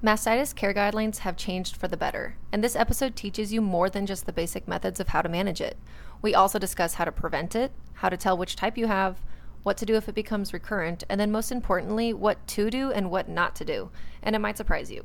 Mastitis 0.00 0.54
care 0.54 0.72
guidelines 0.72 1.18
have 1.18 1.36
changed 1.36 1.76
for 1.76 1.88
the 1.88 1.96
better, 1.96 2.36
and 2.52 2.62
this 2.62 2.76
episode 2.76 3.16
teaches 3.16 3.52
you 3.52 3.60
more 3.60 3.90
than 3.90 4.06
just 4.06 4.26
the 4.26 4.32
basic 4.32 4.68
methods 4.68 5.00
of 5.00 5.08
how 5.08 5.22
to 5.22 5.28
manage 5.28 5.60
it. 5.60 5.76
We 6.22 6.36
also 6.36 6.60
discuss 6.60 6.94
how 6.94 7.04
to 7.04 7.10
prevent 7.10 7.56
it, 7.56 7.72
how 7.94 8.08
to 8.08 8.16
tell 8.16 8.38
which 8.38 8.54
type 8.54 8.78
you 8.78 8.86
have, 8.86 9.20
what 9.64 9.76
to 9.78 9.86
do 9.86 9.96
if 9.96 10.08
it 10.08 10.14
becomes 10.14 10.52
recurrent, 10.52 11.02
and 11.08 11.20
then 11.20 11.32
most 11.32 11.50
importantly, 11.50 12.12
what 12.12 12.46
to 12.46 12.70
do 12.70 12.92
and 12.92 13.10
what 13.10 13.28
not 13.28 13.56
to 13.56 13.64
do. 13.64 13.90
And 14.22 14.36
it 14.36 14.38
might 14.38 14.56
surprise 14.56 14.88
you. 14.88 15.04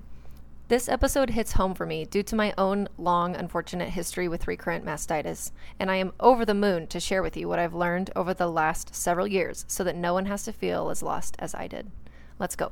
This 0.68 0.88
episode 0.88 1.32
hits 1.32 1.54
home 1.54 1.74
for 1.74 1.88
me 1.88 2.06
due 2.06 2.22
to 2.22 2.36
my 2.36 2.54
own 2.56 2.88
long, 3.00 3.36
unfortunate 3.36 3.90
history 3.90 4.28
with 4.28 4.48
recurrent 4.48 4.86
mastitis, 4.86 5.52
and 5.80 5.90
I 5.90 5.96
am 5.96 6.14
over 6.20 6.46
the 6.46 6.54
moon 6.54 6.86
to 6.88 7.00
share 7.00 7.24
with 7.24 7.36
you 7.36 7.48
what 7.48 7.58
I've 7.58 7.74
learned 7.74 8.12
over 8.16 8.36
the 8.36 8.48
last 8.48 8.94
several 8.94 9.26
years 9.26 9.66
so 9.68 9.84
that 9.86 9.96
no 9.96 10.14
one 10.14 10.28
has 10.28 10.44
to 10.44 10.54
feel 10.54 10.92
as 10.92 11.02
lost 11.02 11.36
as 11.40 11.56
I 11.56 11.66
did. 11.66 11.90
Let's 12.38 12.56
go. 12.56 12.72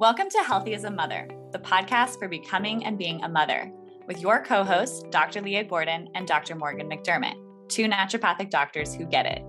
Welcome 0.00 0.30
to 0.30 0.44
Healthy 0.44 0.74
as 0.74 0.84
a 0.84 0.92
Mother, 0.92 1.26
the 1.50 1.58
podcast 1.58 2.20
for 2.20 2.28
becoming 2.28 2.84
and 2.84 2.96
being 2.96 3.20
a 3.24 3.28
mother, 3.28 3.72
with 4.06 4.20
your 4.20 4.40
co 4.40 4.62
hosts, 4.62 5.02
Dr. 5.10 5.40
Leah 5.40 5.64
Gordon 5.64 6.08
and 6.14 6.24
Dr. 6.24 6.54
Morgan 6.54 6.88
MacDermott, 6.88 7.34
two 7.68 7.88
naturopathic 7.88 8.48
doctors 8.48 8.94
who 8.94 9.04
get 9.06 9.26
it. 9.26 9.42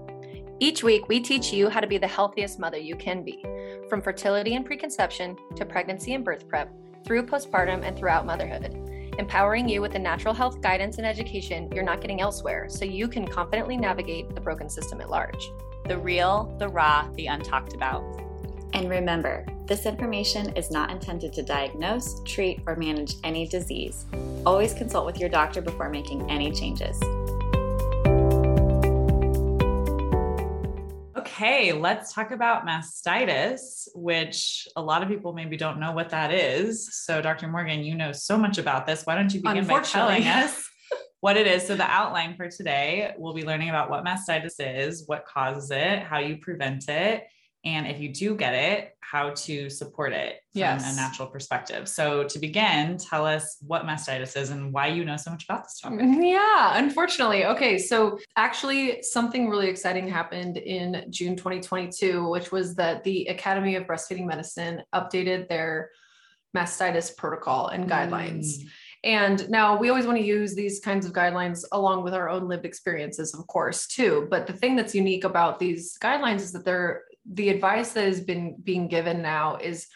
Each 0.60 0.82
week, 0.82 1.08
we 1.08 1.20
teach 1.20 1.54
you 1.54 1.70
how 1.70 1.80
to 1.80 1.86
be 1.86 2.00
the 2.00 2.08
healthiest 2.08 2.58
mother 2.58 2.80
you 2.80 2.96
can 2.96 3.24
be, 3.24 3.46
from 3.90 4.02
fertility 4.02 4.56
and 4.56 4.66
preconception 4.66 5.38
to 5.56 5.68
pregnancy 5.68 6.16
and 6.16 6.26
birth 6.26 6.48
prep, 6.48 6.74
through 7.06 7.28
postpartum 7.28 7.84
and 7.84 7.96
throughout 7.96 8.26
motherhood, 8.26 8.74
empowering 9.20 9.70
you 9.70 9.82
with 9.82 9.92
the 9.92 10.00
natural 10.00 10.34
health 10.34 10.62
guidance 10.62 10.98
and 10.98 11.06
education 11.06 11.72
you're 11.72 11.84
not 11.84 12.02
getting 12.02 12.22
elsewhere 12.22 12.66
so 12.70 12.86
you 12.86 13.08
can 13.08 13.28
confidently 13.28 13.78
navigate 13.78 14.34
the 14.34 14.42
broken 14.42 14.68
system 14.68 15.00
at 15.00 15.12
large. 15.12 15.52
The 15.86 16.00
real, 16.00 16.56
the 16.58 16.70
raw, 16.70 17.08
the 17.14 17.28
untalked 17.28 17.76
about. 17.76 18.04
And 18.74 18.90
remember, 18.90 19.46
this 19.70 19.86
information 19.86 20.52
is 20.58 20.72
not 20.72 20.90
intended 20.90 21.32
to 21.32 21.44
diagnose, 21.44 22.22
treat, 22.24 22.60
or 22.66 22.76
manage 22.76 23.14
any 23.24 23.48
disease. 23.48 24.06
Always 24.44 24.74
consult 24.74 25.06
with 25.06 25.20
your 25.20 25.30
doctor 25.30 25.62
before 25.62 25.90
making 25.90 26.30
any 26.30 26.52
changes. 26.52 27.00
Okay, 31.16 31.72
let's 31.72 32.12
talk 32.12 32.32
about 32.32 32.66
mastitis, 32.66 33.88
which 33.94 34.68
a 34.76 34.82
lot 34.82 35.04
of 35.04 35.08
people 35.08 35.34
maybe 35.34 35.56
don't 35.56 35.80
know 35.80 35.92
what 35.92 36.10
that 36.10 36.34
is. 36.34 37.06
So, 37.06 37.22
Dr. 37.22 37.48
Morgan, 37.48 37.84
you 37.84 37.94
know 37.94 38.12
so 38.12 38.40
much 38.40 38.58
about 38.58 38.88
this. 38.88 39.06
Why 39.06 39.14
don't 39.14 39.32
you 39.32 39.40
begin 39.40 39.68
by 39.68 39.82
telling 39.82 40.26
us 40.26 40.68
what 41.20 41.38
it 41.38 41.46
is? 41.46 41.68
So, 41.68 41.76
the 41.76 41.84
outline 41.84 42.36
for 42.36 42.50
today, 42.50 43.14
we'll 43.20 43.36
be 43.36 43.46
learning 43.46 43.70
about 43.70 43.92
what 43.92 44.04
mastitis 44.04 44.56
is, 44.58 45.04
what 45.06 45.26
causes 45.28 45.70
it, 45.70 46.00
how 46.00 46.18
you 46.18 46.38
prevent 46.38 46.90
it, 46.90 47.28
and 47.66 47.88
if 47.88 48.00
you 48.00 48.14
do 48.14 48.36
get 48.36 48.54
it, 48.54 48.96
how 49.02 49.32
to 49.32 49.70
support 49.70 50.14
it 50.14 50.42
from 50.54 50.60
yes. 50.60 50.94
a 50.94 50.96
natural 50.96 51.28
perspective. 51.28 51.90
So, 51.90 52.24
to 52.24 52.40
begin, 52.40 52.98
tell 52.98 53.26
us 53.26 53.58
what 53.66 53.84
mastitis 53.84 54.38
is 54.38 54.50
and 54.50 54.72
why 54.72 54.88
you 54.88 55.04
know 55.04 55.18
so 55.18 55.32
much 55.32 55.44
about 55.44 55.64
this 55.64 55.80
topic. 55.80 56.00
Yeah, 56.20 56.78
unfortunately. 56.78 57.46
Okay, 57.46 57.78
so 57.78 58.20
actually, 58.38 59.02
something 59.02 59.50
really 59.50 59.68
exciting 59.68 60.08
happened 60.08 60.58
in 60.58 61.06
June 61.10 61.36
2022, 61.36 62.30
which 62.30 62.52
was 62.52 62.76
that 62.76 63.04
the 63.04 63.26
Academy 63.26 63.76
of 63.76 63.84
Breastfeeding 63.84 64.26
Medicine 64.26 64.84
updated 64.94 65.50
their 65.50 65.90
mastitis 66.56 67.16
protocol 67.16 67.68
and 67.68 67.90
guidelines. 67.90 68.46
Mm. 68.46 68.68
And 69.04 69.50
now 69.50 69.78
we 69.78 69.90
always 69.90 70.06
want 70.06 70.18
to 70.18 70.26
use 70.26 70.56
these 70.56 70.80
kinds 70.80 71.06
of 71.06 71.14
guidelines 71.14 71.64
along 71.72 72.04
with 72.04 72.14
our 72.14 72.30
own 72.30 72.48
lived 72.48 72.66
experiences, 72.66 73.34
of 73.34 73.48
course, 73.48 73.88
too. 73.88 74.28
But 74.30 74.46
the 74.46 74.54
thing 74.54 74.76
that's 74.76 74.94
unique 74.94 75.24
about 75.24 75.58
these 75.58 75.98
guidelines 75.98 76.42
is 76.42 76.52
that 76.52 76.66
they're 76.66 77.04
the 77.26 77.50
advice 77.50 77.94
that 77.94 78.06
has 78.06 78.22
been 78.22 78.56
being 78.64 78.88
given 78.88 79.22
now 79.22 79.58
is 79.58 79.88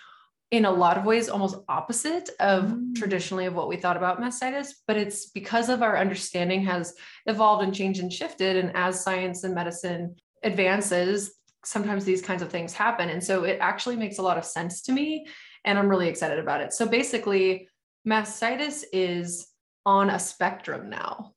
in 0.52 0.66
a 0.66 0.72
lot 0.72 0.98
of 0.98 1.06
ways 1.06 1.30
almost 1.30 1.58
opposite 1.68 2.30
of 2.40 2.66
mm. 2.66 2.96
traditionally 2.96 3.46
of 3.46 3.56
what 3.56 3.68
we 3.68 3.78
thought 3.78 3.98
about 3.98 4.22
mastitis 4.22 4.70
but 4.88 4.98
it's 4.98 5.30
because 5.32 5.70
of 5.70 5.82
our 5.82 5.98
understanding 5.98 6.64
has 6.64 6.94
evolved 7.26 7.64
and 7.64 7.74
changed 7.74 8.00
and 8.00 8.14
shifted 8.14 8.58
and 8.58 8.72
as 8.76 9.04
science 9.04 9.44
and 9.44 9.56
medicine 9.56 10.16
advances 10.44 11.34
sometimes 11.66 12.06
these 12.06 12.22
kinds 12.22 12.42
of 12.42 12.50
things 12.50 12.74
happen. 12.74 13.10
And 13.10 13.24
so 13.24 13.44
it 13.44 13.58
actually 13.62 13.96
makes 13.96 14.18
a 14.18 14.22
lot 14.22 14.38
of 14.38 14.46
sense 14.46 14.82
to 14.84 14.92
me 14.92 15.28
and 15.66 15.80
i'm 15.80 15.88
really 15.88 16.10
excited 16.10 16.40
about 16.40 16.62
it. 16.62 16.74
So 16.74 16.86
basically 16.86 17.70
mastitis 18.08 18.84
is 18.92 19.48
on 19.86 20.10
a 20.10 20.20
spectrum 20.20 20.90
now 20.90 21.33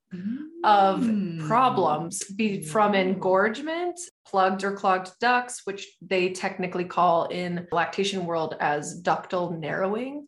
of 0.65 1.01
mm. 1.01 1.47
problems 1.47 2.25
be 2.25 2.63
from 2.63 2.95
engorgement 2.95 3.99
plugged 4.27 4.65
or 4.65 4.73
clogged 4.73 5.11
ducts 5.21 5.63
which 5.65 5.89
they 6.01 6.31
technically 6.31 6.85
call 6.85 7.27
in 7.27 7.67
lactation 7.73 8.25
world 8.25 8.57
as 8.61 9.03
ductal 9.03 9.59
narrowing 9.59 10.27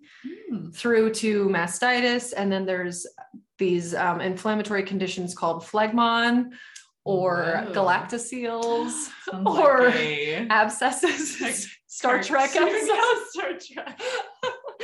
mm. 0.52 0.74
through 0.74 1.12
to 1.12 1.48
mastitis 1.48 2.32
and 2.36 2.50
then 2.52 2.66
there's 2.66 3.06
these 3.58 3.94
um, 3.94 4.20
inflammatory 4.20 4.82
conditions 4.82 5.34
called 5.34 5.62
phlegmon 5.62 6.50
or 7.04 7.64
Whoa. 7.66 7.72
galactoceles 7.72 9.08
or 9.46 9.86
like 9.86 10.46
abscesses 10.50 11.68
Star 11.98 12.22
Trek 12.22 12.54
episode. 12.54 13.26
Star 13.30 13.52
Trek. 13.58 14.00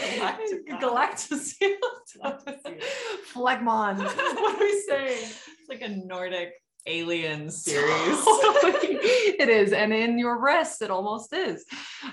Oh, 0.05 0.79
Galactoceles. 0.81 2.39
Phlegmon. 3.33 3.99
what 4.05 4.55
are 4.55 4.59
we 4.59 4.81
saying? 4.81 5.19
It's 5.19 5.69
like 5.69 5.83
a 5.83 5.89
Nordic 5.89 6.53
alien 6.87 7.51
series. 7.51 7.85
it 7.89 9.49
is. 9.49 9.73
And 9.73 9.93
in 9.93 10.19
your 10.19 10.39
breast, 10.39 10.83
it 10.83 10.91
almost 10.91 11.33
is. 11.33 11.65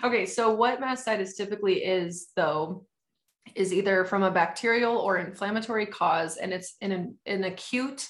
Okay. 0.04 0.26
So, 0.26 0.54
what 0.54 0.82
mastitis 0.82 1.36
typically 1.36 1.84
is, 1.84 2.30
though, 2.36 2.86
is 3.56 3.74
either 3.74 4.06
from 4.06 4.24
a 4.24 4.32
bacterial 4.32 4.98
or 4.98 5.18
inflammatory 5.18 5.86
cause, 5.86 6.38
and 6.38 6.54
it's 6.54 6.76
in 6.82 6.92
an, 6.92 7.18
an 7.26 7.44
acute 7.44 8.08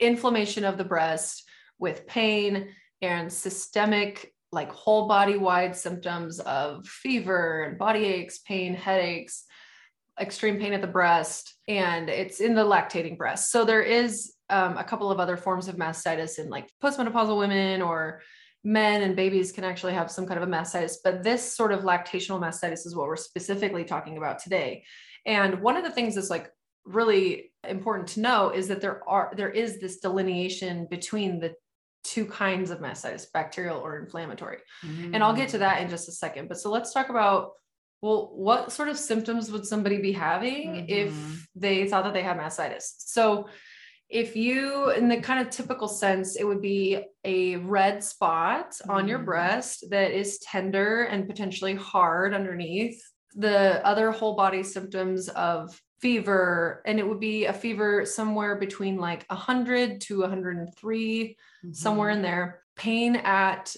inflammation 0.00 0.64
of 0.64 0.78
the 0.78 0.84
breast 0.84 1.44
with 1.78 2.06
pain 2.06 2.68
and 3.00 3.32
systemic 3.32 4.31
like 4.52 4.70
whole 4.70 5.08
body 5.08 5.36
wide 5.36 5.74
symptoms 5.74 6.38
of 6.40 6.86
fever 6.86 7.62
and 7.62 7.78
body 7.78 8.04
aches, 8.04 8.38
pain, 8.38 8.74
headaches, 8.74 9.44
extreme 10.20 10.58
pain 10.58 10.74
at 10.74 10.82
the 10.82 10.86
breast, 10.86 11.54
and 11.68 12.10
it's 12.10 12.40
in 12.40 12.54
the 12.54 12.64
lactating 12.64 13.16
breast. 13.16 13.50
So 13.50 13.64
there 13.64 13.82
is 13.82 14.34
um, 14.50 14.76
a 14.76 14.84
couple 14.84 15.10
of 15.10 15.18
other 15.18 15.36
forms 15.38 15.68
of 15.68 15.76
mastitis 15.76 16.38
in 16.38 16.50
like 16.50 16.68
postmenopausal 16.82 17.38
women 17.38 17.80
or 17.80 18.20
men 18.62 19.02
and 19.02 19.16
babies 19.16 19.50
can 19.50 19.64
actually 19.64 19.94
have 19.94 20.10
some 20.10 20.26
kind 20.26 20.40
of 20.40 20.48
a 20.48 20.52
mastitis, 20.52 20.96
but 21.02 21.22
this 21.22 21.56
sort 21.56 21.72
of 21.72 21.80
lactational 21.80 22.40
mastitis 22.40 22.86
is 22.86 22.94
what 22.94 23.06
we're 23.06 23.16
specifically 23.16 23.84
talking 23.84 24.18
about 24.18 24.38
today. 24.38 24.84
And 25.24 25.60
one 25.60 25.76
of 25.76 25.84
the 25.84 25.90
things 25.90 26.14
that's 26.14 26.30
like 26.30 26.50
really 26.84 27.52
important 27.66 28.08
to 28.08 28.20
know 28.20 28.50
is 28.50 28.68
that 28.68 28.80
there 28.80 29.08
are 29.08 29.32
there 29.36 29.50
is 29.50 29.80
this 29.80 29.98
delineation 29.98 30.86
between 30.90 31.38
the 31.38 31.54
two 32.04 32.26
kinds 32.26 32.70
of 32.70 32.80
mastitis, 32.80 33.26
bacterial 33.32 33.78
or 33.78 33.98
inflammatory. 33.98 34.58
Mm. 34.84 35.14
And 35.14 35.24
I'll 35.24 35.34
get 35.34 35.50
to 35.50 35.58
that 35.58 35.82
in 35.82 35.88
just 35.88 36.08
a 36.08 36.12
second. 36.12 36.48
But 36.48 36.58
so 36.58 36.70
let's 36.70 36.92
talk 36.92 37.08
about 37.08 37.52
well, 38.00 38.32
what 38.34 38.72
sort 38.72 38.88
of 38.88 38.98
symptoms 38.98 39.50
would 39.52 39.64
somebody 39.64 39.98
be 39.98 40.12
having 40.12 40.72
mm-hmm. 40.72 40.86
if 40.88 41.48
they 41.54 41.86
thought 41.88 42.04
that 42.04 42.12
they 42.12 42.22
had 42.22 42.36
mastitis? 42.36 42.94
So 42.98 43.48
if 44.08 44.36
you 44.36 44.90
in 44.90 45.08
the 45.08 45.20
kind 45.20 45.40
of 45.40 45.50
typical 45.50 45.88
sense 45.88 46.36
it 46.36 46.46
would 46.46 46.60
be 46.60 47.02
a 47.24 47.56
red 47.56 48.04
spot 48.04 48.72
mm. 48.72 48.92
on 48.92 49.08
your 49.08 49.18
mm-hmm. 49.18 49.26
breast 49.26 49.84
that 49.90 50.10
is 50.10 50.38
tender 50.40 51.04
and 51.04 51.28
potentially 51.28 51.74
hard 51.74 52.34
underneath 52.34 53.00
the 53.34 53.84
other 53.86 54.10
whole 54.10 54.36
body 54.36 54.62
symptoms 54.62 55.28
of 55.30 55.80
fever 56.02 56.82
and 56.84 56.98
it 56.98 57.08
would 57.08 57.20
be 57.20 57.46
a 57.46 57.52
fever 57.52 58.04
somewhere 58.04 58.56
between 58.56 58.98
like 58.98 59.24
100 59.28 60.00
to 60.00 60.20
103 60.20 61.24
mm-hmm. 61.24 61.72
somewhere 61.72 62.10
in 62.10 62.20
there 62.20 62.62
pain 62.76 63.16
at 63.16 63.74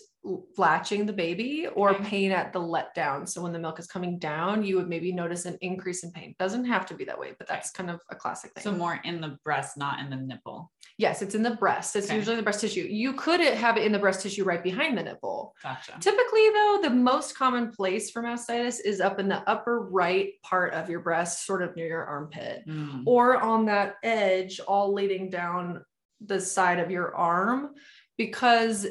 latching 0.56 1.04
the 1.04 1.12
baby 1.12 1.66
or 1.74 1.90
okay. 1.90 2.04
pain 2.04 2.32
at 2.32 2.52
the 2.52 2.58
letdown. 2.58 3.28
So 3.28 3.42
when 3.42 3.52
the 3.52 3.58
milk 3.58 3.78
is 3.78 3.86
coming 3.86 4.18
down, 4.18 4.64
you 4.64 4.76
would 4.76 4.88
maybe 4.88 5.12
notice 5.12 5.44
an 5.44 5.58
increase 5.60 6.02
in 6.02 6.12
pain. 6.12 6.34
Doesn't 6.38 6.64
have 6.64 6.86
to 6.86 6.94
be 6.94 7.04
that 7.04 7.18
way, 7.18 7.34
but 7.38 7.46
that's 7.46 7.70
kind 7.70 7.90
of 7.90 8.00
a 8.10 8.14
classic 8.14 8.52
thing. 8.54 8.64
So 8.64 8.72
more 8.72 8.98
in 9.04 9.20
the 9.20 9.36
breast, 9.44 9.76
not 9.76 10.00
in 10.00 10.08
the 10.08 10.16
nipple. 10.16 10.72
Yes, 10.96 11.22
it's 11.22 11.34
in 11.34 11.42
the 11.42 11.56
breast. 11.56 11.96
It's 11.96 12.06
okay. 12.06 12.16
usually 12.16 12.36
the 12.36 12.42
breast 12.42 12.60
tissue. 12.60 12.86
You 12.88 13.14
could 13.14 13.40
have 13.40 13.76
it 13.76 13.84
in 13.84 13.90
the 13.90 13.98
breast 13.98 14.22
tissue 14.22 14.44
right 14.44 14.62
behind 14.62 14.96
the 14.96 15.02
nipple. 15.02 15.54
Gotcha. 15.60 15.96
Typically, 15.98 16.50
though, 16.50 16.78
the 16.82 16.90
most 16.90 17.36
common 17.36 17.72
place 17.72 18.10
for 18.10 18.22
mastitis 18.22 18.78
is 18.84 19.00
up 19.00 19.18
in 19.18 19.28
the 19.28 19.48
upper 19.48 19.80
right 19.80 20.40
part 20.42 20.72
of 20.72 20.88
your 20.88 21.00
breast, 21.00 21.46
sort 21.46 21.62
of 21.62 21.74
near 21.74 21.88
your 21.88 22.04
armpit, 22.04 22.62
mm. 22.68 23.02
or 23.06 23.36
on 23.36 23.66
that 23.66 23.96
edge, 24.04 24.60
all 24.60 24.92
leading 24.92 25.30
down 25.30 25.84
the 26.24 26.40
side 26.40 26.78
of 26.78 26.90
your 26.90 27.14
arm 27.14 27.74
because 28.16 28.86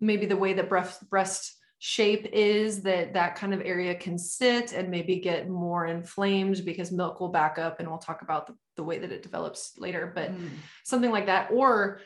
maybe 0.00 0.26
the 0.26 0.36
way 0.36 0.52
that 0.52 0.68
breast 0.68 1.08
breast 1.08 1.56
shape 1.82 2.28
is 2.32 2.82
that 2.82 3.14
that 3.14 3.34
kind 3.34 3.54
of 3.54 3.62
area 3.62 3.94
can 3.94 4.18
sit 4.18 4.72
and 4.72 4.90
maybe 4.90 5.16
get 5.18 5.48
more 5.48 5.86
inflamed 5.86 6.62
because 6.64 6.92
milk 6.92 7.20
will 7.20 7.30
back 7.30 7.58
up 7.58 7.80
and 7.80 7.88
we'll 7.88 7.98
talk 7.98 8.20
about 8.20 8.46
the, 8.46 8.54
the 8.76 8.82
way 8.82 8.98
that 8.98 9.10
it 9.10 9.22
develops 9.22 9.72
later 9.78 10.12
but 10.14 10.30
mm. 10.30 10.50
something 10.84 11.10
like 11.10 11.24
that 11.24 11.50
or 11.50 12.00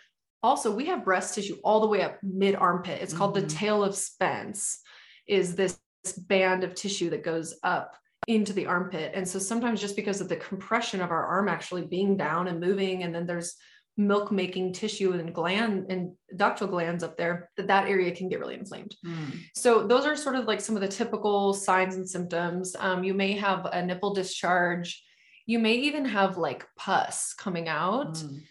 also 0.44 0.72
we 0.72 0.86
have 0.86 1.04
breast 1.04 1.34
tissue 1.34 1.56
all 1.64 1.80
the 1.80 1.88
way 1.88 2.02
up 2.02 2.18
mid 2.22 2.54
armpit 2.54 3.02
it's 3.02 3.12
mm-hmm. 3.12 3.18
called 3.18 3.34
the 3.34 3.40
mm-hmm. 3.40 3.58
tail 3.58 3.82
of 3.82 3.96
spence 3.96 4.80
is 5.26 5.56
this 5.56 5.80
band 6.28 6.62
of 6.62 6.76
tissue 6.76 7.10
that 7.10 7.24
goes 7.24 7.58
up 7.64 7.96
into 8.26 8.52
the 8.52 8.66
armpit. 8.66 9.12
And 9.14 9.28
so 9.28 9.38
sometimes 9.38 9.80
just 9.80 9.96
because 9.96 10.20
of 10.20 10.28
the 10.28 10.36
compression 10.36 11.00
of 11.00 11.10
our 11.10 11.26
arm 11.26 11.48
actually 11.48 11.82
being 11.82 12.16
down 12.16 12.48
and 12.48 12.60
moving, 12.60 13.02
and 13.02 13.14
then 13.14 13.26
there's 13.26 13.54
milk 13.96 14.32
making 14.32 14.72
tissue 14.72 15.12
and 15.12 15.32
gland 15.32 15.86
and 15.88 16.12
ductal 16.34 16.68
glands 16.68 17.04
up 17.04 17.16
there 17.16 17.48
that 17.56 17.68
that 17.68 17.86
area 17.86 18.14
can 18.14 18.28
get 18.28 18.40
really 18.40 18.54
inflamed. 18.54 18.96
Mm. 19.06 19.38
so 19.54 19.86
those 19.86 20.04
are 20.04 20.16
sort 20.16 20.34
of 20.34 20.46
like 20.46 20.60
some 20.60 20.74
of 20.74 20.82
the 20.82 20.88
typical 20.88 21.54
signs 21.54 21.94
and 21.94 22.08
symptoms. 22.08 22.74
Um, 22.78 23.04
you 23.04 23.14
may 23.14 23.32
have 23.32 23.66
a 23.66 23.84
nipple 23.84 24.14
discharge. 24.14 25.02
You 25.46 25.58
may 25.58 25.74
even 25.74 26.06
have 26.06 26.38
like 26.38 26.66
pus 26.76 27.34
coming 27.34 27.68
out. 27.68 28.14
Mm 28.14 28.42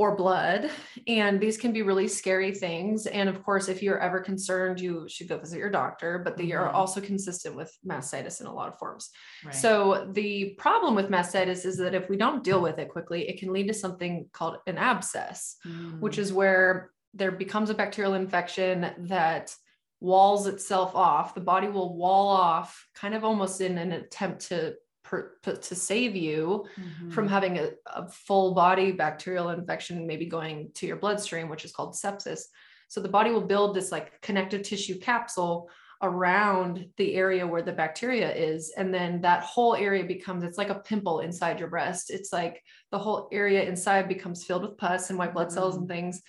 or 0.00 0.16
blood. 0.16 0.70
And 1.06 1.38
these 1.38 1.58
can 1.58 1.74
be 1.74 1.82
really 1.82 2.08
scary 2.08 2.54
things. 2.54 3.04
And 3.04 3.28
of 3.28 3.42
course, 3.42 3.68
if 3.68 3.82
you're 3.82 3.98
ever 3.98 4.18
concerned, 4.18 4.80
you 4.80 5.06
should 5.10 5.28
go 5.28 5.36
visit 5.36 5.58
your 5.58 5.68
doctor, 5.68 6.18
but 6.18 6.38
they 6.38 6.46
mm-hmm. 6.46 6.62
are 6.62 6.70
also 6.70 7.02
consistent 7.02 7.54
with 7.54 7.70
mastitis 7.86 8.40
in 8.40 8.46
a 8.46 8.54
lot 8.54 8.68
of 8.68 8.78
forms. 8.78 9.10
Right. 9.44 9.54
So 9.54 10.08
the 10.12 10.54
problem 10.56 10.94
with 10.94 11.10
mastitis 11.10 11.66
is 11.66 11.76
that 11.76 11.94
if 11.94 12.08
we 12.08 12.16
don't 12.16 12.42
deal 12.42 12.62
with 12.62 12.78
it 12.78 12.88
quickly, 12.88 13.28
it 13.28 13.38
can 13.38 13.52
lead 13.52 13.68
to 13.68 13.74
something 13.74 14.30
called 14.32 14.56
an 14.66 14.78
abscess, 14.78 15.56
mm. 15.66 16.00
which 16.00 16.16
is 16.16 16.32
where 16.32 16.92
there 17.12 17.30
becomes 17.30 17.68
a 17.68 17.74
bacterial 17.74 18.14
infection 18.14 18.90
that 19.00 19.54
walls 20.00 20.46
itself 20.46 20.96
off. 20.96 21.34
The 21.34 21.42
body 21.42 21.68
will 21.68 21.94
wall 21.94 22.28
off 22.28 22.86
kind 22.94 23.14
of 23.14 23.22
almost 23.22 23.60
in 23.60 23.76
an 23.76 23.92
attempt 23.92 24.48
to 24.48 24.76
per, 25.10 25.32
to 25.42 25.74
save 25.74 26.14
you 26.14 26.64
mm-hmm. 26.78 27.10
from 27.10 27.26
having 27.26 27.58
a, 27.58 27.70
a 27.86 28.08
full 28.08 28.54
body 28.54 28.92
bacterial 28.92 29.50
infection, 29.50 30.06
maybe 30.06 30.26
going 30.26 30.70
to 30.74 30.86
your 30.86 30.96
bloodstream, 30.96 31.48
which 31.48 31.64
is 31.64 31.72
called 31.72 31.94
sepsis. 31.94 32.42
So 32.86 33.00
the 33.00 33.08
body 33.08 33.32
will 33.32 33.40
build 33.40 33.74
this 33.74 33.90
like 33.90 34.20
connective 34.22 34.62
tissue 34.62 35.00
capsule 35.00 35.68
around 36.02 36.86
the 36.96 37.14
area 37.14 37.46
where 37.46 37.60
the 37.60 37.72
bacteria 37.72 38.32
is 38.34 38.72
and 38.76 38.94
then 38.94 39.20
that 39.20 39.42
whole 39.42 39.74
area 39.74 40.02
becomes 40.02 40.42
it's 40.42 40.56
like 40.56 40.70
a 40.70 40.76
pimple 40.76 41.20
inside 41.20 41.60
your 41.60 41.68
breast 41.68 42.10
it's 42.10 42.32
like 42.32 42.62
the 42.90 42.98
whole 42.98 43.28
area 43.32 43.62
inside 43.64 44.08
becomes 44.08 44.42
filled 44.42 44.62
with 44.62 44.78
pus 44.78 45.10
and 45.10 45.18
white 45.18 45.34
blood 45.34 45.52
cells 45.52 45.74
mm. 45.74 45.80
and 45.80 45.88
things 45.88 46.22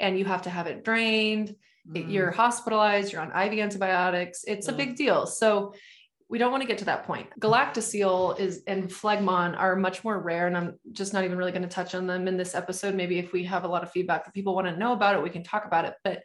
and 0.00 0.18
you 0.18 0.24
have 0.24 0.40
to 0.40 0.48
have 0.48 0.66
it 0.66 0.82
drained 0.82 1.54
mm. 1.86 2.10
you're 2.10 2.30
hospitalized 2.30 3.12
you're 3.12 3.20
on 3.20 3.30
iv 3.42 3.58
antibiotics 3.58 4.44
it's 4.46 4.66
mm. 4.66 4.72
a 4.72 4.76
big 4.76 4.96
deal 4.96 5.26
so 5.26 5.74
we 6.30 6.38
don't 6.38 6.50
want 6.50 6.62
to 6.62 6.66
get 6.66 6.78
to 6.78 6.84
that 6.86 7.04
point. 7.04 7.28
Galactocele 7.40 8.38
is 8.38 8.62
and 8.66 8.88
phlegmon 8.88 9.58
are 9.58 9.76
much 9.76 10.04
more 10.04 10.18
rare, 10.18 10.46
and 10.46 10.56
I'm 10.56 10.78
just 10.92 11.14
not 11.14 11.24
even 11.24 11.38
really 11.38 11.52
going 11.52 11.62
to 11.62 11.68
touch 11.68 11.94
on 11.94 12.06
them 12.06 12.28
in 12.28 12.36
this 12.36 12.54
episode. 12.54 12.94
Maybe 12.94 13.18
if 13.18 13.32
we 13.32 13.44
have 13.44 13.64
a 13.64 13.68
lot 13.68 13.82
of 13.82 13.90
feedback 13.90 14.24
that 14.24 14.34
people 14.34 14.54
want 14.54 14.66
to 14.66 14.76
know 14.76 14.92
about 14.92 15.16
it, 15.16 15.22
we 15.22 15.30
can 15.30 15.42
talk 15.42 15.64
about 15.64 15.86
it. 15.86 15.94
But 16.04 16.22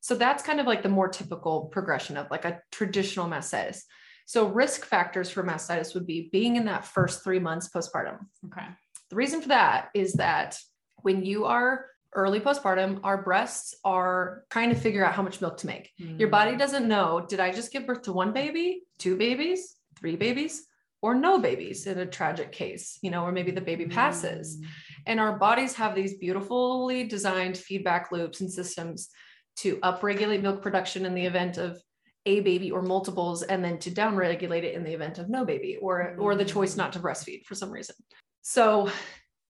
so 0.00 0.14
that's 0.14 0.42
kind 0.42 0.60
of 0.60 0.66
like 0.66 0.82
the 0.82 0.88
more 0.88 1.08
typical 1.08 1.66
progression 1.66 2.16
of 2.16 2.30
like 2.30 2.44
a 2.44 2.60
traditional 2.70 3.26
mastitis. 3.26 3.82
So 4.26 4.46
risk 4.46 4.84
factors 4.84 5.28
for 5.28 5.42
mastitis 5.42 5.94
would 5.94 6.06
be 6.06 6.28
being 6.30 6.54
in 6.54 6.66
that 6.66 6.84
first 6.84 7.24
three 7.24 7.40
months 7.40 7.68
postpartum. 7.68 8.18
Okay. 8.46 8.66
The 9.10 9.16
reason 9.16 9.42
for 9.42 9.48
that 9.48 9.88
is 9.92 10.12
that 10.14 10.56
when 11.02 11.24
you 11.24 11.46
are 11.46 11.86
early 12.14 12.40
postpartum, 12.40 13.00
our 13.02 13.22
breasts 13.22 13.74
are 13.84 14.44
trying 14.50 14.70
to 14.70 14.76
figure 14.76 15.04
out 15.04 15.14
how 15.14 15.22
much 15.22 15.40
milk 15.40 15.58
to 15.58 15.66
make. 15.66 15.90
Mm. 16.00 16.20
Your 16.20 16.28
body 16.28 16.52
mm. 16.52 16.58
doesn't 16.58 16.86
know, 16.86 17.26
did 17.28 17.40
I 17.40 17.50
just 17.52 17.72
give 17.72 17.86
birth 17.86 18.02
to 18.02 18.12
one 18.12 18.32
baby, 18.32 18.82
two 19.00 19.16
babies, 19.16 19.76
three 19.98 20.14
babies, 20.14 20.66
or 21.02 21.14
no 21.14 21.38
babies 21.38 21.86
in 21.86 21.98
a 21.98 22.06
tragic 22.06 22.52
case, 22.52 22.98
you 23.02 23.10
know, 23.10 23.24
or 23.24 23.32
maybe 23.32 23.50
the 23.50 23.60
baby 23.60 23.86
passes. 23.86 24.58
Mm. 24.58 24.66
And 25.06 25.20
our 25.20 25.38
bodies 25.38 25.74
have 25.74 25.94
these 25.94 26.18
beautifully 26.18 27.04
designed 27.04 27.56
feedback 27.56 28.12
loops 28.12 28.40
and 28.40 28.52
systems 28.52 29.08
to 29.56 29.76
upregulate 29.78 30.42
milk 30.42 30.62
production 30.62 31.06
in 31.06 31.14
the 31.14 31.24
event 31.24 31.56
of 31.58 31.82
a 32.26 32.40
baby 32.40 32.70
or 32.70 32.82
multiples 32.82 33.42
and 33.42 33.64
then 33.64 33.78
to 33.78 33.90
downregulate 33.90 34.62
it 34.62 34.74
in 34.74 34.84
the 34.84 34.92
event 34.92 35.18
of 35.18 35.30
no 35.30 35.44
baby 35.44 35.78
or 35.80 36.14
or 36.18 36.34
the 36.34 36.44
choice 36.44 36.76
not 36.76 36.92
to 36.92 36.98
breastfeed 36.98 37.44
for 37.44 37.54
some 37.54 37.70
reason. 37.70 37.96
So 38.42 38.90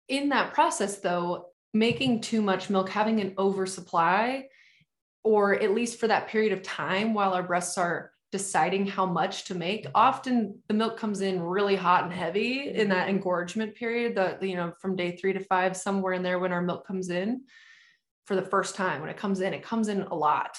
in 0.07 0.29
that 0.29 0.53
process 0.53 0.99
though 0.99 1.47
making 1.73 2.21
too 2.21 2.41
much 2.41 2.69
milk, 2.69 2.89
having 2.89 3.19
an 3.19 3.33
oversupply, 3.37 4.45
or 5.23 5.53
at 5.53 5.73
least 5.73 5.99
for 5.99 6.07
that 6.07 6.27
period 6.27 6.53
of 6.53 6.63
time 6.63 7.13
while 7.13 7.33
our 7.33 7.43
breasts 7.43 7.77
are 7.77 8.11
deciding 8.31 8.85
how 8.85 9.05
much 9.05 9.45
to 9.45 9.55
make. 9.55 9.87
Often 9.95 10.59
the 10.67 10.73
milk 10.73 10.97
comes 10.97 11.21
in 11.21 11.41
really 11.41 11.75
hot 11.75 12.03
and 12.03 12.13
heavy 12.13 12.69
in 12.69 12.89
that 12.89 13.07
mm-hmm. 13.07 13.15
engorgement 13.15 13.75
period 13.75 14.15
that 14.15 14.41
you 14.43 14.55
know 14.55 14.73
from 14.79 14.95
day 14.95 15.15
three 15.15 15.33
to 15.33 15.39
five 15.39 15.75
somewhere 15.75 16.13
in 16.13 16.23
there 16.23 16.39
when 16.39 16.51
our 16.51 16.61
milk 16.61 16.85
comes 16.85 17.09
in 17.09 17.41
for 18.25 18.35
the 18.35 18.45
first 18.45 18.75
time 18.75 19.01
when 19.01 19.09
it 19.09 19.17
comes 19.17 19.41
in 19.41 19.53
it 19.53 19.63
comes 19.63 19.87
in 19.87 20.03
a 20.03 20.15
lot. 20.15 20.57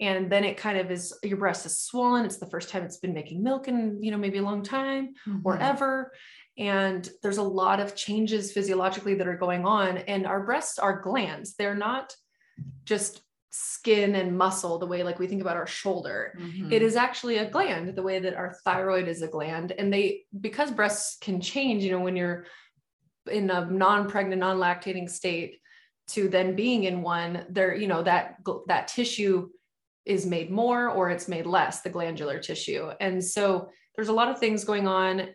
And 0.00 0.32
then 0.32 0.42
it 0.42 0.56
kind 0.56 0.78
of 0.78 0.90
is 0.90 1.16
your 1.22 1.36
breast 1.36 1.66
is 1.66 1.78
swollen 1.78 2.24
it's 2.24 2.38
the 2.38 2.50
first 2.50 2.70
time 2.70 2.82
it's 2.82 2.96
been 2.96 3.14
making 3.14 3.42
milk 3.42 3.68
in 3.68 4.02
you 4.02 4.10
know 4.10 4.18
maybe 4.18 4.38
a 4.38 4.42
long 4.42 4.62
time 4.62 5.14
mm-hmm. 5.28 5.40
or 5.44 5.58
ever. 5.58 6.12
And 6.58 7.08
there's 7.22 7.38
a 7.38 7.42
lot 7.42 7.80
of 7.80 7.94
changes 7.94 8.52
physiologically 8.52 9.14
that 9.14 9.28
are 9.28 9.36
going 9.36 9.64
on 9.64 9.98
and 9.98 10.26
our 10.26 10.44
breasts 10.44 10.78
are 10.78 11.00
glands. 11.00 11.54
They're 11.54 11.74
not 11.74 12.14
just 12.84 13.22
skin 13.54 14.14
and 14.14 14.36
muscle 14.36 14.78
the 14.78 14.86
way 14.86 15.02
like 15.02 15.18
we 15.18 15.26
think 15.26 15.42
about 15.42 15.58
our 15.58 15.66
shoulder 15.66 16.32
mm-hmm. 16.40 16.72
it 16.72 16.80
is 16.80 16.96
actually 16.96 17.36
a 17.36 17.50
gland 17.50 17.94
the 17.94 18.02
way 18.02 18.18
that 18.18 18.34
our 18.34 18.54
thyroid 18.64 19.06
is 19.06 19.20
a 19.20 19.28
gland 19.28 19.72
and 19.72 19.92
they 19.92 20.22
because 20.40 20.70
breasts 20.70 21.18
can 21.20 21.38
change 21.38 21.84
you 21.84 21.90
know 21.90 22.00
when 22.00 22.16
you're 22.16 22.46
in 23.30 23.50
a 23.50 23.66
non-pregnant 23.66 24.40
non-lactating 24.40 25.08
state 25.08 25.60
to 26.08 26.28
then 26.28 26.56
being 26.56 26.84
in 26.84 27.02
one 27.02 27.44
there 27.50 27.74
you 27.74 27.86
know 27.86 28.02
that 28.02 28.36
that 28.68 28.88
tissue 28.88 29.50
is 30.06 30.24
made 30.24 30.50
more 30.50 30.88
or 30.88 31.10
it's 31.10 31.28
made 31.28 31.44
less 31.44 31.82
the 31.82 31.90
glandular 31.90 32.38
tissue 32.38 32.90
and 33.00 33.22
so 33.22 33.68
there's 33.94 34.08
a 34.08 34.12
lot 34.14 34.28
of 34.28 34.38
things 34.38 34.64
going 34.64 34.88
on 34.88 35.28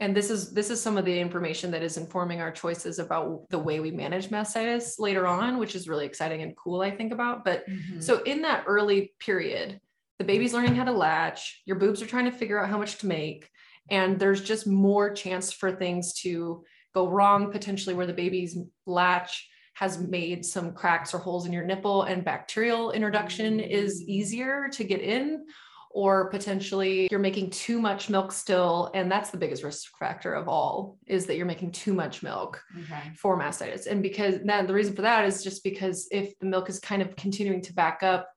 and 0.00 0.16
this 0.16 0.30
is 0.30 0.52
this 0.52 0.70
is 0.70 0.82
some 0.82 0.96
of 0.96 1.04
the 1.04 1.20
information 1.20 1.70
that 1.70 1.82
is 1.82 1.96
informing 1.96 2.40
our 2.40 2.50
choices 2.50 2.98
about 2.98 3.48
the 3.50 3.58
way 3.58 3.78
we 3.80 3.90
manage 3.90 4.30
mastitis 4.30 4.98
later 4.98 5.26
on 5.26 5.58
which 5.58 5.74
is 5.74 5.88
really 5.88 6.06
exciting 6.06 6.42
and 6.42 6.56
cool 6.56 6.80
i 6.80 6.90
think 6.90 7.12
about 7.12 7.44
but 7.44 7.68
mm-hmm. 7.68 8.00
so 8.00 8.22
in 8.22 8.42
that 8.42 8.64
early 8.66 9.12
period 9.20 9.78
the 10.18 10.24
baby's 10.24 10.52
learning 10.52 10.74
how 10.74 10.84
to 10.84 10.92
latch 10.92 11.62
your 11.66 11.76
boobs 11.78 12.02
are 12.02 12.06
trying 12.06 12.24
to 12.24 12.36
figure 12.36 12.60
out 12.60 12.68
how 12.68 12.78
much 12.78 12.98
to 12.98 13.06
make 13.06 13.48
and 13.90 14.18
there's 14.18 14.42
just 14.42 14.66
more 14.66 15.12
chance 15.12 15.52
for 15.52 15.70
things 15.70 16.14
to 16.14 16.64
go 16.94 17.08
wrong 17.08 17.52
potentially 17.52 17.94
where 17.94 18.06
the 18.06 18.12
baby's 18.12 18.58
latch 18.86 19.48
has 19.74 19.98
made 19.98 20.44
some 20.44 20.72
cracks 20.74 21.14
or 21.14 21.18
holes 21.18 21.46
in 21.46 21.52
your 21.52 21.64
nipple 21.64 22.02
and 22.02 22.24
bacterial 22.24 22.92
introduction 22.92 23.60
is 23.60 24.02
easier 24.02 24.68
to 24.72 24.84
get 24.84 25.00
in 25.00 25.46
or 25.92 26.30
potentially 26.30 27.08
you're 27.10 27.18
making 27.18 27.50
too 27.50 27.80
much 27.80 28.08
milk 28.08 28.30
still 28.30 28.90
and 28.94 29.10
that's 29.10 29.30
the 29.30 29.36
biggest 29.36 29.64
risk 29.64 29.90
factor 29.98 30.32
of 30.32 30.48
all 30.48 30.96
is 31.06 31.26
that 31.26 31.36
you're 31.36 31.46
making 31.46 31.72
too 31.72 31.92
much 31.92 32.22
milk 32.22 32.62
okay. 32.82 33.10
for 33.16 33.38
mastitis 33.38 33.86
and 33.86 34.02
because 34.02 34.38
that 34.44 34.66
the 34.66 34.72
reason 34.72 34.94
for 34.94 35.02
that 35.02 35.24
is 35.24 35.42
just 35.42 35.64
because 35.64 36.08
if 36.12 36.38
the 36.38 36.46
milk 36.46 36.70
is 36.70 36.78
kind 36.78 37.02
of 37.02 37.16
continuing 37.16 37.60
to 37.60 37.74
back 37.74 38.02
up 38.02 38.28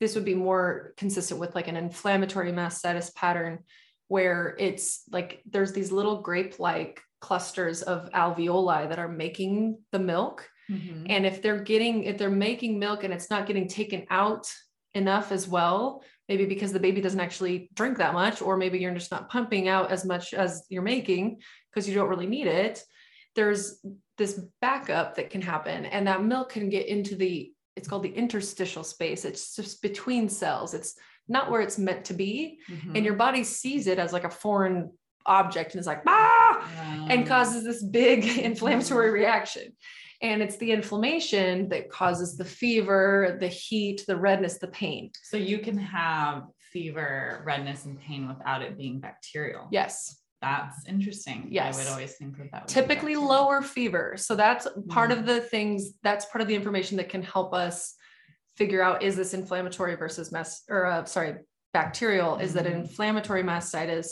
this 0.00 0.14
would 0.14 0.24
be 0.24 0.34
more 0.34 0.92
consistent 0.96 1.40
with 1.40 1.54
like 1.54 1.68
an 1.68 1.76
inflammatory 1.76 2.52
mastitis 2.52 3.14
pattern 3.14 3.60
where 4.08 4.56
it's 4.58 5.02
like 5.10 5.40
there's 5.48 5.72
these 5.72 5.92
little 5.92 6.20
grape 6.20 6.58
like 6.58 7.00
clusters 7.20 7.82
of 7.82 8.10
alveoli 8.10 8.88
that 8.88 8.98
are 8.98 9.08
making 9.08 9.78
the 9.92 9.98
milk 9.98 10.48
mm-hmm. 10.70 11.04
and 11.08 11.26
if 11.26 11.42
they're 11.42 11.62
getting 11.62 12.04
if 12.04 12.18
they're 12.18 12.30
making 12.30 12.78
milk 12.78 13.04
and 13.04 13.14
it's 13.14 13.30
not 13.30 13.46
getting 13.46 13.68
taken 13.68 14.04
out 14.10 14.52
enough 14.94 15.30
as 15.30 15.46
well 15.46 16.02
maybe 16.28 16.44
because 16.44 16.72
the 16.72 16.80
baby 16.80 17.00
doesn't 17.00 17.20
actually 17.20 17.70
drink 17.74 17.98
that 17.98 18.12
much 18.12 18.42
or 18.42 18.56
maybe 18.56 18.78
you're 18.78 18.94
just 18.94 19.10
not 19.10 19.30
pumping 19.30 19.68
out 19.68 19.90
as 19.90 20.04
much 20.04 20.34
as 20.34 20.64
you're 20.68 20.82
making 20.82 21.40
because 21.72 21.88
you 21.88 21.94
don't 21.94 22.08
really 22.08 22.26
need 22.26 22.46
it. 22.46 22.82
There's 23.34 23.80
this 24.18 24.40
backup 24.60 25.16
that 25.16 25.30
can 25.30 25.40
happen 25.40 25.86
and 25.86 26.06
that 26.06 26.22
milk 26.22 26.50
can 26.50 26.68
get 26.68 26.86
into 26.86 27.16
the 27.16 27.52
it's 27.76 27.86
called 27.86 28.02
the 28.02 28.12
interstitial 28.12 28.82
space. 28.82 29.24
It's 29.24 29.54
just 29.54 29.80
between 29.82 30.28
cells. 30.28 30.74
It's 30.74 30.96
not 31.28 31.48
where 31.48 31.60
it's 31.60 31.78
meant 31.78 32.06
to 32.06 32.14
be 32.14 32.58
mm-hmm. 32.68 32.96
and 32.96 33.04
your 33.04 33.14
body 33.14 33.44
sees 33.44 33.86
it 33.86 33.98
as 33.98 34.12
like 34.12 34.24
a 34.24 34.30
foreign 34.30 34.90
object 35.24 35.74
and 35.74 35.80
is 35.80 35.86
like 35.86 36.02
ah! 36.06 37.06
And 37.08 37.26
causes 37.26 37.64
this 37.64 37.82
big 37.82 38.24
inflammatory 38.38 39.10
reaction 39.10 39.72
and 40.20 40.42
it's 40.42 40.56
the 40.56 40.72
inflammation 40.72 41.68
that 41.68 41.90
causes 41.90 42.36
the 42.36 42.44
fever, 42.44 43.36
the 43.40 43.48
heat, 43.48 44.04
the 44.06 44.16
redness, 44.16 44.58
the 44.58 44.68
pain. 44.68 45.10
So 45.22 45.36
you 45.36 45.58
can 45.58 45.78
have 45.78 46.44
fever, 46.72 47.42
redness, 47.46 47.84
and 47.84 47.98
pain 48.00 48.28
without 48.28 48.62
it 48.62 48.76
being 48.76 49.00
bacterial. 49.00 49.68
Yes. 49.70 50.20
That's 50.40 50.86
interesting. 50.86 51.48
Yes. 51.50 51.76
I 51.76 51.78
would 51.78 51.90
always 51.90 52.14
think 52.14 52.38
that 52.38 52.52
that 52.52 52.68
typically 52.68 53.16
lower 53.16 53.60
fever. 53.60 54.14
So 54.16 54.36
that's 54.36 54.68
part 54.88 55.10
mm. 55.10 55.18
of 55.18 55.26
the 55.26 55.40
things, 55.40 55.94
that's 56.02 56.26
part 56.26 56.42
of 56.42 56.48
the 56.48 56.54
information 56.54 56.96
that 56.98 57.08
can 57.08 57.22
help 57.22 57.52
us 57.52 57.94
figure 58.56 58.82
out 58.82 59.02
is 59.02 59.16
this 59.16 59.34
inflammatory 59.34 59.94
versus 59.96 60.30
mess 60.30 60.62
or 60.68 60.86
uh, 60.86 61.04
sorry, 61.04 61.36
bacterial? 61.72 62.36
Mm. 62.36 62.42
Is 62.42 62.52
that 62.54 62.66
an 62.66 62.72
mm-hmm. 62.72 62.82
inflammatory 62.82 63.42
mastitis? 63.42 64.10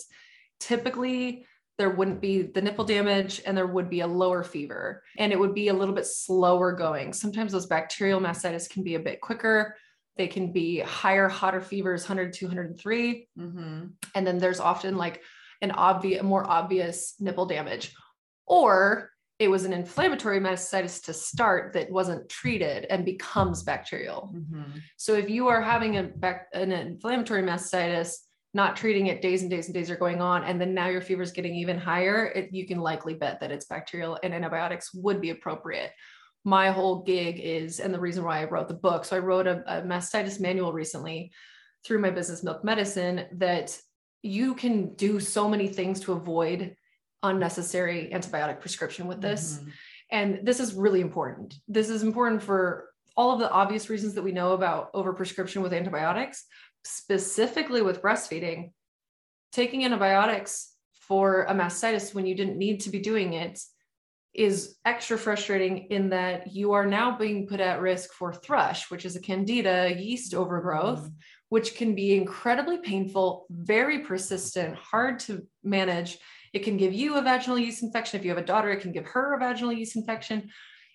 Typically, 0.58 1.46
there 1.78 1.90
wouldn't 1.90 2.20
be 2.20 2.42
the 2.42 2.62
nipple 2.62 2.84
damage 2.84 3.42
and 3.44 3.56
there 3.56 3.66
would 3.66 3.90
be 3.90 4.00
a 4.00 4.06
lower 4.06 4.42
fever 4.42 5.02
and 5.18 5.32
it 5.32 5.38
would 5.38 5.54
be 5.54 5.68
a 5.68 5.74
little 5.74 5.94
bit 5.94 6.06
slower 6.06 6.72
going. 6.72 7.12
Sometimes 7.12 7.52
those 7.52 7.66
bacterial 7.66 8.20
mastitis 8.20 8.68
can 8.68 8.82
be 8.82 8.94
a 8.94 9.00
bit 9.00 9.20
quicker. 9.20 9.76
They 10.16 10.26
can 10.26 10.52
be 10.52 10.80
higher, 10.80 11.28
hotter 11.28 11.60
fevers, 11.60 12.02
100, 12.02 12.32
203. 12.32 13.28
Mm-hmm. 13.38 13.86
And 14.14 14.26
then 14.26 14.38
there's 14.38 14.60
often 14.60 14.96
like 14.96 15.22
an 15.60 15.70
obvious, 15.72 16.22
more 16.22 16.48
obvious 16.48 17.14
nipple 17.20 17.46
damage, 17.46 17.94
or 18.46 19.10
it 19.38 19.48
was 19.48 19.66
an 19.66 19.74
inflammatory 19.74 20.40
mastitis 20.40 21.04
to 21.04 21.12
start 21.12 21.74
that 21.74 21.90
wasn't 21.90 22.28
treated 22.30 22.86
and 22.88 23.04
becomes 23.04 23.62
bacterial. 23.62 24.32
Mm-hmm. 24.34 24.78
So 24.96 25.14
if 25.14 25.28
you 25.28 25.48
are 25.48 25.60
having 25.60 25.98
a 25.98 26.10
an 26.54 26.72
inflammatory 26.72 27.42
mastitis, 27.42 28.14
not 28.56 28.74
treating 28.74 29.06
it 29.06 29.22
days 29.22 29.42
and 29.42 29.50
days 29.50 29.66
and 29.66 29.74
days 29.74 29.90
are 29.90 29.96
going 29.96 30.20
on, 30.20 30.42
and 30.42 30.58
then 30.60 30.74
now 30.74 30.88
your 30.88 31.02
fever 31.02 31.22
is 31.22 31.30
getting 31.30 31.54
even 31.54 31.78
higher, 31.78 32.32
it, 32.34 32.52
you 32.52 32.66
can 32.66 32.80
likely 32.80 33.14
bet 33.14 33.38
that 33.38 33.52
it's 33.52 33.66
bacterial 33.66 34.18
and 34.22 34.34
antibiotics 34.34 34.92
would 34.94 35.20
be 35.20 35.30
appropriate. 35.30 35.92
My 36.42 36.70
whole 36.70 37.02
gig 37.02 37.38
is, 37.38 37.80
and 37.80 37.92
the 37.92 38.00
reason 38.00 38.24
why 38.24 38.40
I 38.40 38.44
wrote 38.44 38.68
the 38.68 38.74
book. 38.74 39.04
So 39.04 39.14
I 39.14 39.20
wrote 39.20 39.46
a, 39.46 39.62
a 39.66 39.82
mastitis 39.82 40.40
manual 40.40 40.72
recently 40.72 41.32
through 41.84 42.00
my 42.00 42.10
business 42.10 42.42
milk 42.42 42.64
medicine 42.64 43.26
that 43.32 43.78
you 44.22 44.54
can 44.54 44.94
do 44.94 45.20
so 45.20 45.48
many 45.48 45.68
things 45.68 46.00
to 46.00 46.12
avoid 46.12 46.74
unnecessary 47.22 48.10
antibiotic 48.12 48.60
prescription 48.60 49.06
with 49.06 49.20
this. 49.20 49.58
Mm-hmm. 49.58 49.68
And 50.12 50.40
this 50.44 50.60
is 50.60 50.74
really 50.74 51.00
important. 51.00 51.54
This 51.68 51.90
is 51.90 52.02
important 52.02 52.42
for 52.42 52.88
all 53.16 53.32
of 53.32 53.40
the 53.40 53.50
obvious 53.50 53.90
reasons 53.90 54.14
that 54.14 54.22
we 54.22 54.32
know 54.32 54.52
about 54.52 54.92
overprescription 54.92 55.62
with 55.62 55.72
antibiotics, 55.72 56.44
specifically 56.88 57.82
with 57.82 58.02
breastfeeding. 58.02 58.72
Taking 59.52 59.84
antibiotics 59.84 60.72
for 60.92 61.44
a 61.44 61.54
mastitis 61.54 62.14
when 62.14 62.26
you 62.26 62.34
didn't 62.34 62.58
need 62.58 62.80
to 62.80 62.90
be 62.90 63.00
doing 63.00 63.34
it 63.34 63.60
is 64.36 64.76
extra 64.84 65.16
frustrating 65.16 65.86
in 65.86 66.10
that 66.10 66.52
you 66.52 66.72
are 66.72 66.84
now 66.84 67.16
being 67.16 67.46
put 67.46 67.58
at 67.58 67.80
risk 67.80 68.12
for 68.12 68.34
thrush, 68.34 68.90
which 68.90 69.06
is 69.06 69.16
a 69.16 69.20
candida 69.20 69.94
yeast 69.98 70.34
overgrowth, 70.34 71.08
mm. 71.08 71.12
which 71.48 71.74
can 71.74 71.94
be 71.94 72.14
incredibly 72.14 72.78
painful, 72.78 73.46
very 73.50 74.00
persistent, 74.00 74.76
hard 74.76 75.18
to 75.18 75.46
manage. 75.64 76.18
It 76.52 76.64
can 76.64 76.76
give 76.76 76.92
you 76.92 77.16
a 77.16 77.22
vaginal 77.22 77.58
yeast 77.58 77.82
infection. 77.82 78.20
If 78.20 78.24
you 78.24 78.30
have 78.30 78.38
a 78.38 78.46
daughter, 78.46 78.70
it 78.70 78.82
can 78.82 78.92
give 78.92 79.06
her 79.06 79.34
a 79.34 79.38
vaginal 79.38 79.72
yeast 79.72 79.96
infection. 79.96 80.50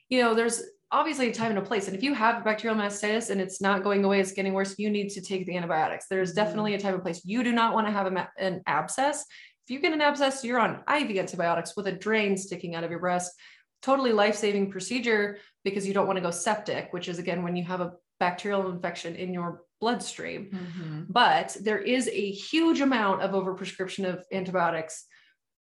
You 0.08 0.22
know, 0.22 0.36
there's 0.36 0.62
obviously 0.92 1.30
a 1.30 1.34
time 1.34 1.52
and 1.52 1.60
a 1.60 1.62
place. 1.62 1.88
And 1.88 1.96
if 1.96 2.04
you 2.04 2.14
have 2.14 2.44
bacterial 2.44 2.78
mastitis 2.78 3.30
and 3.30 3.40
it's 3.40 3.62
not 3.62 3.84
going 3.84 4.04
away, 4.04 4.20
it's 4.20 4.34
getting 4.34 4.54
worse, 4.54 4.76
you 4.78 4.90
need 4.90 5.10
to 5.10 5.22
take 5.22 5.46
the 5.46 5.56
antibiotics. 5.56 6.08
There's 6.10 6.34
mm. 6.34 6.36
definitely 6.36 6.74
a 6.74 6.80
time 6.80 6.96
and 6.96 7.04
place. 7.04 7.22
You 7.24 7.44
do 7.44 7.52
not 7.52 7.74
want 7.74 7.88
to 7.88 7.94
have 7.94 8.08
a, 8.08 8.30
an 8.38 8.62
abscess 8.68 9.26
if 9.66 9.70
you 9.76 9.80
get 9.80 9.94
an 9.94 10.02
abscess, 10.02 10.44
you're 10.44 10.60
on 10.60 10.84
IV 10.94 11.18
antibiotics 11.18 11.76
with 11.76 11.88
a 11.88 11.92
drain 11.92 12.36
sticking 12.36 12.76
out 12.76 12.84
of 12.84 12.92
your 12.92 13.00
breast. 13.00 13.32
Totally 13.82 14.12
life 14.12 14.36
saving 14.36 14.72
procedure 14.72 15.38
because 15.64 15.88
you 15.88 15.94
don't 15.94 16.08
want 16.08 16.18
to 16.18 16.24
go 16.24 16.32
septic, 16.32 16.92
which 16.92 17.08
is 17.08 17.20
again 17.20 17.44
when 17.44 17.56
you 17.56 17.64
have 17.64 17.82
a 17.82 17.94
bacterial 18.20 18.70
infection 18.70 19.16
in 19.16 19.34
your 19.34 19.62
bloodstream. 19.80 20.52
Mm-hmm. 20.54 21.02
But 21.10 21.56
there 21.62 21.80
is 21.80 22.08
a 22.10 22.32
huge 22.32 22.82
amount 22.82 23.22
of 23.22 23.32
overprescription 23.32 24.12
of 24.12 24.24
antibiotics 24.32 25.06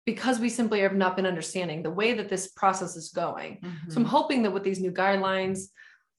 because 0.05 0.39
we 0.39 0.49
simply 0.49 0.81
have 0.81 0.95
not 0.95 1.15
been 1.15 1.25
understanding 1.25 1.81
the 1.81 1.89
way 1.89 2.13
that 2.13 2.29
this 2.29 2.47
process 2.49 2.95
is 2.95 3.09
going. 3.09 3.59
Mm-hmm. 3.63 3.91
So 3.91 3.99
I'm 3.99 4.05
hoping 4.05 4.43
that 4.43 4.51
with 4.51 4.63
these 4.63 4.79
new 4.79 4.91
guidelines, 4.91 5.69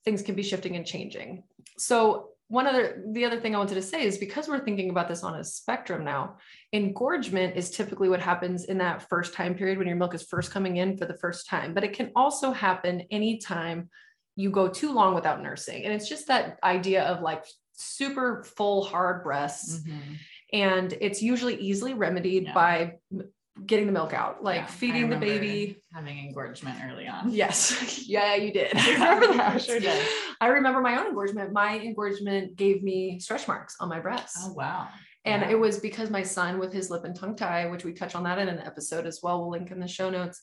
things 0.05 0.23
can 0.23 0.35
be 0.35 0.43
shifting 0.43 0.77
and 0.77 0.85
changing. 0.85 1.45
So 1.79 2.31
one 2.49 2.67
other 2.67 3.03
the 3.09 3.25
other 3.25 3.41
thing 3.41 3.55
i 3.55 3.59
wanted 3.59 3.75
to 3.75 3.83
say 3.83 4.05
is 4.05 4.19
because 4.19 4.49
we're 4.49 4.65
thinking 4.65 4.91
about 4.91 5.09
this 5.09 5.25
on 5.25 5.35
a 5.35 5.45
spectrum 5.45 6.05
now 6.05 6.37
engorgement 6.73 7.57
is 7.57 7.71
typically 7.71 8.09
what 8.09 8.21
happens 8.21 8.65
in 8.65 8.79
that 8.79 9.09
first 9.09 9.35
time 9.35 9.55
period 9.55 9.79
when 9.79 9.87
your 9.87 9.97
milk 9.97 10.15
is 10.15 10.23
first 10.23 10.53
coming 10.53 10.77
in 10.77 10.97
for 10.97 11.07
the 11.07 11.17
first 11.17 11.49
time 11.49 11.75
but 11.75 11.83
it 11.85 11.93
can 11.93 12.11
also 12.15 12.53
happen 12.53 13.03
anytime 13.11 13.89
you 14.37 14.51
go 14.51 14.69
too 14.69 14.93
long 14.93 15.15
without 15.15 15.43
nursing 15.43 15.85
and 15.85 15.93
it's 15.93 16.09
just 16.09 16.29
that 16.29 16.59
idea 16.63 17.03
of 17.05 17.21
like 17.21 17.45
super 17.73 18.45
full 18.57 18.85
hard 18.85 19.25
breasts 19.25 19.81
mm-hmm. 19.81 20.15
and 20.53 20.97
it's 21.01 21.21
usually 21.21 21.57
easily 21.57 21.95
remedied 21.95 22.45
yeah. 22.45 22.55
by 22.55 22.93
getting 23.65 23.87
the 23.87 23.93
milk 23.93 24.13
out, 24.13 24.43
like 24.43 24.57
yeah, 24.57 24.67
feeding 24.67 25.09
the 25.09 25.17
baby. 25.17 25.83
Having 25.95 26.19
engorgement 26.19 26.79
early 26.85 27.07
on. 27.09 27.31
Yes. 27.31 28.07
yeah, 28.09 28.35
you 28.35 28.53
did. 28.53 28.77
I 28.77 28.91
remember 29.15 29.37
that. 29.37 29.55
I 29.55 29.59
sure 29.59 29.81
did. 29.81 30.07
I 30.41 30.49
remember 30.49 30.81
my 30.81 30.99
own 30.99 31.07
engorgement. 31.07 31.53
My 31.53 31.79
engorgement 31.79 32.57
gave 32.57 32.83
me 32.83 33.19
stretch 33.19 33.49
marks 33.49 33.77
on 33.81 33.89
my 33.89 34.01
breasts. 34.01 34.39
Oh, 34.43 34.53
wow. 34.53 34.89
And 35.25 35.43
it 35.51 35.59
was 35.59 35.81
because 35.81 36.09
my 36.09 36.23
son, 36.23 36.59
with 36.59 36.73
his 36.73 36.89
lip 36.89 37.05
and 37.05 37.17
tongue 37.17 37.35
tie, 37.35 37.67
which 37.67 37.85
we 37.85 37.93
touch 37.93 38.15
on 38.15 38.23
that 38.25 38.39
in 38.39 38.49
an 38.49 38.61
episode 38.61 39.07
as 39.07 39.21
well, 39.23 39.41
we'll 39.41 39.51
link 39.51 39.73
in 39.73 39.81
the 39.81 39.89
show 39.89 40.09
notes 40.09 40.43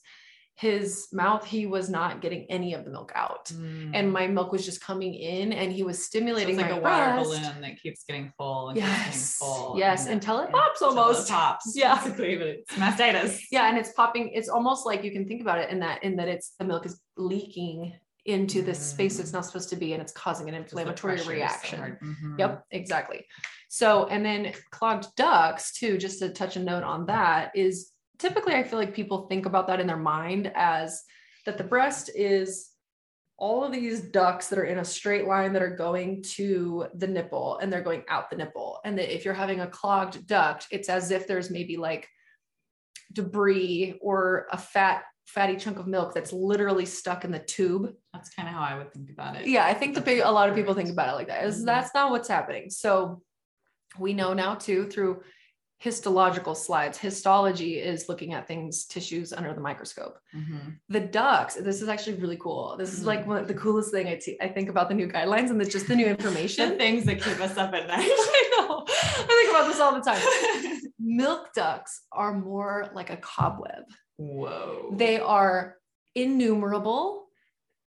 his 0.55 1.07
mouth 1.11 1.43
he 1.45 1.65
was 1.65 1.89
not 1.89 2.21
getting 2.21 2.45
any 2.49 2.73
of 2.73 2.85
the 2.85 2.91
milk 2.91 3.11
out. 3.15 3.45
Mm. 3.45 3.91
and 3.93 4.11
my 4.11 4.27
milk 4.27 4.51
was 4.51 4.63
just 4.65 4.81
coming 4.81 5.13
in 5.15 5.51
and 5.51 5.71
he 5.71 5.83
was 5.83 6.03
stimulating 6.03 6.55
so 6.55 6.61
like 6.61 6.71
a 6.71 6.79
water 6.79 7.23
balloon 7.23 7.61
that 7.61 7.81
keeps 7.81 8.03
getting 8.03 8.31
full 8.37 8.69
and 8.69 8.77
yes. 8.77 9.37
full 9.37 9.75
yes 9.77 10.05
and 10.05 10.13
until 10.13 10.39
it 10.39 10.51
pops 10.51 10.81
almost 10.81 11.29
it 11.29 11.33
pops 11.33 11.71
yeah. 11.75 11.95
basically 11.95 12.35
but 12.35 12.47
it's 12.47 12.73
mastitis. 12.75 13.39
Yeah 13.51 13.67
and 13.67 13.77
it's 13.77 13.91
popping 13.93 14.29
it's 14.29 14.49
almost 14.49 14.85
like 14.85 15.03
you 15.03 15.11
can 15.11 15.27
think 15.27 15.41
about 15.41 15.59
it 15.59 15.69
in 15.69 15.79
that 15.79 16.03
in 16.03 16.15
that 16.17 16.27
it's 16.27 16.53
the 16.59 16.65
milk 16.65 16.85
is 16.85 17.01
leaking 17.17 17.93
into 18.25 18.61
this 18.61 18.79
mm. 18.79 18.93
space 18.93 19.19
it's 19.19 19.33
not 19.33 19.45
supposed 19.45 19.69
to 19.69 19.75
be 19.75 19.93
and 19.93 20.01
it's 20.01 20.13
causing 20.13 20.47
an 20.47 20.55
inflammatory 20.55 21.21
reaction. 21.27 21.97
so 21.99 22.05
mm-hmm. 22.05 22.39
yep 22.39 22.63
exactly. 22.71 23.25
So 23.69 24.05
and 24.05 24.23
then 24.23 24.53
clogged 24.71 25.07
ducts 25.17 25.73
too 25.73 25.97
just 25.97 26.19
to 26.19 26.29
touch 26.29 26.55
a 26.55 26.59
note 26.59 26.83
on 26.83 27.07
that 27.07 27.51
is 27.55 27.92
typically 28.19 28.53
I 28.53 28.63
feel 28.63 28.79
like 28.79 28.93
people 28.93 29.27
think 29.27 29.45
about 29.45 29.67
that 29.67 29.79
in 29.79 29.87
their 29.87 29.97
mind 29.97 30.51
as 30.55 31.03
that 31.45 31.57
the 31.57 31.63
breast 31.63 32.09
is 32.15 32.69
all 33.37 33.63
of 33.63 33.71
these 33.71 34.01
ducts 34.01 34.47
that 34.47 34.59
are 34.59 34.65
in 34.65 34.77
a 34.77 34.85
straight 34.85 35.27
line 35.27 35.53
that 35.53 35.61
are 35.61 35.75
going 35.75 36.23
to 36.23 36.85
the 36.95 37.07
nipple 37.07 37.57
and 37.57 37.71
they're 37.71 37.81
going 37.81 38.03
out 38.07 38.29
the 38.29 38.35
nipple. 38.35 38.79
And 38.85 38.97
that 38.97 39.13
if 39.13 39.25
you're 39.25 39.33
having 39.33 39.59
a 39.59 39.67
clogged 39.67 40.25
duct, 40.27 40.67
it's 40.71 40.87
as 40.87 41.11
if 41.11 41.27
there's 41.27 41.49
maybe 41.49 41.75
like 41.75 42.07
debris 43.11 43.97
or 44.01 44.47
a 44.51 44.57
fat 44.57 45.03
fatty 45.25 45.55
chunk 45.55 45.79
of 45.79 45.87
milk 45.87 46.13
that's 46.13 46.31
literally 46.33 46.85
stuck 46.85 47.25
in 47.25 47.31
the 47.31 47.39
tube. 47.39 47.91
That's 48.13 48.29
kind 48.29 48.47
of 48.47 48.53
how 48.53 48.61
I 48.61 48.77
would 48.77 48.93
think 48.93 49.09
about 49.09 49.35
it. 49.35 49.47
Yeah, 49.47 49.65
I 49.65 49.73
think 49.73 49.95
the 49.95 50.01
big 50.01 50.19
a 50.19 50.31
lot 50.31 50.49
of 50.49 50.55
people 50.55 50.73
think 50.73 50.89
about 50.89 51.09
it 51.09 51.15
like 51.15 51.27
that. 51.27 51.45
Is 51.45 51.57
mm-hmm. 51.57 51.65
that's 51.65 51.93
not 51.93 52.11
what's 52.11 52.27
happening. 52.27 52.69
So 52.69 53.21
we 53.97 54.13
know 54.13 54.33
now 54.33 54.55
too 54.55 54.87
through 54.87 55.21
histological 55.83 56.55
slides. 56.55 56.97
Histology 56.97 57.77
is 57.77 58.07
looking 58.07 58.33
at 58.33 58.47
things, 58.47 58.85
tissues 58.85 59.33
under 59.33 59.53
the 59.53 59.59
microscope. 59.59 60.17
Mm-hmm. 60.33 60.69
The 60.87 61.01
ducts, 61.01 61.55
this 61.55 61.81
is 61.81 61.89
actually 61.89 62.15
really 62.15 62.37
cool. 62.37 62.77
This 62.77 62.91
mm-hmm. 62.91 62.99
is 63.01 63.05
like 63.05 63.19
mm-hmm. 63.21 63.29
one, 63.29 63.47
the 63.47 63.53
coolest 63.53 63.91
thing 63.91 64.07
I, 64.07 64.15
t- 64.15 64.37
I 64.41 64.47
think 64.47 64.69
about 64.69 64.87
the 64.87 64.95
new 64.95 65.09
guidelines 65.09 65.49
and 65.49 65.59
the, 65.59 65.65
just 65.65 65.89
the 65.89 65.95
new 65.97 66.05
information. 66.05 66.69
the 66.69 66.75
things 66.77 67.03
that 67.03 67.21
keep 67.21 67.37
us 67.41 67.57
up 67.57 67.73
at 67.73 67.87
night. 67.87 67.99
I 68.09 68.51
know. 68.57 68.85
I 68.87 69.25
think 69.27 69.49
about 69.49 69.67
this 69.67 69.81
all 69.81 69.93
the 69.93 69.99
time. 69.99 70.81
Milk 70.99 71.53
ducts 71.53 72.03
are 72.13 72.33
more 72.33 72.89
like 72.93 73.09
a 73.09 73.17
cobweb. 73.17 73.83
Whoa. 74.15 74.93
They 74.95 75.19
are 75.19 75.75
innumerable. 76.15 77.25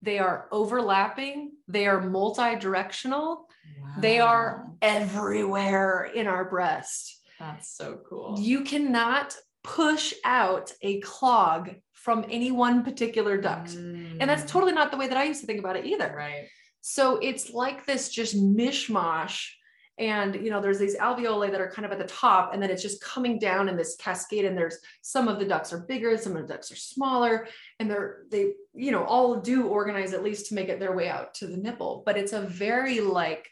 They 0.02 0.18
are 0.18 0.48
overlapping. 0.50 1.52
They 1.68 1.86
are 1.86 2.00
multi-directional. 2.00 3.46
Wow. 3.80 3.94
They 4.00 4.18
are 4.18 4.66
everywhere 4.82 6.10
in 6.12 6.26
our 6.26 6.44
breast 6.44 7.13
that's 7.44 7.76
so 7.76 8.00
cool. 8.08 8.36
You 8.38 8.62
cannot 8.62 9.36
push 9.62 10.12
out 10.24 10.72
a 10.82 11.00
clog 11.00 11.74
from 11.92 12.24
any 12.28 12.52
one 12.52 12.84
particular 12.84 13.40
duct. 13.40 13.70
Mm. 13.70 14.18
And 14.20 14.28
that's 14.28 14.50
totally 14.50 14.72
not 14.72 14.90
the 14.90 14.98
way 14.98 15.08
that 15.08 15.16
I 15.16 15.24
used 15.24 15.40
to 15.40 15.46
think 15.46 15.58
about 15.58 15.76
it 15.76 15.86
either. 15.86 16.12
Right. 16.14 16.48
So 16.82 17.16
it's 17.16 17.50
like 17.50 17.86
this 17.86 18.10
just 18.10 18.36
mishmash. 18.36 19.48
And 19.96 20.34
you 20.34 20.50
know, 20.50 20.60
there's 20.60 20.78
these 20.78 20.96
alveoli 20.96 21.50
that 21.50 21.60
are 21.60 21.70
kind 21.70 21.86
of 21.86 21.92
at 21.92 21.98
the 21.98 22.12
top, 22.12 22.52
and 22.52 22.60
then 22.60 22.68
it's 22.68 22.82
just 22.82 23.00
coming 23.00 23.38
down 23.38 23.68
in 23.68 23.76
this 23.76 23.96
cascade. 23.96 24.44
And 24.44 24.58
there's 24.58 24.76
some 25.02 25.28
of 25.28 25.38
the 25.38 25.44
ducts 25.44 25.72
are 25.72 25.86
bigger, 25.88 26.18
some 26.18 26.36
of 26.36 26.42
the 26.42 26.52
ducts 26.52 26.72
are 26.72 26.76
smaller, 26.76 27.46
and 27.78 27.88
they're 27.88 28.24
they, 28.30 28.52
you 28.74 28.90
know, 28.90 29.04
all 29.04 29.40
do 29.40 29.68
organize 29.68 30.12
at 30.12 30.24
least 30.24 30.46
to 30.46 30.54
make 30.54 30.68
it 30.68 30.80
their 30.80 30.94
way 30.94 31.08
out 31.08 31.32
to 31.34 31.46
the 31.46 31.56
nipple. 31.56 32.02
But 32.04 32.18
it's 32.18 32.32
a 32.32 32.40
very 32.40 33.00
like 33.00 33.48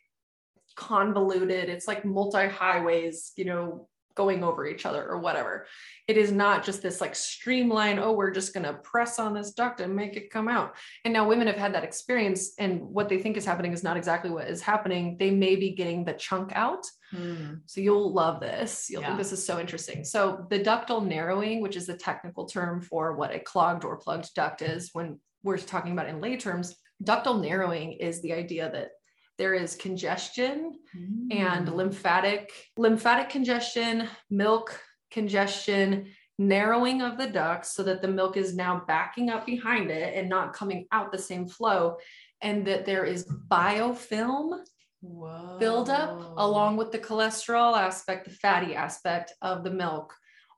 convoluted. 0.77 1.69
It's 1.69 1.89
like 1.89 2.05
multi 2.05 2.49
highways 2.49 3.33
you 3.37 3.45
know 3.45 3.89
going 4.15 4.45
over 4.45 4.67
each 4.67 4.87
other 4.87 5.07
or 5.07 5.19
whatever. 5.19 5.67
It 6.09 6.17
is 6.17 6.33
not 6.33 6.65
just 6.65 6.83
this 6.83 7.01
like 7.01 7.15
streamline 7.15 7.99
oh 7.99 8.13
we're 8.13 8.31
just 8.31 8.55
going 8.55 8.65
to 8.65 8.75
press 8.75 9.19
on 9.19 9.35
this 9.35 9.53
duct 9.53 9.81
and 9.81 9.95
make 9.95 10.17
it 10.17 10.31
come 10.31 10.49
out. 10.49 10.75
And 11.05 11.15
now 11.15 11.27
women 11.27 11.47
have 11.47 11.57
had 11.57 11.75
that 11.75 11.85
experience 11.85 12.53
and 12.59 12.81
what 12.83 13.09
they 13.09 13.19
think 13.19 13.37
is 13.37 13.45
happening 13.45 13.73
is 13.73 13.83
not 13.83 13.97
exactly 13.97 14.31
what 14.31 14.49
is 14.49 14.61
happening. 14.61 15.17
They 15.19 15.31
may 15.31 15.57
be 15.57 15.71
getting 15.71 16.05
the 16.05 16.15
chunk 16.15 16.53
out. 16.55 16.85
Mm. 17.15 17.61
so 17.67 17.83
you'll 17.83 18.15
love 18.15 18.41
this. 18.41 18.89
You'll 18.89 19.03
yeah. 19.03 19.09
think 19.09 19.19
this 19.19 19.33
is 19.33 19.45
so 19.45 19.61
interesting. 19.61 20.03
So 20.03 20.47
the 20.49 20.61
ductal 20.61 21.07
narrowing 21.07 21.61
which 21.61 21.77
is 21.77 21.87
the 21.87 21.97
technical 21.97 22.47
term 22.47 22.81
for 22.81 23.15
what 23.17 23.35
a 23.35 23.39
clogged 23.39 23.85
or 23.85 23.97
plugged 23.99 24.33
duct 24.35 24.63
is 24.63 24.91
when 24.93 25.19
we're 25.43 25.59
talking 25.59 25.93
about 25.93 26.09
in 26.09 26.21
lay 26.21 26.37
terms 26.37 26.77
ductal 27.03 27.41
narrowing 27.41 27.93
is 27.93 28.23
the 28.23 28.33
idea 28.33 28.71
that 28.73 28.91
there 29.39 29.55
is 29.55 29.75
congestion 29.77 30.73
mm. 30.97 31.35
and 31.35 31.75
lymphatic 31.75 32.53
lymphatic 32.77 33.29
congestion 33.29 34.09
milk 34.31 34.81
congestion 35.11 36.07
narrowing 36.39 37.03
of 37.03 37.19
the 37.19 37.27
ducts 37.27 37.75
so 37.75 37.83
that 37.83 38.03
the 38.03 38.09
milk 38.09 38.37
is 38.37 38.55
now 38.55 38.83
backing 38.87 39.31
up 39.31 39.47
behind 39.47 39.91
it 39.91 40.15
and 40.17 40.29
not 40.29 40.53
coming 40.53 40.87
out 40.93 41.13
the 41.13 41.19
same 41.19 41.47
flow 41.47 41.97
and 42.41 42.67
that 42.67 42.85
there 42.85 43.05
is 43.05 43.27
biofilm 43.49 44.61
Whoa. 45.01 45.57
buildup 45.59 46.35
along 46.37 46.77
with 46.77 46.91
the 46.93 46.99
cholesterol 46.99 47.77
aspect 47.77 48.25
the 48.25 48.35
fatty 48.35 48.75
aspect 48.75 49.33
of 49.43 49.65
the 49.65 49.71
milk 49.71 50.15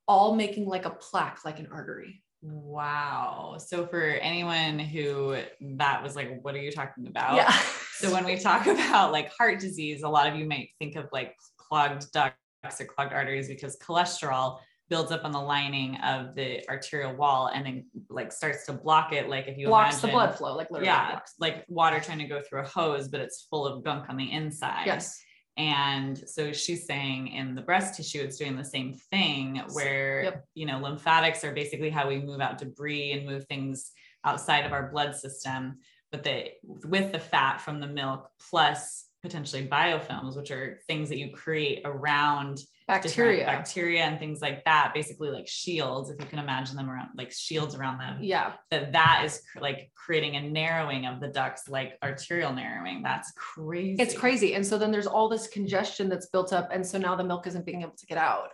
all 0.07 0.35
making 0.35 0.67
like 0.67 0.85
a 0.85 0.91
plaque, 0.91 1.45
like 1.45 1.59
an 1.59 1.69
artery. 1.73 2.23
Wow. 2.45 3.57
So 3.59 3.87
for 3.87 4.03
anyone 4.03 4.79
who 4.79 5.39
that 5.61 6.03
was 6.03 6.15
like, 6.15 6.43
what 6.43 6.55
are 6.55 6.61
you 6.61 6.71
talking 6.71 7.07
about? 7.07 7.37
Yeah. 7.37 7.51
so 7.97 8.13
when 8.13 8.25
we 8.25 8.39
talk 8.39 8.67
about 8.67 9.13
like 9.13 9.33
heart 9.33 9.61
disease, 9.61 10.03
a 10.03 10.09
lot 10.09 10.27
of 10.27 10.37
you 10.37 10.45
might 10.47 10.69
think 10.79 10.97
of 10.97 11.07
like 11.11 11.35
clogged 11.57 12.13
ducts 12.13 12.37
or 12.79 12.85
clogged 12.85 13.15
arteries 13.15 13.49
because 13.49 13.79
cholesterol 13.79 14.59
builds 14.91 15.11
up 15.11 15.25
on 15.25 15.33
the 15.33 15.41
lining 15.41 15.97
of 15.97 16.35
the 16.35 16.69
arterial 16.69 17.15
wall 17.15 17.51
and 17.55 17.65
then 17.65 17.87
like 18.11 18.31
starts 18.31 18.67
to 18.67 18.75
block 18.75 19.15
it. 19.15 19.31
Like 19.31 19.49
if 19.49 19.57
you 19.57 19.69
blocks 19.69 19.95
imagine, 19.95 20.11
the 20.11 20.13
blood 20.13 20.37
flow, 20.37 20.55
like 20.55 20.71
literally 20.71 20.89
yeah, 20.89 21.13
blocks. 21.13 21.35
like 21.41 21.65
water 21.69 21.99
trying 22.01 22.19
to 22.19 22.27
go 22.27 22.43
through 22.43 22.61
a 22.61 22.65
hose, 22.65 23.09
but 23.09 23.21
it's 23.21 23.47
full 23.49 23.67
of 23.67 23.83
gunk 23.83 24.11
on 24.11 24.19
the 24.19 24.31
inside. 24.31 24.85
Yes. 24.85 25.19
And 25.57 26.19
so 26.29 26.53
she's 26.53 26.87
saying 26.87 27.29
in 27.29 27.55
the 27.55 27.63
breast 27.63 27.97
tissue, 27.97 28.21
it's 28.21 28.39
doing 28.39 28.57
the 28.57 28.65
same 28.65 28.93
thing 29.11 29.63
where, 29.73 30.25
Yep. 30.25 30.45
you 30.55 30.67
know, 30.67 30.81
lymphatics 30.81 31.45
are 31.45 31.53
basically 31.53 31.91
how 31.91 32.09
we 32.09 32.19
move 32.19 32.41
out 32.41 32.59
debris 32.59 33.13
and 33.13 33.27
move 33.27 33.47
things 33.47 33.93
outside 34.25 34.65
of 34.67 34.73
our 34.73 34.91
blood 34.91 35.15
system. 35.15 35.79
But 36.11 36.25
the 36.25 36.51
with 36.65 37.13
the 37.13 37.19
fat 37.19 37.61
from 37.61 37.81
the 37.81 37.87
milk 37.87 38.29
plus 38.51 39.07
potentially 39.23 39.67
biofilms, 39.67 40.37
which 40.37 40.51
are 40.51 40.81
things 40.87 41.09
that 41.09 41.19
you 41.19 41.33
create 41.33 41.83
around 41.85 42.59
Bacteria. 42.87 43.47
bacteria 43.47 44.03
and 44.03 44.19
things 44.19 44.43
like 44.43 44.63
that, 44.67 44.93
basically 44.95 45.31
like 45.31 45.49
shields, 45.49 46.11
if 46.11 46.21
you 46.21 46.27
can 46.27 46.39
imagine 46.39 46.77
them 46.77 46.91
around 46.91 47.09
like 47.17 47.33
shields 47.33 47.75
around 47.75 47.97
them 47.99 48.19
Yeah. 48.21 48.53
that 48.71 48.93
that 48.93 49.23
is 49.25 49.41
like 49.59 49.91
creating 49.95 50.37
a 50.37 50.43
narrowing 50.43 51.07
of 51.07 51.19
the 51.19 51.29
ducts 51.29 51.67
like 51.67 51.97
arterial 52.03 52.53
narrowing 52.53 53.03
that's 53.03 53.33
crazy 53.37 54.03
It's 54.03 54.15
crazy. 54.17 54.55
And 54.55 54.67
so 54.67 54.77
then 54.77 54.91
there's 54.91 55.07
all 55.07 55.31
this 55.31 55.49
congestion 55.49 56.11
that's 56.11 56.27
built 56.27 56.53
up. 56.53 56.69
And 56.73 56.87
so 56.87 56.99
now 56.99 57.17
the 57.17 57.25
milk 57.25 57.47
isn't 57.47 57.65
being 57.65 57.81
able 57.81 57.97
to 57.97 58.07
get 58.07 58.19
out. 58.19 58.51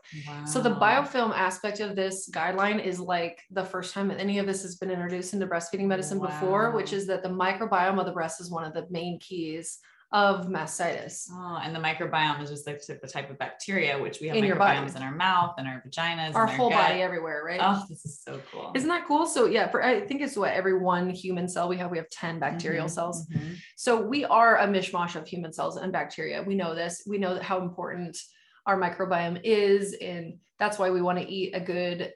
So 0.46 0.60
the 0.60 0.70
biofilm 0.76 1.32
aspect 1.34 1.80
of 1.80 1.96
this 1.96 2.30
guideline 2.32 2.84
is 2.84 3.00
like 3.00 3.40
the 3.50 3.64
first 3.64 3.92
time 3.94 4.06
that 4.08 4.20
any 4.20 4.38
of 4.38 4.46
this 4.46 4.62
has 4.62 4.76
been 4.76 4.90
introduced 4.92 5.34
into 5.34 5.46
breastfeeding 5.48 5.86
medicine 5.86 6.20
before, 6.20 6.70
which 6.70 6.92
is 6.92 7.06
that 7.08 7.24
the 7.24 7.28
microbiome 7.28 7.98
of 7.98 8.06
the 8.06 8.12
breast 8.12 8.40
is 8.40 8.48
one 8.50 8.62
of 8.64 8.74
the 8.74 8.86
main 8.90 9.18
keys 9.18 9.78
of 10.12 10.46
mastitis. 10.48 11.28
Oh, 11.32 11.60
and 11.62 11.74
the 11.74 11.78
microbiome 11.78 12.42
is 12.42 12.50
just 12.50 12.66
like 12.66 12.82
the 12.84 13.06
type 13.06 13.30
of 13.30 13.38
bacteria, 13.38 13.96
which 14.00 14.20
we 14.20 14.26
have 14.26 14.36
In 14.36 14.44
microbiomes 14.44 14.96
in 14.96 15.02
our 15.02 15.14
mouth 15.14 15.54
and 15.58 15.68
our 15.68 15.82
vaginas, 15.86 16.34
Our 16.34 16.46
and 16.46 16.56
whole 16.56 16.68
gut. 16.68 16.88
body 16.88 17.00
everywhere, 17.00 17.44
right? 17.44 17.60
Oh, 17.62 17.84
this 17.88 18.04
is 18.04 18.20
so 18.20 18.42
cool. 18.50 18.72
Isn't 18.74 18.88
that 18.88 19.06
cool? 19.06 19.24
So 19.26 19.46
yeah, 19.46 19.68
for 19.68 19.84
I 19.84 20.00
think 20.00 20.20
it's 20.20 20.36
what 20.36 20.52
every 20.52 20.76
one 20.78 21.10
human 21.10 21.48
cell 21.48 21.68
we 21.68 21.76
have, 21.76 21.92
we 21.92 21.98
have 21.98 22.08
10 22.10 22.40
bacterial 22.40 22.86
Mhm, 22.86 22.90
cells. 22.90 23.26
mhm. 23.28 23.56
So 23.76 24.00
we 24.00 24.24
are 24.24 24.58
a 24.58 24.66
mishmash 24.66 25.14
of 25.14 25.28
human 25.28 25.52
cells 25.52 25.76
and 25.76 25.92
bacteria. 25.92 26.42
We 26.42 26.56
know 26.56 26.74
this. 26.74 27.04
We 27.06 27.18
know 27.18 27.40
how 27.40 27.60
important 27.60 28.18
our 28.66 28.76
microbiome 28.78 29.40
is, 29.44 29.94
and 30.00 30.38
that's 30.58 30.78
why 30.78 30.90
we 30.90 31.02
want 31.02 31.18
to 31.20 31.28
eat 31.28 31.54
a 31.54 31.60
good 31.60 32.12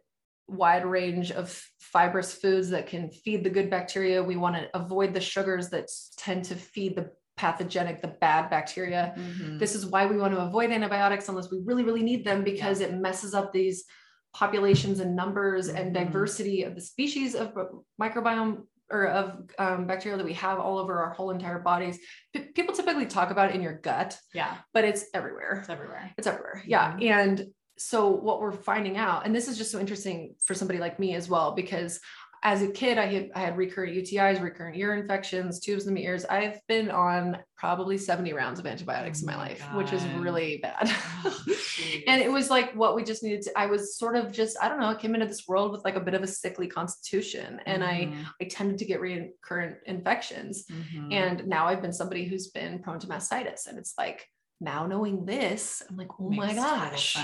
wide 0.48 0.84
range 0.84 1.30
of 1.30 1.48
fibrous 1.78 2.34
foods 2.34 2.68
that 2.70 2.86
can 2.86 3.08
feed 3.08 3.44
the 3.44 3.50
good 3.50 3.70
bacteria. 3.70 4.22
We 4.22 4.36
want 4.36 4.56
to 4.56 4.68
avoid 4.76 5.14
the 5.14 5.20
sugars 5.20 5.70
that 5.70 5.88
tend 6.18 6.44
to 6.46 6.54
feed 6.56 6.96
the 6.96 7.12
pathogenic, 7.36 8.00
the 8.00 8.08
bad 8.08 8.48
bacteria. 8.50 9.14
Mhm. 9.16 9.58
This 9.58 9.74
is 9.74 9.86
why 9.86 10.06
we 10.06 10.16
want 10.16 10.34
to 10.34 10.40
avoid 10.40 10.70
antibiotics 10.70 11.28
unless 11.28 11.50
we 11.50 11.60
really, 11.64 11.82
really 11.82 12.02
need 12.02 12.24
them 12.24 12.44
because 12.44 12.80
it 12.80 12.94
messes 12.94 13.34
up 13.34 13.52
these 13.52 13.84
populations 14.32 15.00
and 15.00 15.14
numbers 15.14 15.68
and 15.68 15.90
Mhm. 15.94 16.04
diversity 16.04 16.62
of 16.64 16.74
the 16.74 16.80
species 16.80 17.34
of 17.34 17.54
microbiome 18.00 18.66
or 18.90 19.06
of 19.06 19.48
um, 19.58 19.86
bacteria 19.86 20.16
that 20.18 20.26
we 20.26 20.34
have 20.34 20.58
all 20.58 20.78
over 20.78 21.02
our 21.02 21.10
whole 21.14 21.30
entire 21.30 21.58
bodies. 21.58 21.98
P- 22.32 22.40
people 22.54 22.74
typically 22.74 23.06
talk 23.06 23.30
about 23.30 23.48
it 23.50 23.54
in 23.54 23.62
your 23.62 23.72
gut, 23.78 24.18
yeah, 24.34 24.58
but 24.72 24.84
it's 24.84 25.06
everywhere. 25.14 25.58
it's 25.60 25.70
everywhere. 25.70 26.12
It's 26.18 26.26
everywhere. 26.26 26.62
Yeah. 26.66 26.96
And 27.00 27.46
so 27.78 28.10
what 28.10 28.40
we're 28.40 28.52
finding 28.52 28.96
out, 28.96 29.24
and 29.24 29.34
this 29.34 29.48
is 29.48 29.56
just 29.58 29.72
so 29.72 29.80
interesting 29.80 30.34
for 30.44 30.54
somebody 30.54 30.78
like 30.78 30.98
me 31.00 31.14
as 31.14 31.28
well, 31.28 31.52
because 31.52 31.98
as 32.44 32.60
a 32.60 32.68
kid, 32.70 32.98
I 32.98 33.06
had 33.06 33.30
I 33.34 33.40
had 33.40 33.56
recurrent 33.56 33.96
UTIs, 33.96 34.40
recurrent 34.40 34.76
ear 34.76 34.94
infections, 34.94 35.60
tubes 35.60 35.86
in 35.86 35.94
the 35.94 36.04
ears. 36.04 36.26
I've 36.26 36.60
been 36.68 36.90
on 36.90 37.38
probably 37.56 37.96
70 37.96 38.34
rounds 38.34 38.60
of 38.60 38.66
antibiotics 38.66 39.20
Oh 39.20 39.22
in 39.22 39.26
my 39.26 39.36
my 39.36 39.48
life, 39.48 39.66
which 39.72 39.92
is 39.94 40.04
really 40.20 40.58
bad. 40.58 40.94
Oh, 41.24 41.44
and 42.06 42.20
it 42.20 42.30
was 42.30 42.50
like 42.50 42.74
what 42.74 42.94
we 42.94 43.02
just 43.02 43.22
needed 43.22 43.40
to, 43.42 43.58
I 43.58 43.64
was 43.66 43.96
sort 43.96 44.16
of 44.16 44.30
just, 44.30 44.58
I 44.60 44.68
don't 44.68 44.78
know, 44.78 44.88
I 44.88 44.94
came 44.94 45.14
into 45.14 45.26
this 45.26 45.48
world 45.48 45.72
with 45.72 45.82
like 45.84 45.96
a 45.96 46.00
bit 46.00 46.12
of 46.12 46.22
a 46.22 46.26
sickly 46.26 46.66
constitution 46.66 47.60
and 47.64 47.82
I 47.82 47.94
Mhm, 48.12 48.26
I 48.42 48.44
tended 48.44 48.76
to 48.78 48.84
get 48.84 49.00
recurrent 49.00 49.78
infections. 49.86 50.66
mhm. 50.70 51.12
And 51.12 51.46
now 51.46 51.66
I've 51.66 51.80
been 51.80 51.92
somebody 51.92 52.26
who's 52.26 52.48
been 52.48 52.80
prone 52.80 52.98
to 52.98 53.06
mastitis. 53.06 53.66
And 53.66 53.78
it's 53.78 53.94
like 53.96 54.28
now 54.60 54.86
knowing 54.86 55.24
this, 55.26 55.82
I'm 55.88 55.96
like, 55.96 56.08
oh 56.20 56.30
my 56.30 56.46
Makes 56.46 56.58
gosh. 56.58 57.16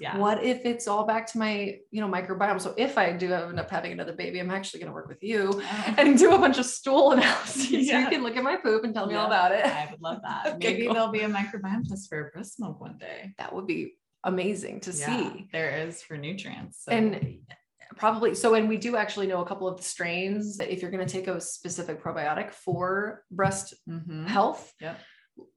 Yeah. 0.00 0.16
What 0.18 0.42
if 0.42 0.64
it's 0.64 0.88
all 0.88 1.06
back 1.06 1.26
to 1.32 1.38
my, 1.38 1.76
you 1.90 2.00
know, 2.00 2.08
microbiome? 2.08 2.60
So 2.60 2.74
if 2.76 2.96
I 2.98 3.12
do 3.12 3.32
end 3.32 3.60
up 3.60 3.70
having 3.70 3.92
another 3.92 4.14
baby, 4.14 4.38
I'm 4.40 4.50
actually 4.50 4.80
going 4.80 4.88
to 4.90 4.94
work 4.94 5.08
with 5.08 5.22
you 5.22 5.50
Oh. 5.54 5.94
and 5.98 6.18
do 6.18 6.34
a 6.34 6.38
bunch 6.38 6.58
of 6.58 6.64
stool 6.66 7.12
analyses. 7.12 7.68
So 7.68 7.76
Yeah. 7.76 8.00
you 8.04 8.08
can 8.08 8.22
look 8.22 8.36
at 8.36 8.42
my 8.42 8.56
poop 8.56 8.84
and 8.84 8.94
tell 8.94 9.06
me 9.06 9.14
all 9.14 9.26
about 9.26 9.52
it. 9.52 9.64
I 9.64 9.88
would 9.90 10.00
love 10.00 10.18
that. 10.22 10.46
Okay, 10.56 10.72
Maybe 10.72 10.84
cool. 10.86 10.94
there'll 10.94 11.12
be 11.12 11.20
a 11.20 11.28
microbiome 11.28 11.86
test 11.88 12.08
for 12.08 12.30
breast 12.34 12.58
milk 12.58 12.80
one 12.80 12.96
day. 12.98 13.34
That 13.38 13.54
would 13.54 13.66
be 13.66 13.94
amazing 14.24 14.80
to 14.80 14.90
Yeah, 14.92 15.06
see. 15.32 15.48
there 15.52 15.86
is 15.86 16.02
for 16.02 16.16
nutrients. 16.16 16.84
so- 16.84 16.92
And 16.92 17.38
probably 17.96 18.34
so 18.34 18.54
and 18.54 18.68
we 18.68 18.76
do 18.76 18.96
actually 18.96 19.26
know 19.26 19.40
a 19.40 19.46
couple 19.46 19.66
of 19.68 19.76
the 19.76 19.82
strains 19.82 20.56
that 20.58 20.70
if 20.72 20.82
you're 20.82 20.90
going 20.90 21.04
to 21.06 21.12
take 21.12 21.26
a 21.26 21.40
specific 21.40 22.02
probiotic 22.02 22.50
for 22.50 23.24
breast 23.30 23.74
Mhm. 23.88 24.26
health 24.26 24.72
Yep. 24.80 24.98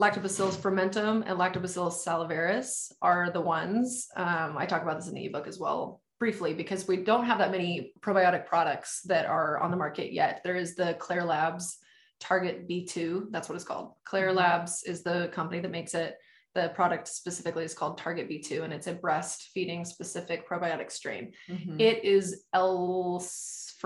Lactobacillus 0.01 0.55
fermentum 0.55 1.23
and 1.27 1.37
lactobacillus 1.37 2.03
salivarius 2.03 2.91
are 3.01 3.29
the 3.31 3.41
ones 3.41 4.07
um, 4.15 4.57
i 4.57 4.65
talk 4.65 4.81
about 4.81 4.97
this 4.97 5.07
in 5.07 5.13
the 5.13 5.25
ebook 5.25 5.47
as 5.47 5.59
well 5.59 6.01
briefly 6.19 6.53
because 6.53 6.87
we 6.87 6.97
don't 6.97 7.25
have 7.25 7.37
that 7.39 7.51
many 7.51 7.93
probiotic 7.99 8.45
products 8.45 9.01
that 9.03 9.25
are 9.25 9.59
on 9.59 9.71
the 9.71 9.77
market 9.77 10.11
yet 10.13 10.41
there 10.43 10.55
is 10.55 10.75
the 10.75 10.95
Klaire 10.99 11.25
labs 11.25 11.77
target 12.19 12.67
b2 12.69 13.25
that's 13.31 13.49
what 13.49 13.55
it's 13.55 13.63
called 13.65 13.93
Klaire 14.07 14.31
Mhm. 14.31 14.35
labs 14.35 14.83
is 14.83 15.03
the 15.03 15.29
company 15.33 15.61
that 15.61 15.71
makes 15.71 15.93
it 15.93 16.15
the 16.53 16.69
product 16.75 17.07
specifically 17.07 17.63
is 17.63 17.73
called 17.73 17.97
target 17.97 18.29
b2 18.29 18.63
and 18.63 18.73
it's 18.73 18.87
a 18.87 18.93
breastfeeding 18.95 19.85
specific 19.85 20.47
probiotic 20.47 20.91
strain 20.91 21.31
Mhm. 21.49 21.79
it 21.79 22.03
is 22.03 22.43
L 22.53 23.19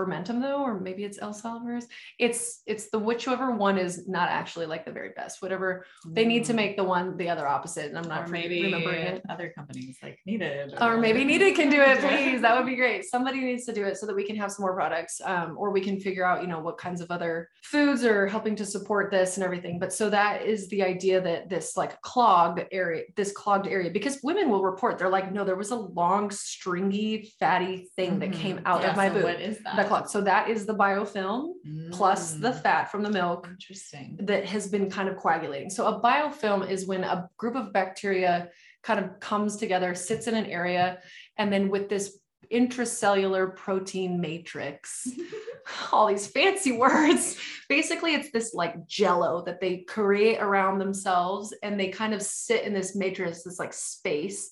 fermentum 0.00 0.40
though, 0.40 0.62
or 0.62 0.78
maybe 0.78 1.02
it's 1.04 1.18
L 1.20 1.32
salivarius. 1.32 1.86
It's 2.18 2.62
it's 2.66 2.90
the 2.90 2.98
whichever 2.98 3.50
one 3.52 3.78
is 3.78 4.06
not 4.06 4.28
actually 4.28 4.66
like 4.66 4.84
the 4.84 4.92
very 4.92 5.10
best. 5.16 5.40
Whatever 5.42 5.86
they 6.06 6.24
need 6.26 6.44
to 6.44 6.52
Mm. 6.52 6.56
make 6.56 6.76
the 6.76 6.84
one 6.84 7.16
the 7.16 7.28
other 7.30 7.46
opposite, 7.46 7.86
and 7.86 7.98
I'm 7.98 8.04
or 8.06 8.08
not 8.08 8.30
maybe 8.30 8.62
remembering 8.62 9.02
it. 9.02 9.22
other 9.28 9.50
companies 9.56 9.98
like 10.02 10.18
needed 10.26 10.74
Or 10.80 10.98
maybe 10.98 11.24
Needed 11.24 11.54
can 11.56 11.70
do 11.70 11.80
it, 11.80 11.98
please. 12.06 12.40
That 12.42 12.56
would 12.56 12.66
be 12.66 12.76
great. 12.76 13.04
Somebody 13.04 13.40
needs 13.40 13.64
to 13.66 13.72
do 13.72 13.84
it 13.84 13.96
so 13.96 14.06
that 14.06 14.14
we 14.14 14.24
can 14.24 14.36
have 14.36 14.52
some 14.52 14.62
more 14.64 14.74
products, 14.74 15.20
um, 15.24 15.56
or 15.58 15.70
we 15.70 15.80
can 15.80 15.98
figure 15.98 16.24
out, 16.24 16.42
you 16.42 16.46
know, 16.48 16.60
what 16.60 16.76
kinds 16.78 17.00
of 17.00 17.10
other 17.10 17.48
foods 17.62 18.04
are 18.04 18.26
helping 18.26 18.54
to 18.56 18.64
support 18.66 19.10
this 19.10 19.36
and 19.36 19.44
everything. 19.44 19.78
But 19.78 19.92
so 19.92 20.08
that 20.10 20.42
is 20.42 20.68
the 20.68 20.82
idea 20.82 21.20
that 21.22 21.48
this 21.48 21.76
like 21.76 22.00
clogged 22.02 22.60
area, 22.70 23.04
this 23.16 23.32
clogged 23.32 23.66
area, 23.66 23.90
because 23.90 24.20
women 24.22 24.50
will 24.50 24.62
report 24.62 24.98
they're 24.98 25.08
like, 25.08 25.32
no, 25.32 25.44
there 25.44 25.56
was 25.56 25.70
a 25.70 25.76
long, 25.76 26.30
stringy, 26.30 27.32
fatty 27.40 27.88
thing 27.96 28.18
that 28.20 28.32
came 28.32 28.58
Mhm. 28.58 28.62
out 28.66 28.82
Yeah, 28.82 28.90
of 28.90 28.96
my 28.96 29.08
so 29.08 29.14
boob. 29.14 29.22
What 29.24 29.40
is 29.40 29.58
that? 29.64 29.76
The 29.76 29.84
clot. 29.86 30.10
So 30.10 30.20
that 30.22 30.48
is 30.50 30.66
the 30.66 30.74
biofilm 30.74 31.52
plus 31.92 32.34
the 32.34 32.50
Mm, 32.50 32.62
fat 32.62 32.90
from 32.90 33.02
the 33.02 33.10
milk 33.10 33.48
Interesting. 33.48 34.16
that 34.20 34.44
has 34.46 34.68
been 34.68 34.90
kind 34.90 35.08
of 35.08 35.16
coagulating. 35.16 35.70
So 35.70 35.86
a 35.86 36.00
biofilm 36.00 36.68
is 36.68 36.86
when 36.86 37.04
a 37.04 37.28
group 37.36 37.54
of 37.56 37.72
bacteria 37.72 38.50
kind 38.82 39.04
of 39.04 39.18
comes 39.20 39.56
together, 39.56 39.94
sits 39.94 40.26
in 40.26 40.34
an 40.34 40.46
area, 40.46 40.98
and 41.38 41.52
then 41.52 41.68
with 41.70 41.88
this 41.88 42.18
intracellular 42.52 43.54
protein 43.56 44.20
matrix, 44.20 45.08
all 45.92 46.06
these 46.06 46.26
fancy 46.26 46.72
words. 46.72 47.36
Basically, 47.68 48.14
it's 48.14 48.30
this 48.30 48.54
like 48.54 48.86
jello 48.86 49.42
that 49.44 49.60
they 49.60 49.78
create 49.78 50.38
around 50.40 50.78
themselves 50.78 51.52
and 51.62 51.78
they 51.78 51.88
kind 51.88 52.14
of 52.14 52.22
sit 52.22 52.64
in 52.64 52.72
this 52.72 52.94
matrix, 52.94 53.42
this 53.42 53.58
like 53.58 53.72
space. 53.72 54.50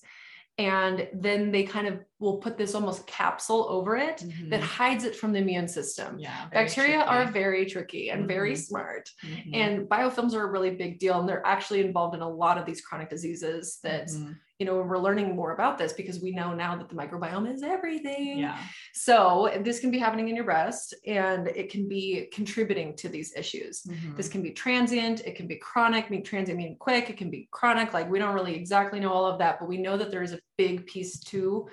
And 0.57 1.09
then 1.13 1.51
they 1.51 1.65
kind 1.65 1.89
of 1.89 1.99
will 2.21 2.39
put 2.39 2.57
this 2.57 2.77
almost 2.77 3.07
capsule 3.09 3.67
over 3.69 3.97
it 3.97 4.19
that 4.51 4.61
Mhm. 4.61 4.63
hides 4.63 5.03
it 5.05 5.17
from 5.17 5.33
the 5.33 5.41
immune 5.41 5.67
system. 5.67 6.17
yeah, 6.19 6.49
very 6.51 6.65
Bacteria 6.67 7.01
are 7.01 7.27
very 7.27 7.67
tricky 7.67 8.11
and 8.11 8.29
very 8.29 8.53
Mhm. 8.53 8.59
smart. 8.59 9.11
Mhm. 9.25 9.51
And 9.53 9.89
biofilms 9.89 10.33
are 10.33 10.47
a 10.47 10.51
really 10.51 10.71
big 10.77 11.01
deal. 11.01 11.19
And 11.19 11.29
they're 11.29 11.45
actually 11.45 11.81
involved 11.81 12.15
in 12.15 12.21
a 12.23 12.29
lot 12.29 12.57
of 12.57 12.67
these 12.67 12.81
chronic 12.83 13.11
diseases 13.11 13.81
that, 13.83 14.07
Mhm. 14.07 14.37
You 14.61 14.67
know, 14.67 14.77
we're 14.83 14.99
learning 14.99 15.35
more 15.35 15.53
about 15.53 15.79
this 15.79 15.93
because 15.93 16.21
we 16.21 16.31
know 16.31 16.55
now 16.55 16.77
that 16.77 16.89
the 16.89 16.95
microbiome 16.95 17.53
is 17.53 17.63
everything. 17.63 18.39
yeah. 18.39 18.57
So 18.93 19.51
this 19.63 19.81
can 19.81 19.91
be 19.91 19.99
happening 19.99 20.29
in 20.29 20.37
your 20.37 20.45
breast 20.45 20.95
and 21.07 21.49
it 21.49 21.71
can 21.71 21.89
be 21.89 22.29
contributing 22.33 22.95
to 22.99 23.09
these 23.09 23.35
issues. 23.37 23.83
Mhm. 23.83 24.17
This 24.17 24.29
can 24.29 24.43
be 24.43 24.53
transient, 24.53 25.21
it 25.27 25.35
can 25.35 25.49
be 25.49 25.57
chronic, 25.57 26.09
mean 26.09 26.23
transient 26.23 26.57
mean 26.57 26.77
quick, 26.79 27.11
it 27.11 27.17
can 27.17 27.31
be 27.31 27.49
chronic. 27.51 27.93
Like 27.93 28.09
we 28.09 28.21
don't 28.21 28.35
really 28.35 28.55
exactly 28.55 29.01
know 29.01 29.13
all 29.13 29.27
of 29.27 29.39
that, 29.41 29.59
but 29.59 29.69
we 29.69 29.79
know 29.79 29.97
that 29.97 30.11
there 30.13 30.23
is 30.23 30.33
a 30.33 30.41
big 30.57 30.87
piece 30.87 31.19
to 31.33 31.69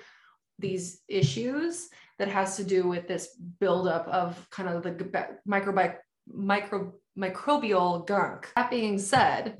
these 0.58 1.02
issues 1.08 1.88
that 2.18 2.28
has 2.28 2.56
to 2.56 2.64
do 2.64 2.88
with 2.88 3.06
this 3.06 3.36
buildup 3.60 4.06
of 4.08 4.48
kind 4.50 4.68
of 4.68 4.82
the 4.82 4.92
microbi- 5.48 5.96
micro 6.26 6.92
microbial 7.16 8.06
gunk. 8.06 8.50
That 8.56 8.70
being 8.70 8.98
said, 8.98 9.58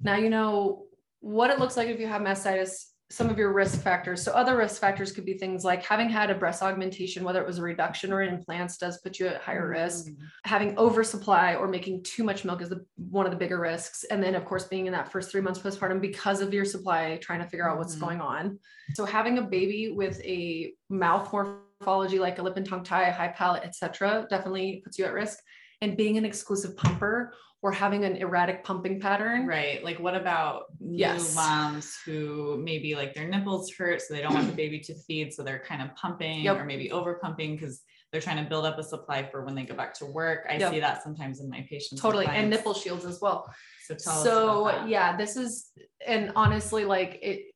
now 0.00 0.16
you 0.16 0.28
know 0.30 0.84
what 1.22 1.50
it 1.50 1.58
looks 1.58 1.76
like 1.76 1.88
if 1.88 1.98
you 1.98 2.06
have 2.06 2.20
mastitis 2.20 2.92
some 3.12 3.28
of 3.28 3.36
your 3.36 3.52
risk 3.52 3.82
factors. 3.82 4.22
So 4.22 4.32
other 4.32 4.56
risk 4.56 4.80
factors 4.80 5.12
could 5.12 5.26
be 5.26 5.34
things 5.34 5.64
like 5.64 5.84
having 5.84 6.08
had 6.08 6.30
a 6.30 6.34
breast 6.34 6.62
augmentation, 6.62 7.24
whether 7.24 7.42
it 7.42 7.46
was 7.46 7.58
a 7.58 7.62
reduction 7.62 8.10
or 8.10 8.22
implants, 8.22 8.78
does 8.78 8.98
put 9.02 9.18
you 9.18 9.26
at 9.26 9.42
higher 9.42 9.68
risk. 9.68 10.06
Mm. 10.06 10.16
Having 10.44 10.78
oversupply 10.78 11.54
or 11.54 11.68
making 11.68 12.04
too 12.04 12.24
much 12.24 12.46
milk 12.46 12.62
is 12.62 12.70
the, 12.70 12.86
one 12.96 13.26
of 13.26 13.30
the 13.30 13.36
bigger 13.36 13.60
risks. 13.60 14.04
And 14.04 14.22
then, 14.22 14.34
of 14.34 14.46
course, 14.46 14.64
being 14.64 14.86
in 14.86 14.92
that 14.94 15.12
first 15.12 15.30
three 15.30 15.42
months 15.42 15.60
postpartum 15.60 16.00
because 16.00 16.40
of 16.40 16.54
your 16.54 16.64
supply, 16.64 17.18
trying 17.20 17.40
to 17.40 17.48
figure 17.48 17.68
out 17.68 17.76
what's 17.76 17.96
Mhm. 17.96 18.00
going 18.00 18.20
on. 18.22 18.58
So 18.94 19.04
having 19.04 19.36
a 19.36 19.42
baby 19.42 19.92
with 19.94 20.18
a 20.24 20.72
mouth 20.88 21.30
morphology 21.30 22.18
like 22.18 22.38
a 22.38 22.42
lip 22.42 22.56
and 22.56 22.66
tongue 22.66 22.82
tie, 22.82 23.10
high 23.10 23.28
palate, 23.28 23.62
etc., 23.64 24.26
definitely 24.30 24.80
puts 24.82 24.98
you 24.98 25.04
at 25.04 25.12
risk. 25.12 25.38
And 25.82 25.98
being 25.98 26.16
an 26.16 26.24
exclusive 26.24 26.78
pumper 26.78 27.34
or 27.62 27.70
having 27.70 28.04
an 28.04 28.16
erratic 28.16 28.64
pumping 28.64 29.00
pattern. 29.00 29.46
Right. 29.46 29.82
Like, 29.84 30.00
what 30.00 30.16
about 30.16 30.64
new 30.80 30.98
Yes. 30.98 31.34
moms 31.36 31.96
who 32.04 32.60
maybe 32.62 32.96
like 32.96 33.14
their 33.14 33.28
nipples 33.28 33.72
hurt, 33.72 34.02
so 34.02 34.12
they 34.14 34.20
don't 34.20 34.34
want 34.34 34.48
the 34.48 34.52
baby 34.54 34.80
to 34.80 34.94
feed, 35.06 35.32
so 35.32 35.44
they're 35.44 35.60
kind 35.60 35.80
of 35.80 35.94
pumping 35.94 36.40
Yep. 36.42 36.56
or 36.58 36.64
maybe 36.64 36.90
over 36.90 37.14
pumping 37.22 37.54
because 37.54 37.82
they're 38.10 38.20
trying 38.20 38.42
to 38.42 38.48
build 38.48 38.66
up 38.66 38.78
a 38.78 38.82
supply 38.82 39.22
for 39.30 39.44
when 39.44 39.54
they 39.54 39.62
go 39.62 39.74
back 39.74 39.94
to 39.94 40.06
work. 40.06 40.44
I 40.50 40.56
Yep. 40.56 40.72
see 40.72 40.80
that 40.80 41.02
sometimes 41.04 41.40
in 41.40 41.48
my 41.48 41.64
patients. 41.70 42.02
Totally. 42.02 42.26
And 42.26 42.50
nipple 42.50 42.74
shields 42.74 43.04
as 43.04 43.20
well. 43.22 43.50
So 43.86 43.94
tell 43.94 44.12
us 44.12 44.22
so 44.22 44.84
yeah 44.86 45.16
this 45.16 45.36
is 45.36 45.72
and 46.06 46.30
honestly 46.36 46.84
like 46.84 47.18
it 47.22 47.51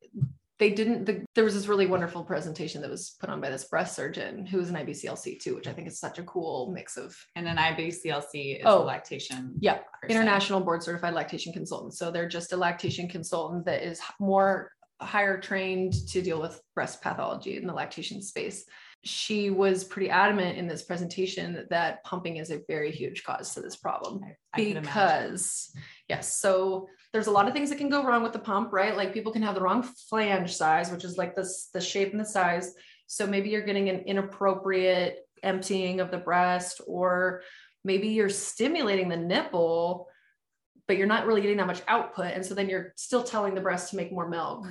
they 0.58 0.70
didn't 0.70 1.04
the, 1.04 1.24
there 1.34 1.44
was 1.44 1.54
this 1.54 1.68
really 1.68 1.86
wonderful 1.86 2.24
presentation 2.24 2.80
that 2.80 2.90
was 2.90 3.16
put 3.20 3.28
on 3.28 3.40
by 3.40 3.50
this 3.50 3.64
breast 3.64 3.94
surgeon 3.94 4.46
who 4.46 4.58
is 4.60 4.70
an 4.70 4.76
ibclc 4.76 5.38
too 5.40 5.54
which 5.54 5.66
i 5.66 5.72
think 5.72 5.86
is 5.86 5.98
such 5.98 6.18
a 6.18 6.22
cool 6.22 6.70
mix 6.72 6.96
of 6.96 7.14
And 7.34 7.46
an 7.46 7.56
IBCLC 7.56 8.56
is 8.58 8.62
Oh, 8.64 8.82
a 8.82 8.84
lactation. 8.84 9.54
yeah, 9.60 9.78
person. 10.00 10.10
international 10.16 10.60
board 10.60 10.82
certified 10.82 11.14
lactation 11.14 11.52
consultant 11.52 11.94
so 11.94 12.10
they're 12.10 12.28
just 12.28 12.52
a 12.52 12.56
lactation 12.56 13.08
consultant 13.08 13.64
that 13.66 13.82
is 13.82 14.00
more 14.20 14.72
higher 15.00 15.38
trained 15.38 15.92
to 16.08 16.22
deal 16.22 16.40
with 16.40 16.60
breast 16.74 17.02
pathology 17.02 17.56
in 17.58 17.66
the 17.66 17.72
lactation 17.74 18.22
space 18.22 18.64
she 19.04 19.50
was 19.50 19.84
pretty 19.84 20.10
adamant 20.10 20.56
in 20.58 20.66
this 20.66 20.82
presentation 20.82 21.64
that 21.70 22.02
pumping 22.02 22.38
is 22.38 22.50
a 22.50 22.60
very 22.66 22.90
huge 22.90 23.22
cause 23.24 23.52
to 23.54 23.60
this 23.60 23.76
problem 23.76 24.20
I- 24.24 24.60
I 24.60 24.80
because 24.80 25.70
yes 26.08 26.38
so 26.40 26.88
there's 27.16 27.28
a 27.28 27.30
lot 27.30 27.48
of 27.48 27.54
things 27.54 27.70
that 27.70 27.78
can 27.78 27.88
go 27.88 28.04
wrong 28.04 28.22
with 28.22 28.34
the 28.34 28.38
pump 28.38 28.74
right? 28.74 28.94
Like 28.94 29.14
people 29.14 29.32
can 29.32 29.40
have 29.40 29.54
the 29.54 29.62
wrong 29.62 29.82
flange 29.82 30.54
size 30.54 30.92
which 30.92 31.02
is 31.02 31.16
like 31.16 31.34
this 31.34 31.70
the 31.72 31.80
shape 31.80 32.10
and 32.10 32.20
the 32.20 32.26
size. 32.26 32.74
So 33.06 33.26
maybe 33.26 33.48
you're 33.48 33.64
getting 33.64 33.88
an 33.88 34.00
inappropriate 34.00 35.20
emptying 35.42 36.00
of 36.00 36.10
the 36.10 36.18
breast 36.18 36.82
or 36.86 37.40
maybe 37.84 38.08
you're 38.08 38.28
stimulating 38.28 39.08
the 39.08 39.16
nipple 39.16 40.08
but 40.86 40.98
you're 40.98 41.06
not 41.06 41.26
really 41.26 41.40
getting 41.40 41.56
that 41.56 41.66
much 41.66 41.80
output. 41.88 42.34
And 42.34 42.44
so 42.44 42.54
then 42.54 42.68
you're 42.68 42.92
still 42.96 43.22
telling 43.22 43.54
the 43.54 43.62
breast 43.62 43.90
to 43.90 43.96
make 43.96 44.12
more 44.12 44.28
milk 44.28 44.66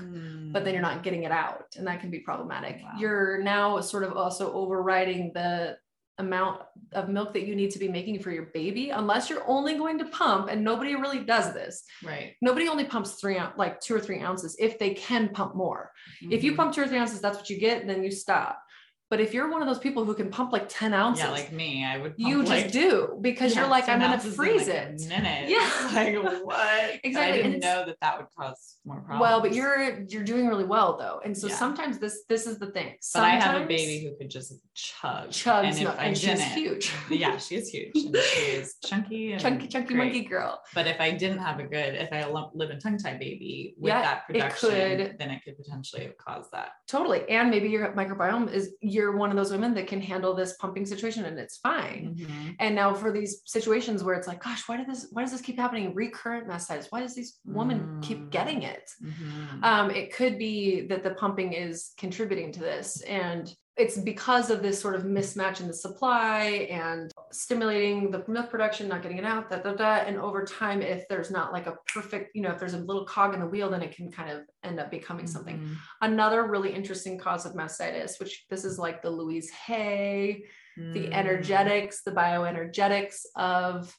but 0.52 0.64
then 0.64 0.76
you're 0.76 0.84
hmm. 0.84 0.94
not 0.94 1.02
getting 1.02 1.24
it 1.24 1.32
out 1.32 1.64
and 1.76 1.88
that 1.88 2.00
can 2.00 2.12
be 2.12 2.20
problematic. 2.20 2.80
Wow. 2.84 2.92
you're 3.00 3.42
now 3.42 3.82
sort 3.82 4.04
of 4.04 4.16
also 4.16 4.54
overriding 4.54 5.32
the 5.34 5.78
amount 6.18 6.62
of 6.94 7.10
milk 7.10 7.34
that 7.34 7.46
you 7.46 7.56
need 7.56 7.72
to 7.72 7.80
be 7.80 7.88
making 7.90 8.20
for 8.20 8.32
your 8.32 8.46
baby 8.54 8.90
unless 8.90 9.30
you're 9.30 9.48
only 9.48 9.76
going 9.78 9.98
to 10.00 10.06
pump 10.06 10.50
and 10.50 10.64
nobody 10.64 10.96
really 10.96 11.20
does 11.20 11.54
this 11.54 11.84
right. 12.04 12.34
nobody 12.42 12.68
only 12.70 12.86
pumps 12.86 13.14
three 13.16 13.38
like 13.58 13.82
two 13.82 13.94
or 13.94 14.00
three 14.00 14.22
ounces 14.22 14.56
if 14.58 14.80
they 14.80 14.94
can 14.94 15.28
pump 15.30 15.56
more 15.56 15.92
if 16.22 16.42
you 16.44 16.54
Mhm. 16.54 16.56
pump 16.58 16.74
two 16.74 16.82
or 16.84 16.88
three 16.88 16.98
ounces 16.98 17.20
that's 17.20 17.38
what 17.38 17.50
you 17.50 17.60
get 17.60 17.86
then 17.86 18.02
you 18.02 18.12
stop 18.12 18.62
but 19.10 19.20
if 19.22 19.34
you're 19.34 19.50
one 19.52 19.62
of 19.62 19.68
those 19.68 19.80
people 19.80 20.04
who 20.04 20.14
can 20.16 20.30
pump 20.30 20.52
like 20.52 20.68
10 20.68 20.94
ounces 20.94 21.24
yeah, 21.24 21.30
like 21.32 21.52
me, 21.52 21.86
I 21.86 21.98
would. 21.98 22.14
you 22.18 22.38
pump, 22.38 22.48
just 22.50 22.74
do 22.74 23.18
because 23.22 23.54
yeah, 23.54 23.62
you're 23.62 23.70
like 23.70 23.88
i'm 23.88 24.00
gonna 24.00 24.20
freeze 24.20 24.68
like, 24.68 24.78
it 24.78 25.02
A 25.06 25.08
minute. 25.08 25.50
Yeah. 25.50 25.90
like 25.94 26.44
what? 26.44 27.00
Exactly, 27.04 27.40
I 27.40 27.44
didn't 27.44 27.60
know 27.60 27.86
that 27.86 27.98
that 28.02 28.18
would 28.18 28.28
cause 28.38 28.78
more 28.86 28.98
problems. 29.02 29.22
well 29.22 29.42
but 29.42 29.54
you're 29.54 30.02
you're 30.10 30.24
doing 30.24 30.48
really 30.48 30.64
well 30.64 30.98
though 30.98 31.20
and 31.24 31.38
so 31.38 31.48
Yeah. 31.48 31.56
sometimes 31.56 32.00
this 32.00 32.24
this 32.30 32.48
is 32.48 32.58
the 32.60 32.68
thing 32.72 32.88
But 32.94 33.04
sometimes 33.04 33.44
I 33.44 33.48
have 33.48 33.62
a 33.62 33.66
baby 33.66 34.04
who 34.04 34.16
could 34.18 34.30
just 34.30 34.54
chug. 34.74 35.30
chugs 35.30 35.64
and 35.66 35.78
if 35.78 35.84
milk, 35.84 35.96
I 36.00 36.06
and 36.06 36.18
she's 36.18 36.44
huge 36.44 36.92
yeah, 37.10 37.38
she 37.38 37.56
is 37.56 37.70
huge. 37.70 37.92
And 37.96 38.16
she 38.34 38.42
is 38.60 38.76
chunky 38.84 39.34
and 39.34 39.42
chunky 39.42 39.68
chunky 39.68 39.94
great. 39.94 39.98
monkey 40.14 40.22
girl 40.26 40.60
But 40.74 40.88
if 40.88 41.00
I 41.00 41.12
didn't 41.12 41.40
have 41.40 41.60
a 41.60 41.64
good, 41.64 41.96
if 41.96 42.12
I 42.12 42.26
live 42.54 42.70
in 42.72 42.80
tongue 42.80 42.98
tie 42.98 43.14
baby 43.18 43.76
with 43.78 43.90
Yeah, 43.90 44.02
that 44.02 44.24
it 44.30 44.34
production, 44.34 44.70
could- 44.98 45.16
then 45.20 45.30
it 45.32 45.42
could 45.44 45.58
potentially 45.58 46.04
have 46.04 46.18
caused 46.18 46.52
that. 46.54 46.70
totally 46.88 47.22
and 47.30 47.50
maybe 47.52 47.70
your 47.70 47.92
microbiome 47.94 48.52
is 48.52 48.72
you're 48.96 49.16
one 49.24 49.30
of 49.32 49.38
those 49.40 49.52
women 49.56 49.74
that 49.76 49.88
can 49.92 50.02
handle 50.12 50.34
this 50.34 50.54
pumping 50.62 50.86
situation 50.94 51.26
and 51.26 51.38
it's 51.44 51.58
fine 51.58 52.04
Mhm. 52.18 52.56
and 52.64 52.72
now 52.82 52.90
for 53.02 53.10
these 53.18 53.32
situations 53.58 54.04
where 54.04 54.16
it's 54.16 54.28
like 54.32 54.42
gosh 54.48 54.64
why 54.68 54.78
did 54.78 54.88
this 54.92 55.02
why 55.12 55.22
does 55.24 55.34
this 55.34 55.42
keep 55.48 55.58
happening 55.64 55.94
recurrent 56.04 56.48
mastitis 56.48 56.88
why 56.92 57.02
does 57.02 57.16
these 57.16 57.32
women 57.60 57.80
keep 58.02 58.20
Mm. 58.20 58.30
getting 58.38 58.62
it 58.76 58.88
Mhm. 59.04 59.64
um, 59.70 59.88
it 59.92 60.08
could 60.18 60.36
be 60.48 60.56
that 60.88 61.04
the 61.04 61.14
pumping 61.24 61.50
is 61.54 61.92
contributing 62.04 62.50
to 62.54 62.62
this 62.72 63.02
and 63.24 63.44
it's 63.78 63.98
because 63.98 64.50
of 64.50 64.62
this 64.62 64.80
sort 64.80 64.96
of 64.96 65.04
mismatch 65.04 65.60
in 65.60 65.68
the 65.68 65.74
supply 65.74 66.68
and 66.72 67.12
stimulating 67.32 68.10
the 68.10 68.24
milk 68.28 68.50
production 68.50 68.88
not 68.88 69.02
getting 69.02 69.18
it 69.18 69.26
out 69.26 69.50
da, 69.50 69.58
da, 69.58 69.74
da. 69.74 69.96
and 70.08 70.18
over 70.18 70.46
time 70.46 70.82
if 70.82 71.06
there's 71.10 71.30
not 71.30 71.52
like 71.52 71.68
a 71.68 71.76
perfect 71.94 72.32
you 72.36 72.42
know 72.42 72.52
if 72.52 72.60
there's 72.60 72.74
a 72.74 72.78
little 72.80 73.06
cog 73.06 73.34
in 73.34 73.40
the 73.42 73.46
wheel 73.46 73.70
then 73.70 73.82
it 73.82 73.94
can 73.96 74.10
kind 74.12 74.30
of 74.30 74.44
end 74.64 74.80
up 74.80 74.90
becoming 74.90 75.28
something 75.28 75.60
Mhm. 75.60 75.76
another 76.02 76.44
really 76.48 76.72
interesting 76.74 77.18
cause 77.20 77.46
of 77.46 77.54
mastitis 77.54 78.20
which 78.20 78.46
this 78.50 78.64
is 78.64 78.80
like 78.80 79.02
the 79.02 79.10
louise 79.10 79.50
hay 79.52 80.44
the 80.78 81.08
Mm. 81.08 81.12
energetics 81.14 82.04
the 82.04 82.12
bioenergetics 82.12 83.26
of 83.36 83.94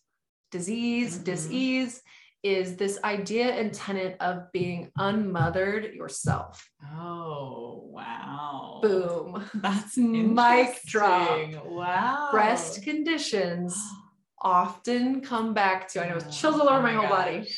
disease 0.50 1.18
Mhm. 1.18 1.24
disease 1.24 2.02
is 2.48 2.76
this 2.76 2.98
idea 3.04 3.46
and 3.54 3.72
tenet 3.72 4.16
of 4.20 4.50
being 4.52 4.90
unmothered 4.96 5.92
yourself 5.94 6.68
Oh 6.94 7.82
wow! 7.86 8.78
boom 8.82 9.44
That's 9.54 9.96
Mic 9.96 10.80
drop. 10.86 11.40
Wow. 11.66 12.28
breast 12.30 12.82
conditions 12.82 13.76
often 14.42 15.20
come 15.22 15.54
back 15.54 15.88
to 15.88 16.04
i 16.04 16.08
know 16.08 16.16
it's 16.16 16.38
chills 16.38 16.60
all 16.60 16.68
over 16.68 16.78
Oh 16.78 16.82
my 16.82 16.92
whole 16.92 17.08
body 17.08 17.48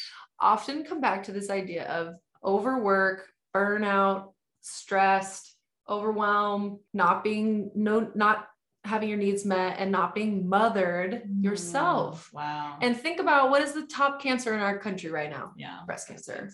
often 0.41 0.85
come 0.85 1.01
back 1.01 1.25
to 1.25 1.33
this 1.33 1.51
idea 1.51 1.85
of 1.87 2.15
overwork 2.45 3.27
burnout 3.55 4.33
stressed 4.61 5.57
overwhelm 5.89 6.81
not 6.95 7.25
being 7.25 7.71
no 7.75 8.11
not 8.15 8.47
having 8.89 9.09
your 9.09 9.19
needs 9.19 9.45
met 9.45 9.77
and 9.79 9.93
not 9.93 10.15
being 10.15 10.49
mothered 10.49 11.23
yourself 11.41 12.31
Mm, 12.31 12.35
Wow. 12.35 12.79
and 12.81 12.97
think 12.97 13.21
about 13.21 13.51
what 13.51 13.63
is 13.63 13.73
the 13.73 13.87
top 13.87 14.21
cancer 14.21 14.55
in 14.55 14.61
our 14.61 14.79
country 14.79 15.11
right 15.11 15.31
now 15.31 15.53
yeah, 15.57 15.81
breast 15.87 16.09
cancer. 16.09 16.51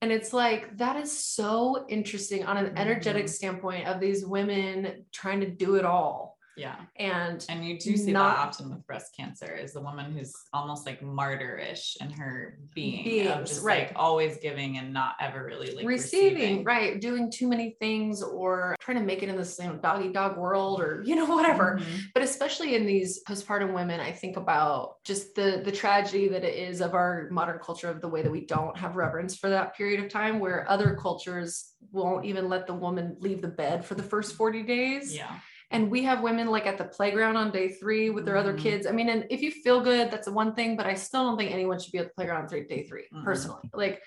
and 0.00 0.12
it's 0.12 0.32
like 0.32 0.76
that 0.76 0.96
is 0.96 1.10
so 1.38 1.84
interesting 1.88 2.44
on 2.44 2.56
an 2.56 2.76
energetic 2.78 3.24
Mhm. 3.26 3.30
standpoint 3.30 3.86
of 3.88 3.98
these 4.00 4.24
women 4.24 5.04
trying 5.12 5.40
to 5.40 5.50
do 5.50 5.74
it 5.76 5.84
all 5.84 6.37
Yeah. 6.58 6.76
and 6.96 7.44
And 7.48 7.64
you 7.64 7.78
do 7.78 7.96
see 7.96 8.12
Not- 8.12 8.36
that 8.36 8.48
often 8.48 8.70
with 8.70 8.86
breast 8.86 9.14
cancer 9.16 9.54
is 9.54 9.72
the 9.72 9.80
woman 9.80 10.12
who's 10.12 10.32
almost 10.52 10.84
like 10.86 11.00
martyrish 11.00 11.96
in 12.00 12.10
her 12.10 12.58
being, 12.74 13.04
Beings, 13.04 13.30
of 13.30 13.44
just 13.46 13.64
right. 13.64 13.88
like 13.88 13.92
always 13.96 14.38
giving 14.38 14.76
and 14.78 14.92
not 14.92 15.14
ever 15.20 15.44
really 15.44 15.70
like 15.74 15.86
receiving, 15.86 16.34
receiving. 16.34 16.64
right 16.64 17.00
doing 17.00 17.30
too 17.30 17.48
many 17.48 17.76
things 17.80 18.22
or 18.22 18.74
trying 18.80 18.98
to 18.98 19.04
make 19.04 19.22
it 19.22 19.28
in 19.28 19.36
this 19.36 19.58
you 19.60 19.66
know 19.68 19.76
doggy 19.76 20.10
dog 20.12 20.36
world 20.36 20.80
or 20.80 21.02
you 21.06 21.14
know 21.14 21.24
whatever 21.26 21.78
Mhm. 21.80 22.00
but 22.14 22.22
especially 22.22 22.74
in 22.74 22.86
these 22.86 23.22
postpartum 23.24 23.72
women 23.74 24.00
i 24.00 24.10
think 24.12 24.36
about 24.36 24.96
just 25.04 25.34
the 25.34 25.62
the 25.64 25.72
tragedy 25.72 26.28
that 26.28 26.44
it 26.44 26.54
is 26.56 26.80
of 26.80 26.94
our 26.94 27.28
modern 27.30 27.58
culture 27.58 27.88
of 27.88 28.00
the 28.00 28.08
way 28.08 28.22
that 28.22 28.30
we 28.32 28.44
don't 28.46 28.76
have 28.76 28.96
reverence 28.96 29.36
for 29.36 29.48
that 29.50 29.76
period 29.76 30.02
of 30.02 30.10
time 30.10 30.40
where 30.40 30.68
other 30.68 30.96
cultures 31.00 31.74
won't 31.92 32.24
even 32.24 32.48
let 32.48 32.66
the 32.66 32.74
woman 32.74 33.16
leave 33.20 33.40
the 33.40 33.48
bed 33.48 33.84
for 33.84 33.94
the 33.94 34.02
first 34.02 34.34
40 34.34 34.62
days 34.62 35.14
Yeah. 35.14 35.38
And 35.70 35.90
we 35.90 36.02
have 36.04 36.22
women 36.22 36.46
like 36.48 36.66
at 36.66 36.78
the 36.78 36.84
playground 36.84 37.36
on 37.36 37.50
day 37.50 37.68
three 37.68 38.10
with 38.10 38.24
their 38.24 38.36
other 38.36 38.54
Mhm. 38.54 38.58
kids 38.62 38.86
i 38.86 38.90
mean 38.92 39.08
and 39.08 39.26
if 39.30 39.40
you 39.42 39.50
feel 39.50 39.80
good 39.80 40.10
that's 40.10 40.28
one 40.28 40.54
thing 40.54 40.76
but 40.76 40.86
i 40.86 40.94
still 40.94 41.24
don't 41.24 41.36
think 41.38 41.52
anyone 41.52 41.78
should 41.78 41.92
be 41.92 41.98
at 41.98 42.06
the 42.08 42.14
playground 42.14 42.42
on 42.42 42.48
three, 42.48 42.64
day 42.64 42.82
3 42.84 43.04
Mhm. 43.12 43.24
personally 43.24 43.68
like 43.74 44.02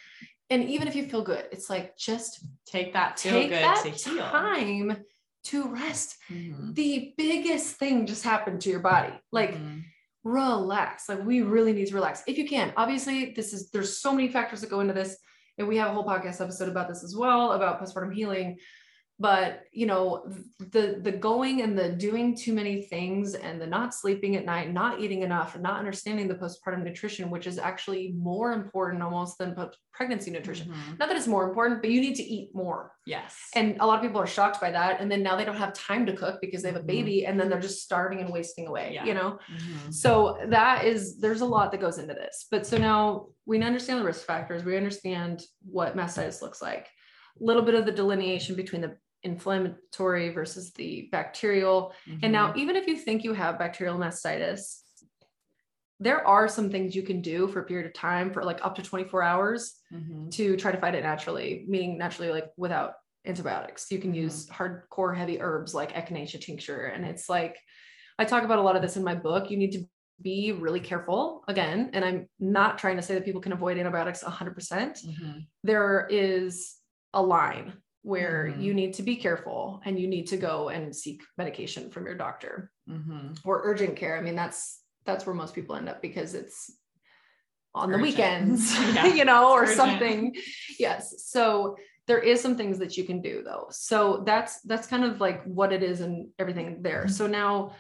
and 0.50 0.64
even 0.70 0.88
if 0.88 0.96
you 0.96 1.06
feel 1.06 1.22
good 1.24 1.46
it's 1.52 1.70
like 1.70 1.96
just 1.98 2.44
Take 2.66 2.94
that 2.94 3.18
take 3.18 3.52
that 3.52 3.84
to 3.86 4.18
time 4.18 5.04
to 5.46 5.68
rest 5.70 6.18
Mhm. 6.30 6.74
the 6.76 7.14
biggest 7.18 7.76
thing 7.78 8.06
just 8.06 8.24
happened 8.24 8.62
to 8.62 8.70
your 8.70 8.80
body 8.80 9.14
like 9.32 9.56
Mhm. 9.56 9.84
relax 10.24 11.10
like 11.10 11.24
we 11.26 11.42
really 11.42 11.74
need 11.74 11.88
to 11.88 11.96
relax 11.96 12.24
if 12.28 12.38
you 12.38 12.48
can 12.48 12.74
obviously 12.78 13.34
this 13.34 13.54
is 13.54 13.70
there's 13.72 13.98
so 13.98 14.14
many 14.14 14.28
factors 14.30 14.62
that 14.62 14.70
go 14.70 14.80
into 14.80 14.94
this 14.94 15.18
and 15.58 15.68
we 15.68 15.78
have 15.78 15.90
a 15.90 15.94
whole 15.94 16.06
podcast 16.06 16.42
episode 16.42 16.70
about 16.70 16.88
this 16.88 17.04
as 17.04 17.16
well 17.16 17.52
about 17.54 17.80
postpartum 17.82 18.14
healing 18.14 18.58
but 19.22 19.62
you 19.72 19.86
know 19.86 20.26
the 20.72 21.00
the 21.04 21.12
going 21.12 21.62
and 21.62 21.78
the 21.78 21.90
doing 21.90 22.36
too 22.36 22.54
many 22.54 22.82
things 22.82 23.36
and 23.36 23.62
the 23.62 23.68
not 23.68 23.94
sleeping 23.94 24.36
at 24.36 24.46
night 24.46 24.74
not 24.74 25.00
eating 25.00 25.22
enough 25.22 25.54
and 25.54 25.62
not 25.64 25.78
understanding 25.78 26.28
the 26.28 26.34
postpartum 26.34 26.84
nutrition 26.84 27.30
which 27.30 27.46
is 27.46 27.58
actually 27.60 28.14
more 28.18 28.52
important 28.54 29.04
almost 29.04 29.38
than 29.38 29.56
pregnancy 29.94 30.32
nutrition 30.32 30.68
Mhm. 30.70 30.98
not 31.00 31.08
that 31.08 31.16
it's 31.18 31.28
more 31.28 31.48
important 31.48 31.82
but 31.82 31.92
you 31.92 32.02
need 32.02 32.16
to 32.16 32.24
eat 32.24 32.50
more 32.56 32.94
Yes. 33.06 33.38
and 33.56 33.78
a 33.80 33.86
lot 33.86 33.98
of 33.98 34.02
people 34.02 34.20
are 34.22 34.28
shocked 34.28 34.60
by 34.60 34.72
that 34.72 35.00
and 35.02 35.12
then 35.12 35.22
now 35.22 35.36
they 35.36 35.46
don't 35.46 35.58
have 35.66 35.74
time 35.74 36.06
to 36.08 36.14
cook 36.16 36.40
because 36.42 36.62
they 36.64 36.70
have 36.72 36.82
a 36.82 36.84
Mhm. 36.84 36.88
baby 36.96 37.26
and 37.28 37.40
then 37.40 37.48
they're 37.50 37.60
just 37.70 37.84
starving 37.84 38.20
and 38.22 38.32
wasting 38.32 38.66
away 38.68 38.88
Yeah. 38.96 39.06
you 39.06 39.14
know 39.14 39.38
Mhm. 39.56 39.94
so 39.94 40.10
that 40.48 40.86
is 40.86 41.20
there's 41.20 41.42
a 41.42 41.46
lot 41.58 41.72
that 41.72 41.82
goes 41.82 41.98
into 42.00 42.16
this 42.16 42.48
but 42.50 42.66
so 42.66 42.78
now 42.78 43.28
we 43.46 43.62
understand 43.62 44.00
the 44.00 44.06
risk 44.06 44.26
factors 44.26 44.64
we 44.64 44.76
understand 44.78 45.44
what 45.78 45.96
mastitis 45.96 46.42
looks 46.42 46.62
like 46.62 46.88
a 47.40 47.44
little 47.44 47.62
bit 47.62 47.76
of 47.76 47.86
the 47.86 47.92
delineation 47.92 48.56
between 48.56 48.82
the 48.82 48.98
inflammatory 49.24 50.30
versus 50.30 50.72
the 50.74 51.10
bacterial. 51.12 51.94
Mm-hmm. 52.08 52.20
And 52.24 52.32
now, 52.32 52.50
mm-hmm. 52.50 52.60
even 52.60 52.76
if 52.76 52.88
you 52.88 52.96
think 52.96 53.24
you 53.24 53.34
have 53.34 53.60
bacterial 53.60 53.98
mastitis, 53.98 54.80
there 56.00 56.26
are 56.28 56.48
some 56.48 56.72
things 56.72 56.96
you 56.96 57.04
can 57.04 57.22
do 57.22 57.48
for 57.48 57.60
a 57.60 57.64
period 57.64 57.86
of 57.86 57.94
time 57.94 58.34
for 58.34 58.44
like 58.44 58.66
up 58.66 58.76
to 58.76 58.82
24 58.82 59.22
hours 59.22 59.76
mm-hmm. 59.94 60.30
to 60.30 60.58
try 60.58 60.72
to 60.72 60.80
fight 60.80 60.96
it 60.96 61.04
naturally, 61.04 61.64
meaning 61.68 61.98
naturally, 61.98 62.32
like 62.32 62.48
without 62.58 62.94
antibiotics. 63.26 63.92
You 63.92 64.00
can 64.00 64.12
mm-hmm. 64.12 64.22
use 64.22 64.48
hardcore 64.48 65.16
heavy 65.16 65.40
herbs 65.40 65.76
like 65.76 65.94
echinacea 65.94 66.42
tincture. 66.42 66.86
And 66.86 67.06
it's 67.06 67.30
like, 67.30 67.58
I 68.18 68.26
talk 68.26 68.44
about 68.44 68.58
a 68.58 68.64
lot 68.64 68.76
of 68.76 68.82
this 68.82 68.98
in 68.98 69.04
my 69.04 69.16
book. 69.16 69.52
You 69.52 69.58
need 69.58 69.74
to 69.74 69.86
be 70.22 70.52
really 70.52 70.80
careful 70.80 71.44
again. 71.48 71.92
And 71.94 72.04
I'm 72.04 72.28
not 72.40 72.78
trying 72.78 72.96
to 72.96 73.02
say 73.02 73.14
that 73.14 73.26
people 73.26 73.42
can 73.42 73.54
avoid 73.54 73.78
antibiotics 73.78 74.24
100%. 74.24 74.54
percent 74.54 75.00
mm-hmm. 75.06 75.40
There 75.64 76.08
is 76.10 76.76
a 77.14 77.22
line 77.22 77.74
where 78.04 78.50
mm-hmm. 78.50 78.62
you 78.62 78.74
need 78.74 78.94
to 78.96 79.04
be 79.04 79.16
careful 79.16 79.82
and 79.86 80.00
you 80.00 80.08
need 80.08 80.28
to 80.28 80.38
go 80.38 80.70
and 80.70 80.96
seek 80.96 81.22
medication 81.38 81.92
from 81.92 82.06
your 82.06 82.16
doctor 82.16 82.72
mm-hmm. 82.90 83.34
or 83.46 83.62
urgent 83.64 83.96
care. 83.96 84.18
I 84.18 84.22
mean, 84.22 84.36
that's 84.36 84.82
that's 85.06 85.26
where 85.26 85.36
most 85.36 85.54
people 85.54 85.76
end 85.76 85.90
up 85.90 86.02
because 86.02 86.34
it's 86.34 86.72
on 87.74 87.90
it's 87.90 87.98
the 87.98 88.04
weekends, 88.04 88.74
yeah, 88.94 89.06
you 89.14 89.26
know, 89.26 89.52
or 89.52 89.64
urgent. 89.64 89.78
something. 89.78 90.36
Yes. 90.80 91.26
So 91.26 91.78
there 92.08 92.20
is 92.20 92.42
some 92.42 92.58
things 92.58 92.80
that 92.80 92.98
you 92.98 93.04
can 93.04 93.22
do 93.22 93.44
though. 93.44 93.68
So 93.70 94.24
that's 94.26 94.62
that's 94.62 94.88
kind 94.88 95.04
of 95.04 95.22
like 95.22 95.44
what 95.44 95.72
it 95.72 95.84
is 95.84 96.02
and 96.02 96.30
everything 96.40 96.82
there. 96.82 97.08
So 97.08 97.28
now 97.28 97.74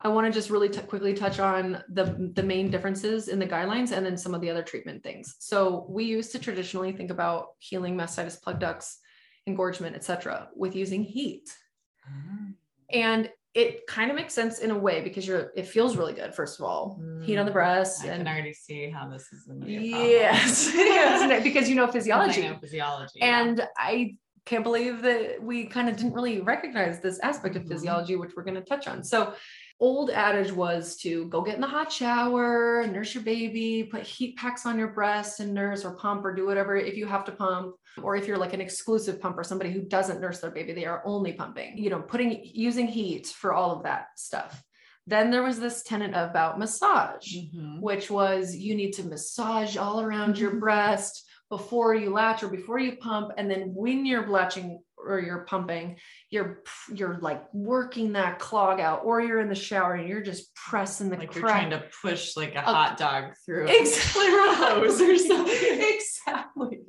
I 0.00 0.08
want 0.08 0.26
to 0.26 0.32
just 0.32 0.50
really 0.50 0.68
t- 0.68 0.80
quickly 0.80 1.14
touch 1.14 1.38
on 1.38 1.82
the 1.88 2.30
the 2.34 2.42
main 2.42 2.70
differences 2.70 3.28
in 3.28 3.38
the 3.38 3.46
guidelines 3.46 3.92
and 3.92 4.04
then 4.04 4.16
some 4.16 4.34
of 4.34 4.40
the 4.40 4.50
other 4.50 4.62
treatment 4.62 5.02
things. 5.02 5.36
So 5.38 5.86
we 5.88 6.04
used 6.04 6.32
to 6.32 6.38
traditionally 6.38 6.92
think 6.92 7.10
about 7.10 7.48
healing 7.58 7.96
mastitis, 7.96 8.40
plug 8.40 8.60
ducts, 8.60 8.98
engorgement, 9.46 9.96
etc., 9.96 10.48
with 10.54 10.74
using 10.76 11.02
heat. 11.02 11.50
Mm-hmm. 12.08 12.50
And 12.92 13.30
it 13.54 13.86
kind 13.86 14.10
of 14.10 14.16
makes 14.16 14.32
sense 14.32 14.60
in 14.60 14.70
a 14.70 14.78
way 14.78 15.02
because 15.02 15.26
you're 15.26 15.52
it 15.54 15.66
feels 15.66 15.96
really 15.96 16.14
good 16.14 16.34
first 16.34 16.58
of 16.58 16.64
all 16.64 16.98
mm, 17.00 17.22
heat 17.22 17.36
on 17.36 17.44
the 17.44 17.50
mm, 17.50 17.54
breast 17.54 18.02
i 18.02 18.08
and, 18.08 18.24
can 18.24 18.32
already 18.32 18.52
see 18.52 18.88
how 18.88 19.08
this 19.08 19.30
is 19.32 19.44
going 19.44 19.60
to 19.60 19.66
be 19.66 19.74
yes, 19.74 20.72
yes 20.74 21.42
because 21.44 21.68
you 21.68 21.74
know 21.74 21.86
physiology 21.86 22.42
know 22.42 22.56
physiology 22.60 23.20
and 23.20 23.58
yeah. 23.58 23.66
i 23.76 24.16
can't 24.44 24.64
believe 24.64 25.02
that 25.02 25.40
we 25.40 25.66
kind 25.66 25.88
of 25.88 25.96
didn't 25.96 26.14
really 26.14 26.40
recognize 26.40 27.00
this 27.00 27.18
aspect 27.20 27.54
of 27.54 27.62
mm-hmm. 27.62 27.72
physiology 27.72 28.16
which 28.16 28.32
we're 28.36 28.42
going 28.42 28.54
to 28.54 28.62
touch 28.62 28.88
on 28.88 29.04
so 29.04 29.34
old 29.82 30.10
adage 30.10 30.52
was 30.52 30.94
to 30.94 31.26
go 31.26 31.42
get 31.42 31.56
in 31.56 31.60
the 31.60 31.66
hot 31.66 31.90
shower, 31.90 32.86
nurse 32.86 33.14
your 33.14 33.24
baby, 33.24 33.82
put 33.82 34.04
heat 34.04 34.36
packs 34.36 34.64
on 34.64 34.78
your 34.78 34.86
breast 34.86 35.40
and 35.40 35.52
nurse 35.52 35.84
or 35.84 35.96
pump 35.96 36.24
or 36.24 36.32
do 36.32 36.46
whatever 36.46 36.76
if 36.76 36.96
you 36.96 37.04
have 37.04 37.24
to 37.24 37.32
pump. 37.32 37.74
Or 38.00 38.14
if 38.14 38.28
you're 38.28 38.38
like 38.38 38.54
an 38.54 38.60
exclusive 38.60 39.20
pumper, 39.20 39.42
somebody 39.42 39.72
who 39.72 39.82
doesn't 39.82 40.20
nurse 40.20 40.38
their 40.38 40.52
baby, 40.52 40.72
they 40.72 40.86
are 40.86 41.02
only 41.04 41.32
pumping, 41.32 41.76
you 41.76 41.90
know, 41.90 42.00
putting 42.00 42.40
using 42.44 42.86
heat 42.86 43.26
for 43.26 43.52
all 43.52 43.72
of 43.72 43.82
that 43.82 44.06
stuff. 44.16 44.62
Then 45.08 45.32
there 45.32 45.42
was 45.42 45.58
this 45.58 45.82
tenet 45.82 46.12
about 46.14 46.60
massage, 46.60 47.34
mm-hmm. 47.34 47.80
which 47.80 48.08
was 48.08 48.54
you 48.54 48.76
need 48.76 48.92
to 48.92 49.02
massage 49.02 49.76
all 49.76 50.00
around 50.00 50.38
your 50.38 50.50
mm-hmm. 50.50 50.60
breast 50.60 51.28
before 51.50 51.94
you 51.94 52.10
latch 52.10 52.44
or 52.44 52.48
before 52.48 52.78
you 52.78 52.96
pump. 52.96 53.32
And 53.36 53.50
then 53.50 53.74
when 53.74 54.06
you're 54.06 54.28
latching 54.28 54.80
or 55.06 55.20
you're 55.20 55.44
pumping, 55.44 55.96
you're 56.30 56.62
you're 56.92 57.18
like 57.20 57.42
working 57.52 58.12
that 58.12 58.38
clog 58.38 58.80
out, 58.80 59.02
or 59.04 59.20
you're 59.20 59.40
in 59.40 59.48
the 59.48 59.54
shower 59.54 59.94
and 59.94 60.08
you're 60.08 60.22
just 60.22 60.54
pressing 60.54 61.10
the 61.10 61.16
like 61.16 61.30
crack. 61.30 61.42
you're 61.42 61.50
trying 61.50 61.70
to 61.70 61.82
push 62.02 62.36
like 62.36 62.54
a, 62.54 62.58
a 62.58 62.62
hot 62.62 62.96
dog 62.96 63.34
through 63.44 63.66
exactly 63.68 64.26
a 64.26 64.54
hose 64.54 65.00
or 65.00 65.16
something. 65.18 65.94
exactly. 65.94 66.80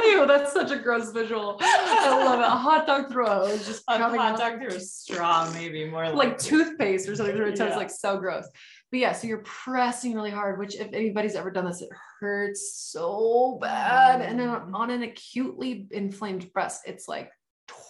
Ew, 0.00 0.26
that's 0.26 0.52
such 0.52 0.70
a 0.70 0.78
gross 0.78 1.12
visual. 1.12 1.58
I 1.60 2.24
love 2.24 2.40
it. 2.40 2.46
A 2.46 2.50
hot 2.50 2.86
dog 2.86 3.10
through 3.10 3.26
a 3.26 3.34
hose, 3.34 3.66
just 3.66 3.82
a 3.88 3.98
hot 3.98 4.38
dog 4.38 4.58
through 4.58 4.76
a 4.76 4.80
straw, 4.80 5.50
maybe 5.52 5.88
more 5.88 6.06
like, 6.06 6.14
like 6.14 6.38
toothpaste 6.38 7.08
or 7.08 7.14
something 7.14 7.36
through 7.36 7.46
your 7.46 7.56
toes, 7.56 7.70
yeah. 7.70 7.76
like 7.76 7.90
so 7.90 8.18
gross. 8.18 8.48
But 8.92 9.00
yeah, 9.00 9.12
so 9.12 9.26
you're 9.26 9.42
pressing 9.44 10.14
really 10.14 10.30
hard, 10.30 10.58
which 10.58 10.74
if 10.76 10.92
anybody's 10.92 11.34
ever 11.34 11.50
done 11.50 11.64
this, 11.64 11.80
it 11.80 11.88
hurts 12.20 12.74
so 12.76 13.58
bad. 13.60 14.20
And 14.20 14.38
then 14.38 14.48
mm. 14.48 14.74
on 14.74 14.90
an 14.90 15.02
acutely 15.02 15.86
inflamed 15.90 16.52
breast, 16.52 16.82
it's 16.86 17.08
like 17.08 17.30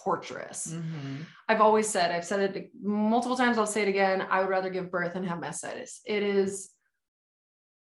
torturous. 0.03 0.73
Mm-hmm. 0.73 1.23
I've 1.47 1.61
always 1.61 1.87
said, 1.87 2.11
I've 2.11 2.25
said 2.25 2.55
it 2.55 2.71
multiple 2.81 3.37
times, 3.37 3.57
I'll 3.57 3.65
say 3.65 3.83
it 3.83 3.87
again. 3.87 4.25
I 4.29 4.41
would 4.41 4.49
rather 4.49 4.69
give 4.69 4.91
birth 4.91 5.15
and 5.15 5.27
have 5.27 5.39
mastitis. 5.39 5.99
It 6.05 6.23
is 6.23 6.71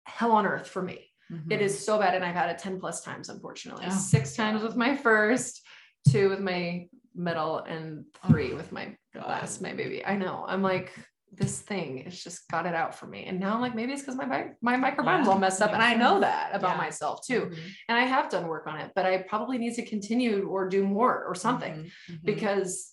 hell 0.04 0.32
on 0.32 0.46
earth 0.46 0.68
for 0.68 0.82
me. 0.82 1.10
Mm-hmm. 1.32 1.52
It 1.52 1.62
is 1.62 1.84
so 1.84 1.98
bad. 1.98 2.14
And 2.14 2.24
I've 2.24 2.34
had 2.34 2.50
it 2.50 2.58
10 2.58 2.78
plus 2.80 3.02
times, 3.02 3.28
unfortunately. 3.28 3.86
Oh, 3.88 3.90
Six 3.90 4.36
times 4.36 4.62
with 4.62 4.76
my 4.76 4.96
first, 4.96 5.62
two 6.08 6.28
with 6.28 6.40
my 6.40 6.86
middle, 7.14 7.58
and 7.58 8.04
three 8.26 8.52
oh, 8.52 8.56
with 8.56 8.72
my 8.72 8.94
God. 9.14 9.28
last, 9.28 9.62
my 9.62 9.72
baby. 9.72 10.04
I 10.04 10.16
know. 10.16 10.44
I'm 10.46 10.62
like, 10.62 10.92
this 11.36 11.60
thing 11.60 11.98
it's 11.98 12.22
just 12.22 12.48
got 12.48 12.66
it 12.66 12.74
out 12.74 12.94
for 12.94 13.06
me 13.06 13.24
and 13.24 13.40
now 13.40 13.54
I'm 13.54 13.60
like 13.60 13.74
maybe 13.74 13.92
it's 13.92 14.02
because 14.02 14.16
my 14.16 14.50
my 14.60 14.76
microbiome's 14.76 15.26
yeah, 15.26 15.32
all 15.32 15.38
messed 15.38 15.62
up 15.62 15.72
and 15.72 15.82
I 15.82 15.94
know 15.94 16.20
that 16.20 16.50
about 16.52 16.76
yeah. 16.76 16.82
myself 16.82 17.26
too 17.26 17.42
mm-hmm. 17.42 17.68
and 17.88 17.98
I 17.98 18.02
have 18.02 18.30
done 18.30 18.46
work 18.46 18.66
on 18.66 18.78
it 18.78 18.92
but 18.94 19.06
I 19.06 19.18
probably 19.18 19.58
need 19.58 19.74
to 19.74 19.84
continue 19.84 20.46
or 20.48 20.68
do 20.68 20.86
more 20.86 21.24
or 21.24 21.34
something 21.34 21.72
mm-hmm. 21.72 22.12
mm-hmm. 22.12 22.26
because 22.26 22.92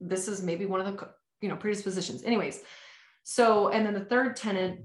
this 0.00 0.28
is 0.28 0.42
maybe 0.42 0.66
one 0.66 0.80
of 0.80 0.86
the 0.86 1.08
you 1.40 1.48
know 1.48 1.56
predispositions 1.56 2.22
anyways 2.22 2.60
so 3.24 3.68
and 3.68 3.86
then 3.86 3.94
the 3.94 4.04
third 4.04 4.36
tenant 4.36 4.80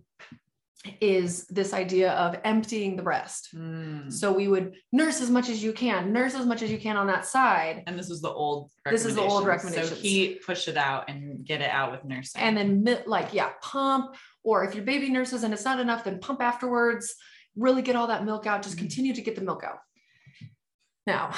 is 1.00 1.46
this 1.48 1.74
idea 1.74 2.12
of 2.12 2.40
emptying 2.44 2.96
the 2.96 3.04
breast. 3.04 3.50
Mm. 3.56 4.12
So 4.12 4.34
we 4.34 4.48
would 4.48 4.76
nurse 4.92 5.22
as 5.22 5.30
much 5.30 5.50
as 5.50 5.64
you 5.64 5.72
can, 5.72 6.12
nurse 6.12 6.36
as 6.36 6.46
much 6.46 6.62
as 6.62 6.72
you 6.72 6.78
can 6.78 6.98
on 6.98 7.08
that 7.08 7.26
side. 7.26 7.84
And 7.88 7.98
this 7.98 8.10
is 8.10 8.22
the 8.22 8.30
old 8.30 8.70
this 8.86 9.06
is 9.06 9.16
the 9.16 9.22
old 9.22 9.46
recommendation. 9.46 9.96
So 9.96 9.96
heat, 9.96 10.46
push 10.46 10.68
it 10.68 10.76
out 10.76 11.10
and 11.10 11.46
get 11.46 11.62
it 11.62 11.70
out 11.70 11.92
with 11.92 12.04
nursing. 12.04 12.42
And 12.42 12.58
then 12.58 13.04
like, 13.06 13.34
yeah, 13.34 13.52
pump, 13.62 14.16
or 14.44 14.66
if 14.66 14.76
your 14.76 14.84
baby 14.84 15.10
nurses 15.10 15.44
and 15.44 15.54
it's 15.54 15.66
not 15.66 15.80
enough, 15.80 16.04
then 16.04 16.20
pump 16.20 16.42
afterwards, 16.42 17.16
really 17.56 17.82
get 17.82 17.96
all 17.96 18.08
that 18.08 18.26
milk 18.26 18.46
out, 18.46 18.62
just 18.62 18.76
mm. 18.76 18.80
continue 18.80 19.14
to 19.14 19.22
get 19.22 19.36
the 19.36 19.42
milk 19.42 19.64
out. 19.64 19.80
Now, 21.08 21.34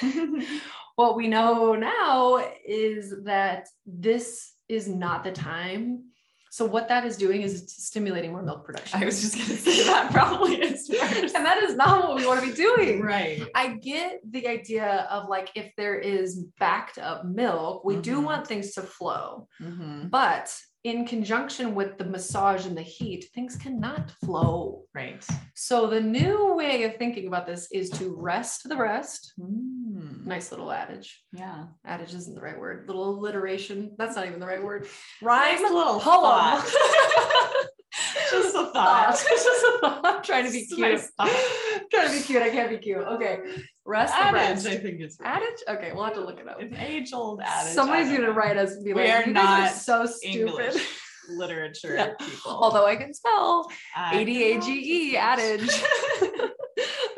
what 0.96 1.16
we 1.16 1.28
know 1.28 1.74
now 1.74 2.42
is 2.66 3.14
that 3.24 3.68
this 3.86 4.52
is 4.68 4.88
not 4.88 5.24
the 5.24 5.32
time 5.32 6.09
so 6.52 6.64
what 6.64 6.88
that 6.88 7.06
is 7.06 7.16
doing 7.16 7.42
is 7.42 7.62
it's 7.62 7.84
stimulating 7.86 8.32
more 8.32 8.42
milk 8.42 8.64
production. 8.64 9.00
I 9.00 9.06
was 9.06 9.20
just 9.20 9.36
going 9.36 9.46
to 9.46 9.56
say 9.56 9.84
that 9.84 10.10
probably 10.12 10.56
is 10.56 10.90
worse. 10.90 11.32
and 11.32 11.46
that 11.46 11.62
is 11.62 11.76
not 11.76 12.08
what 12.08 12.16
we 12.16 12.26
want 12.26 12.40
to 12.40 12.46
be 12.48 12.52
doing. 12.52 13.00
Right. 13.00 13.46
I 13.54 13.74
get 13.74 14.20
the 14.28 14.48
idea 14.48 15.06
of 15.08 15.28
like 15.28 15.50
if 15.54 15.70
there 15.76 15.96
is 15.96 16.42
backed 16.58 16.98
up 16.98 17.24
milk, 17.24 17.84
we 17.84 17.94
mm-hmm. 17.94 18.02
do 18.02 18.20
want 18.20 18.48
things 18.48 18.72
to 18.72 18.82
flow. 18.82 19.46
Mm-hmm. 19.60 20.08
But 20.08 20.52
in 20.84 21.04
conjunction 21.06 21.74
with 21.74 21.98
the 21.98 22.04
massage 22.04 22.66
and 22.66 22.76
the 22.76 22.82
heat, 22.82 23.26
things 23.34 23.56
cannot 23.56 24.10
flow. 24.24 24.84
Right. 24.94 25.24
So 25.54 25.86
the 25.86 26.00
new 26.00 26.54
way 26.54 26.84
of 26.84 26.96
thinking 26.96 27.26
about 27.26 27.46
this 27.46 27.70
is 27.70 27.90
to 27.90 28.14
rest 28.16 28.68
the 28.68 28.76
breast. 28.76 29.34
Mm. 29.38 30.26
Nice 30.26 30.50
little 30.50 30.72
adage. 30.72 31.22
Yeah. 31.32 31.66
Adage 31.84 32.14
isn't 32.14 32.34
the 32.34 32.40
right 32.40 32.58
word. 32.58 32.84
Little 32.86 33.10
alliteration. 33.10 33.94
That's 33.98 34.16
not 34.16 34.26
even 34.26 34.40
the 34.40 34.46
right 34.46 34.62
word. 34.62 34.88
Rhyme. 35.20 35.62
Nice 35.62 35.72
little 35.72 36.00
poem. 36.00 36.62
just 38.30 38.54
a 38.54 38.66
thought. 38.66 39.12
just 39.12 39.46
a 39.46 39.78
thought. 39.80 40.00
I'm 40.04 40.22
trying 40.22 40.46
to 40.46 40.52
be 40.52 40.66
cute. 40.66 41.00
Trying 41.90 42.08
to 42.08 42.16
be 42.16 42.22
cute. 42.22 42.42
I 42.42 42.50
can't 42.50 42.70
be 42.70 42.78
cute. 42.78 42.98
Okay. 42.98 43.40
Rest 43.84 44.14
adage. 44.14 44.66
I 44.66 44.76
think 44.76 45.00
it's 45.00 45.18
adage. 45.22 45.62
Okay, 45.68 45.92
we'll 45.92 46.04
have 46.04 46.14
to 46.14 46.24
look 46.24 46.38
it 46.38 46.48
up. 46.48 46.58
It's 46.60 46.76
age 46.78 47.12
old 47.12 47.40
adage. 47.42 47.72
Somebody's 47.72 48.12
gonna 48.12 48.32
write 48.32 48.56
us 48.56 48.72
and 48.72 48.84
be 48.84 48.92
we 48.92 49.02
like, 49.02 49.26
"You 49.26 49.34
guys 49.34 49.72
are 49.72 49.74
so 49.74 50.06
stupid." 50.06 50.48
English 50.48 50.86
literature 51.28 51.94
yeah. 51.94 52.14
people. 52.18 52.52
Although 52.52 52.86
I 52.86 52.96
can 52.96 53.12
spell 53.12 53.70
A 54.12 54.24
D 54.24 54.52
A 54.52 54.60
G 54.60 55.12
E 55.12 55.16
adage. 55.16 55.68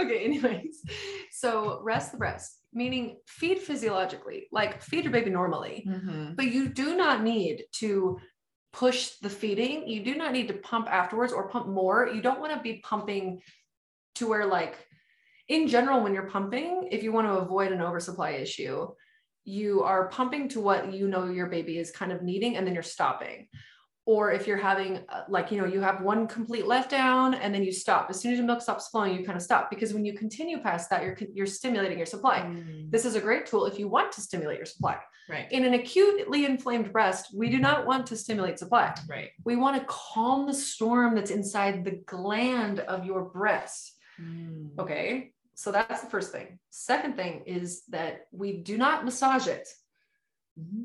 okay. 0.00 0.24
Anyways, 0.24 0.82
so 1.30 1.80
rest 1.82 2.12
the 2.12 2.18
breast, 2.18 2.58
meaning 2.72 3.18
feed 3.26 3.58
physiologically, 3.58 4.48
like 4.50 4.82
feed 4.82 5.04
your 5.04 5.12
baby 5.12 5.30
normally, 5.30 5.86
mm-hmm. 5.86 6.34
but 6.34 6.46
you 6.46 6.68
do 6.68 6.96
not 6.96 7.22
need 7.22 7.64
to 7.80 8.18
push 8.72 9.10
the 9.22 9.30
feeding. 9.30 9.88
You 9.88 10.02
do 10.02 10.14
not 10.14 10.32
need 10.32 10.48
to 10.48 10.54
pump 10.54 10.88
afterwards 10.90 11.32
or 11.32 11.48
pump 11.48 11.68
more. 11.68 12.08
You 12.08 12.22
don't 12.22 12.40
want 12.40 12.54
to 12.54 12.60
be 12.60 12.82
pumping 12.84 13.42
to 14.16 14.28
where 14.28 14.46
like 14.46 14.76
in 15.48 15.68
general, 15.68 16.02
when 16.02 16.14
you're 16.14 16.30
pumping, 16.30 16.88
if 16.90 17.02
you 17.02 17.12
want 17.12 17.26
to 17.26 17.34
avoid 17.34 17.72
an 17.72 17.82
oversupply 17.82 18.30
issue, 18.30 18.88
you 19.44 19.82
are 19.82 20.08
pumping 20.08 20.48
to 20.50 20.60
what 20.60 20.94
you 20.94 21.08
know 21.08 21.26
your 21.26 21.48
baby 21.48 21.78
is 21.78 21.90
kind 21.90 22.12
of 22.12 22.22
needing, 22.22 22.56
and 22.56 22.66
then 22.66 22.74
you're 22.74 22.82
stopping. 22.82 23.48
Or 24.04 24.32
if 24.32 24.46
you're 24.46 24.56
having, 24.56 25.04
uh, 25.08 25.22
like, 25.28 25.52
you 25.52 25.58
know, 25.58 25.66
you 25.66 25.80
have 25.80 26.00
one 26.00 26.26
complete 26.26 26.64
letdown 26.64 27.38
and 27.40 27.54
then 27.54 27.62
you 27.62 27.70
stop. 27.70 28.08
As 28.10 28.20
soon 28.20 28.32
as 28.32 28.38
your 28.38 28.46
milk 28.46 28.60
stops 28.60 28.88
flowing, 28.88 29.16
you 29.16 29.24
kind 29.24 29.36
of 29.36 29.42
stop 29.42 29.70
because 29.70 29.94
when 29.94 30.04
you 30.04 30.14
continue 30.14 30.58
past 30.58 30.90
that, 30.90 31.04
you're, 31.04 31.16
you're 31.32 31.46
stimulating 31.46 31.98
your 31.98 32.06
supply. 32.06 32.40
Mm. 32.40 32.90
This 32.90 33.04
is 33.04 33.14
a 33.14 33.20
great 33.20 33.46
tool 33.46 33.66
if 33.66 33.78
you 33.78 33.88
want 33.88 34.10
to 34.12 34.20
stimulate 34.20 34.56
your 34.56 34.66
supply. 34.66 34.98
Right. 35.28 35.50
In 35.52 35.64
an 35.64 35.74
acutely 35.74 36.44
inflamed 36.44 36.92
breast, 36.92 37.28
we 37.32 37.48
do 37.48 37.60
not 37.60 37.86
want 37.86 38.06
to 38.08 38.16
stimulate 38.16 38.58
supply. 38.58 38.92
Right. 39.08 39.30
We 39.44 39.54
want 39.54 39.80
to 39.80 39.86
calm 39.88 40.46
the 40.46 40.54
storm 40.54 41.14
that's 41.14 41.30
inside 41.30 41.84
the 41.84 42.02
gland 42.06 42.80
of 42.80 43.04
your 43.04 43.22
breast. 43.22 43.94
Mm. 44.20 44.70
Okay 44.80 45.32
so 45.54 45.70
that's 45.70 46.00
the 46.00 46.10
first 46.10 46.32
thing. 46.32 46.58
Second 46.70 47.16
thing 47.16 47.42
is 47.46 47.84
that 47.90 48.26
we 48.32 48.58
do 48.58 48.76
not 48.78 49.04
massage 49.04 49.46
it 49.46 49.68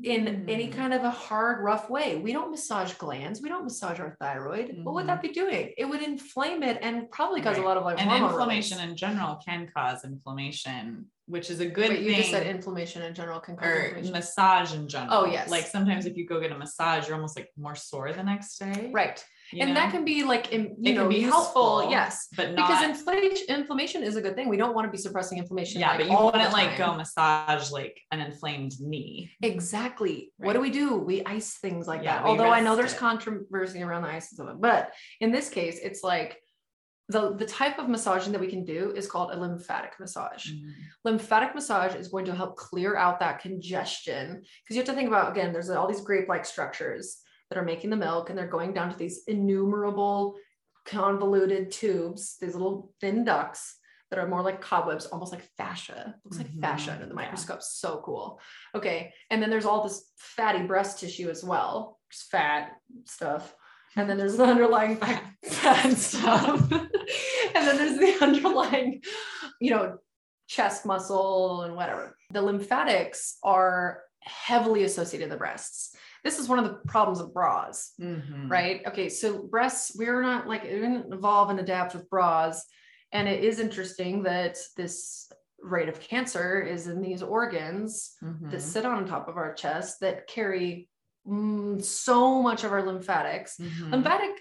in 0.02 0.48
any 0.48 0.68
mm. 0.68 0.72
kind 0.72 0.94
of 0.94 1.04
a 1.04 1.10
hard, 1.10 1.62
rough 1.62 1.90
way. 1.90 2.16
We 2.16 2.32
don't 2.32 2.50
massage 2.50 2.94
glands. 2.94 3.42
We 3.42 3.48
don't 3.48 3.64
massage 3.64 4.00
our 4.00 4.16
thyroid. 4.18 4.68
Mm-hmm. 4.68 4.84
What 4.84 4.94
would 4.94 5.08
that 5.08 5.18
mm-hmm. 5.18 5.26
be 5.28 5.32
doing? 5.32 5.72
It 5.76 5.84
would 5.84 6.02
inflame 6.02 6.62
it 6.62 6.78
and 6.80 7.10
probably 7.10 7.42
cause 7.42 7.56
right. 7.56 7.64
a 7.64 7.68
lot 7.68 7.76
of 7.76 7.84
like 7.84 8.00
and 8.00 8.10
inflammation 8.10 8.80
in 8.80 8.96
general 8.96 9.38
can 9.44 9.68
cause 9.74 10.04
inflammation, 10.04 11.06
which 11.26 11.50
is 11.50 11.60
a 11.60 11.66
good 11.66 11.90
Wait, 11.90 11.98
thing. 11.98 12.06
You 12.06 12.16
just 12.16 12.30
said 12.30 12.46
inflammation 12.46 13.02
in 13.02 13.14
general 13.14 13.40
can 13.40 13.56
cause 13.56 13.68
or 13.68 14.00
massage 14.10 14.72
in 14.72 14.88
general. 14.88 15.12
Oh 15.12 15.26
yes. 15.26 15.50
Like 15.50 15.66
sometimes 15.66 16.06
if 16.06 16.16
you 16.16 16.26
go 16.26 16.40
get 16.40 16.52
a 16.52 16.58
massage, 16.58 17.06
you're 17.06 17.16
almost 17.16 17.36
like 17.36 17.50
more 17.58 17.74
sore 17.74 18.12
the 18.12 18.22
next 18.22 18.56
day. 18.58 18.90
Right 18.92 19.22
and 19.52 19.70
know? 19.70 19.74
that 19.74 19.90
can 19.90 20.04
be 20.04 20.24
like 20.24 20.52
you 20.52 20.74
it 20.82 20.94
know 20.94 21.08
be 21.08 21.20
helpful, 21.20 21.78
useful, 21.78 21.90
yes 21.90 22.28
but 22.36 22.54
not, 22.54 22.68
because 22.68 22.84
inflation 22.84 23.46
inflammation 23.48 24.02
is 24.02 24.16
a 24.16 24.20
good 24.20 24.34
thing 24.34 24.48
we 24.48 24.56
don't 24.56 24.74
want 24.74 24.86
to 24.86 24.90
be 24.90 24.98
suppressing 24.98 25.38
inflammation 25.38 25.80
yeah 25.80 25.90
like, 25.90 26.00
but 26.00 26.10
you 26.10 26.18
wouldn't 26.18 26.52
like 26.52 26.76
go 26.76 26.94
massage 26.94 27.70
like 27.70 27.98
an 28.12 28.20
inflamed 28.20 28.72
knee 28.80 29.30
exactly 29.42 30.32
right. 30.38 30.46
what 30.46 30.52
do 30.52 30.60
we 30.60 30.70
do 30.70 30.96
we 30.96 31.24
ice 31.24 31.54
things 31.54 31.86
like 31.86 32.02
yeah, 32.02 32.18
that 32.18 32.24
although 32.24 32.50
i 32.50 32.60
know 32.60 32.76
there's 32.76 32.92
it. 32.92 32.98
controversy 32.98 33.82
around 33.82 34.02
the 34.02 34.08
ice 34.08 34.38
of 34.38 34.48
it 34.48 34.60
but 34.60 34.92
in 35.20 35.32
this 35.32 35.48
case 35.48 35.78
it's 35.82 36.02
like 36.02 36.40
the, 37.10 37.34
the 37.34 37.46
type 37.46 37.78
of 37.78 37.88
massaging 37.88 38.32
that 38.32 38.40
we 38.40 38.48
can 38.48 38.64
do 38.64 38.92
is 38.94 39.06
called 39.06 39.30
a 39.32 39.40
lymphatic 39.40 39.98
massage. 39.98 40.50
Mm-hmm. 40.50 40.70
Lymphatic 41.04 41.54
massage 41.54 41.94
is 41.94 42.08
going 42.08 42.26
to 42.26 42.34
help 42.34 42.56
clear 42.56 42.96
out 42.96 43.18
that 43.20 43.40
congestion 43.40 44.42
because 44.62 44.76
you 44.76 44.82
have 44.82 44.86
to 44.88 44.92
think 44.92 45.08
about 45.08 45.32
again, 45.32 45.50
there's 45.50 45.70
all 45.70 45.88
these 45.88 46.02
grape 46.02 46.28
like 46.28 46.44
structures 46.44 47.22
that 47.50 47.58
are 47.58 47.64
making 47.64 47.90
the 47.90 47.96
milk 47.96 48.30
and 48.30 48.38
they're 48.38 48.46
going 48.46 48.72
down 48.72 48.90
to 48.90 48.98
these 48.98 49.22
innumerable 49.26 50.36
convoluted 50.84 51.70
tubes, 51.70 52.36
these 52.40 52.54
little 52.54 52.92
thin 53.00 53.24
ducts 53.24 53.76
that 54.10 54.18
are 54.18 54.28
more 54.28 54.42
like 54.42 54.60
cobwebs, 54.60 55.06
almost 55.06 55.32
like 55.32 55.42
fascia. 55.56 56.14
Looks 56.24 56.38
like 56.38 56.48
mm-hmm. 56.48 56.60
fascia 56.60 56.92
under 56.92 57.06
the 57.06 57.14
microscope. 57.14 57.58
Yeah. 57.58 57.66
So 57.68 58.02
cool. 58.04 58.40
Okay. 58.74 59.12
And 59.30 59.42
then 59.42 59.50
there's 59.50 59.66
all 59.66 59.82
this 59.82 60.10
fatty 60.16 60.66
breast 60.66 60.98
tissue 60.98 61.28
as 61.28 61.44
well. 61.44 61.98
There's 62.10 62.22
fat 62.22 62.72
stuff. 63.04 63.54
And 63.96 64.08
then 64.08 64.16
there's 64.16 64.36
the 64.36 64.44
underlying 64.44 64.96
fat, 64.96 65.22
fat 65.44 65.92
stuff. 65.96 66.72
and 66.72 67.66
then 67.66 67.76
there's 67.76 67.98
the 67.98 68.16
underlying, 68.24 69.02
you 69.60 69.70
know, 69.70 69.98
chest 70.46 70.86
muscle 70.86 71.62
and 71.62 71.76
whatever. 71.76 72.16
The 72.30 72.40
lymphatics 72.40 73.36
are 73.42 74.02
heavily 74.20 74.84
associated 74.84 75.26
with 75.26 75.32
the 75.32 75.38
breasts 75.38 75.94
this 76.28 76.38
is 76.38 76.46
one 76.46 76.58
of 76.58 76.66
the 76.66 76.78
problems 76.86 77.20
of 77.20 77.32
bras, 77.32 77.92
mm-hmm. 77.98 78.50
right? 78.50 78.82
Okay, 78.86 79.08
so 79.08 79.44
breasts, 79.44 79.96
we're 79.96 80.20
not 80.20 80.46
like 80.46 80.62
it 80.62 80.74
didn't 80.74 81.10
evolve 81.10 81.48
and 81.48 81.58
adapt 81.58 81.94
with 81.94 82.08
bras. 82.10 82.66
And 83.12 83.26
it 83.26 83.42
is 83.42 83.58
interesting 83.58 84.24
that 84.24 84.58
this 84.76 85.32
rate 85.62 85.88
of 85.88 86.00
cancer 86.00 86.60
is 86.60 86.86
in 86.86 87.00
these 87.00 87.22
organs 87.22 88.12
mm-hmm. 88.22 88.50
that 88.50 88.60
sit 88.60 88.84
on 88.84 89.06
top 89.06 89.26
of 89.26 89.38
our 89.38 89.54
chest 89.54 90.00
that 90.02 90.26
carry 90.26 90.90
mm, 91.26 91.82
so 91.82 92.42
much 92.42 92.62
of 92.62 92.72
our 92.72 92.82
lymphatics. 92.82 93.56
Mm-hmm. 93.56 93.92
Lymphatic 93.92 94.38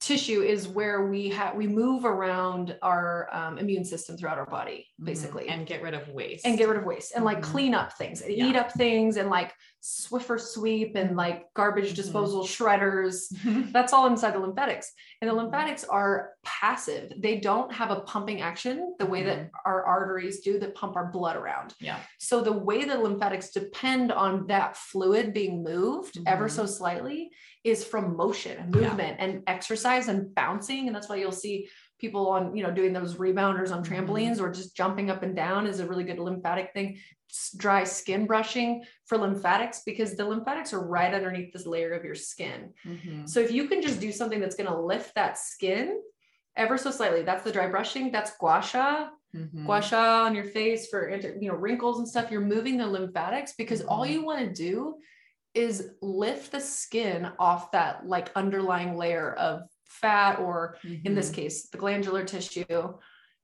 tissue 0.00 0.42
is 0.42 0.68
where 0.68 1.06
we 1.06 1.28
have 1.28 1.54
we 1.54 1.66
move 1.66 2.04
around 2.04 2.76
our 2.82 3.28
um, 3.34 3.58
immune 3.58 3.84
system 3.84 4.16
throughout 4.16 4.38
our 4.38 4.46
body 4.46 4.86
mm-hmm. 4.94 5.06
basically 5.06 5.44
mm-hmm. 5.44 5.58
and 5.58 5.66
get 5.66 5.82
rid 5.82 5.92
of 5.92 6.08
waste 6.08 6.46
and 6.46 6.56
get 6.56 6.68
rid 6.68 6.78
of 6.78 6.84
waste 6.84 7.12
and 7.14 7.24
like 7.24 7.40
mm-hmm. 7.40 7.50
clean 7.50 7.74
up 7.74 7.92
things 7.98 8.22
and 8.22 8.32
yeah. 8.32 8.46
eat 8.46 8.56
up 8.56 8.72
things 8.72 9.16
and 9.16 9.28
like 9.28 9.52
swiffer 9.82 10.40
sweep 10.40 10.96
and 10.96 11.16
like 11.16 11.46
garbage 11.54 11.86
mm-hmm. 11.86 11.94
disposal 11.94 12.44
shredders 12.44 13.32
mm-hmm. 13.32 13.70
that's 13.72 13.92
all 13.92 14.06
inside 14.06 14.34
the 14.34 14.38
lymphatics 14.38 14.92
and 15.20 15.30
the 15.30 15.34
mm-hmm. 15.34 15.44
lymphatics 15.44 15.84
are 15.84 16.30
passive 16.44 17.12
they 17.18 17.38
don't 17.38 17.72
have 17.72 17.90
a 17.90 18.00
pumping 18.00 18.40
action 18.40 18.94
the 18.98 19.06
way 19.06 19.22
that 19.22 19.50
our 19.64 19.84
arteries 19.84 20.40
do 20.40 20.58
that 20.58 20.74
pump 20.74 20.96
our 20.96 21.10
blood 21.12 21.36
around 21.36 21.74
yeah 21.80 21.98
so 22.18 22.40
the 22.40 22.52
way 22.52 22.84
the 22.84 22.98
lymphatics 22.98 23.50
depend 23.50 24.10
on 24.10 24.46
that 24.48 24.76
fluid 24.76 25.32
being 25.32 25.62
moved 25.62 26.18
ever 26.26 26.48
so 26.48 26.66
slightly 26.66 27.30
is 27.64 27.84
from 27.84 28.16
motion 28.16 28.58
and 28.58 28.74
movement 28.74 29.16
yeah. 29.18 29.24
and 29.24 29.42
exercise 29.46 30.08
and 30.08 30.34
bouncing. 30.34 30.86
And 30.86 30.94
that's 30.94 31.08
why 31.08 31.16
you'll 31.16 31.32
see 31.32 31.68
people 31.98 32.28
on, 32.28 32.56
you 32.56 32.62
know, 32.62 32.70
doing 32.70 32.92
those 32.92 33.16
rebounders 33.16 33.72
on 33.72 33.82
mm-hmm. 33.82 33.92
trampolines 33.92 34.40
or 34.40 34.50
just 34.50 34.76
jumping 34.76 35.10
up 35.10 35.22
and 35.22 35.34
down 35.34 35.66
is 35.66 35.80
a 35.80 35.86
really 35.86 36.04
good 36.04 36.18
lymphatic 36.18 36.72
thing. 36.72 36.98
Dry 37.56 37.84
skin 37.84 38.26
brushing 38.26 38.84
for 39.04 39.18
lymphatics 39.18 39.82
because 39.84 40.16
the 40.16 40.24
lymphatics 40.24 40.72
are 40.72 40.86
right 40.86 41.12
underneath 41.12 41.52
this 41.52 41.66
layer 41.66 41.92
of 41.92 42.04
your 42.04 42.14
skin. 42.14 42.72
Mm-hmm. 42.86 43.26
So 43.26 43.40
if 43.40 43.50
you 43.50 43.68
can 43.68 43.82
just 43.82 44.00
do 44.00 44.12
something 44.12 44.40
that's 44.40 44.56
going 44.56 44.70
to 44.70 44.80
lift 44.80 45.14
that 45.14 45.38
skin 45.38 46.00
ever 46.56 46.78
so 46.78 46.90
slightly, 46.90 47.22
that's 47.22 47.44
the 47.44 47.52
dry 47.52 47.68
brushing. 47.68 48.10
That's 48.10 48.36
gua 48.38 48.62
sha. 48.62 49.08
Mm-hmm. 49.36 49.66
Gua 49.66 49.82
sha 49.82 50.24
on 50.24 50.34
your 50.34 50.44
face 50.44 50.88
for 50.88 51.10
you 51.10 51.48
know 51.48 51.54
wrinkles 51.54 51.98
and 51.98 52.08
stuff. 52.08 52.30
You're 52.30 52.40
moving 52.40 52.78
the 52.78 52.86
lymphatics 52.86 53.52
because 53.52 53.82
all 53.82 54.04
mm-hmm. 54.04 54.12
you 54.12 54.24
want 54.24 54.40
to 54.46 54.52
do 54.54 54.96
is 55.54 55.90
lift 56.00 56.52
the 56.52 56.60
skin 56.60 57.28
off 57.38 57.72
that 57.72 58.06
like 58.06 58.30
underlying 58.36 58.96
layer 58.96 59.32
of 59.34 59.62
fat 59.88 60.38
or 60.38 60.76
mm-hmm. 60.84 61.06
in 61.06 61.14
this 61.14 61.26
mm-hmm. 61.26 61.42
case 61.42 61.68
the 61.68 61.78
glandular 61.78 62.24
tissue 62.24 62.94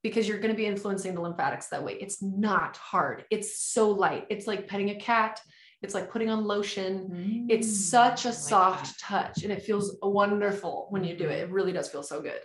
because 0.03 0.29
you're 0.29 0.39
going 0.39 0.53
to 0.53 0.57
be 0.57 0.67
influencing 0.67 1.15
the 1.15 1.21
lymphatics 1.21 1.69
that 1.69 1.83
way 1.83 1.95
it's 2.01 2.23
not 2.23 2.77
hard 2.77 3.25
it's 3.31 3.59
so 3.59 3.91
light 3.91 4.27
it's 4.31 4.47
like 4.47 4.69
petting 4.69 4.91
a 4.91 4.97
cat 4.97 5.41
it's 5.83 5.95
like 5.95 6.11
putting 6.11 6.31
on 6.31 6.45
lotion 6.45 7.09
mm-hmm. 7.11 7.47
it's 7.49 7.67
mm, 7.67 7.71
such 7.71 8.25
a 8.25 8.29
like 8.29 8.37
soft 8.37 9.01
that. 9.01 9.35
touch 9.35 9.43
and 9.43 9.53
it 9.53 9.63
feels 9.63 9.97
wonderful 10.03 10.87
when 10.91 11.05
you 11.05 11.17
do 11.17 11.29
it 11.29 11.41
it 11.41 11.51
really 11.51 11.73
does 11.73 11.89
feel 11.89 12.03
so 12.03 12.21
good 12.21 12.41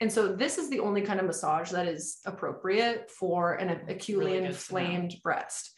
and 0.00 0.12
so 0.12 0.28
this 0.28 0.58
is 0.58 0.70
the 0.70 0.78
only 0.78 1.02
kind 1.02 1.18
of 1.18 1.26
massage 1.26 1.70
that 1.70 1.88
is 1.88 2.18
appropriate 2.24 3.10
for 3.10 3.54
an 3.54 3.80
acutely 3.88 4.34
really 4.34 4.46
inflamed 4.46 5.16
breast 5.24 5.74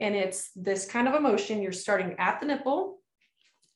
and 0.00 0.14
it's 0.14 0.50
this 0.56 0.86
kind 0.86 1.08
of 1.08 1.14
emotion. 1.14 1.62
You're 1.62 1.72
starting 1.72 2.16
at 2.18 2.40
the 2.40 2.46
nipple. 2.46 2.98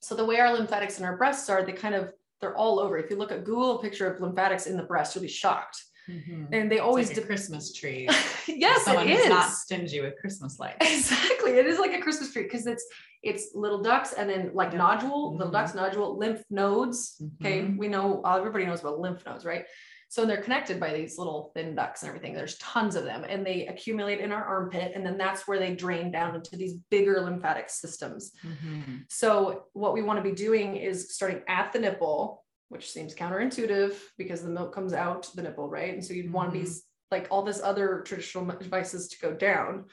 So 0.01 0.15
the 0.15 0.25
way 0.25 0.41
our 0.41 0.53
lymphatics 0.53 0.99
in 0.99 1.05
our 1.05 1.17
breasts 1.17 1.49
are, 1.49 1.65
they 1.65 1.73
kind 1.73 1.95
of, 1.95 2.13
they're 2.41 2.57
all 2.57 2.79
over. 2.79 2.99
If 2.99 3.11
you 3.11 3.17
look 3.17 3.33
at 3.33 3.45
Google 3.45 3.79
a 3.79 3.83
picture 3.83 4.11
of 4.11 4.21
lymphatics 4.21 4.67
in 4.67 4.77
the 4.77 4.83
breast, 4.83 5.15
you'll 5.15 5.23
be 5.23 5.29
shocked. 5.29 5.83
Mm-hmm. 6.09 6.45
And 6.53 6.73
they 6.73 6.79
always 6.79 7.09
like 7.09 7.19
a 7.19 7.23
Christmas 7.23 7.73
tree. 7.73 8.09
yes, 8.49 8.85
Someone 8.85 9.09
it 9.09 9.21
is. 9.21 9.29
not 9.29 9.51
stingy 9.51 10.01
with 10.01 10.15
Christmas 10.21 10.59
lights. 10.59 10.77
Exactly, 10.81 11.53
it 11.53 11.67
is 11.67 11.79
like 11.79 11.93
a 11.93 12.01
Christmas 12.01 12.33
tree 12.33 12.45
because 12.45 12.67
it's 12.67 12.87
it's 13.23 13.51
little 13.55 13.83
ducts 13.83 14.15
and 14.15 14.31
then 14.31 14.51
like 14.55 14.73
nodule, 14.73 15.31
mm-hmm. 15.31 15.39
little 15.39 15.53
ducts, 15.53 15.75
nodule, 15.75 16.17
lymph 16.17 16.43
nodes. 16.51 17.21
Okay, 17.41 17.61
mm-hmm. 17.61 17.77
we 17.77 17.89
know 17.89 18.23
everybody 18.25 18.65
knows 18.65 18.81
about 18.81 19.01
lymph 19.01 19.25
nodes, 19.27 19.45
right? 19.45 19.67
So 20.11 20.25
they're 20.25 20.43
connected 20.43 20.81
by 20.81 20.95
these 20.95 21.19
little 21.19 21.53
thin 21.55 21.75
ducts 21.75 22.03
and 22.03 22.09
everything. 22.09 22.33
There's 22.33 22.57
tons 22.59 22.97
of 22.97 23.05
them 23.05 23.25
and 23.29 23.45
they 23.45 23.67
accumulate 23.67 24.21
in 24.21 24.33
our 24.33 24.43
armpit. 24.43 24.93
And 24.95 25.05
then 25.05 25.19
that's 25.19 25.47
where 25.47 25.59
they 25.59 25.75
drain 25.75 26.11
down 26.11 26.35
into 26.35 26.57
these 26.57 26.75
bigger 26.91 27.21
lymphatic 27.21 27.69
systems. 27.69 28.33
Mm-hmm. 28.45 28.97
So 29.11 29.65
what 29.75 29.93
we 29.93 30.03
want 30.03 30.19
to 30.19 30.29
be 30.29 30.35
doing 30.35 30.77
is 30.77 31.15
starting 31.15 31.43
at 31.47 31.75
the 31.75 31.79
nipple, 31.79 32.43
which 32.71 32.91
seems 32.91 33.15
counterintuitive 33.15 33.95
because 34.17 34.43
the 34.43 34.49
milk 34.49 34.75
comes 34.75 34.95
out 34.95 35.29
the 35.35 35.43
nipple, 35.43 35.69
right? 35.69 35.93
And 35.93 36.03
so 36.03 36.15
you'd 36.15 36.27
mm-hmm. 36.27 36.35
want 36.35 36.53
these 36.55 36.85
like 37.11 37.27
all 37.31 37.43
this 37.43 37.61
other 37.63 38.03
traditional 38.07 38.45
devices 38.59 39.09
to 39.09 39.19
go 39.21 39.33
down 39.35 39.85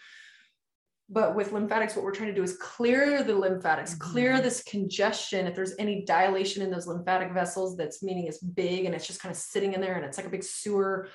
but 1.10 1.36
with 1.36 1.52
lymphatics 1.52 1.96
what 1.96 2.04
we're 2.04 2.13
trying 2.13 2.30
to 2.30 2.36
do 2.36 2.44
is 2.44 2.58
clear 2.58 3.24
the 3.24 3.36
lymphatics 3.36 3.94
mm-hmm. 3.94 4.12
clear 4.12 4.41
this 4.41 4.63
congestion 4.63 5.46
if 5.46 5.56
there's 5.56 5.76
any 5.78 6.04
dilation 6.06 6.63
in 6.63 6.72
those 6.72 6.88
lymphatic 6.88 7.32
vessels 7.32 7.78
that's 7.78 8.02
meaning 8.02 8.26
it's 8.26 8.39
big 8.39 8.86
and 8.86 8.96
it's 8.96 9.08
just 9.08 9.22
kind 9.22 9.32
of 9.32 9.38
sitting 9.38 9.74
in 9.74 9.82
there 9.82 9.96
and 9.96 10.06
it's 10.06 10.18
like 10.18 10.28
a 10.28 10.32
big 10.32 10.44
sewer 10.44 11.08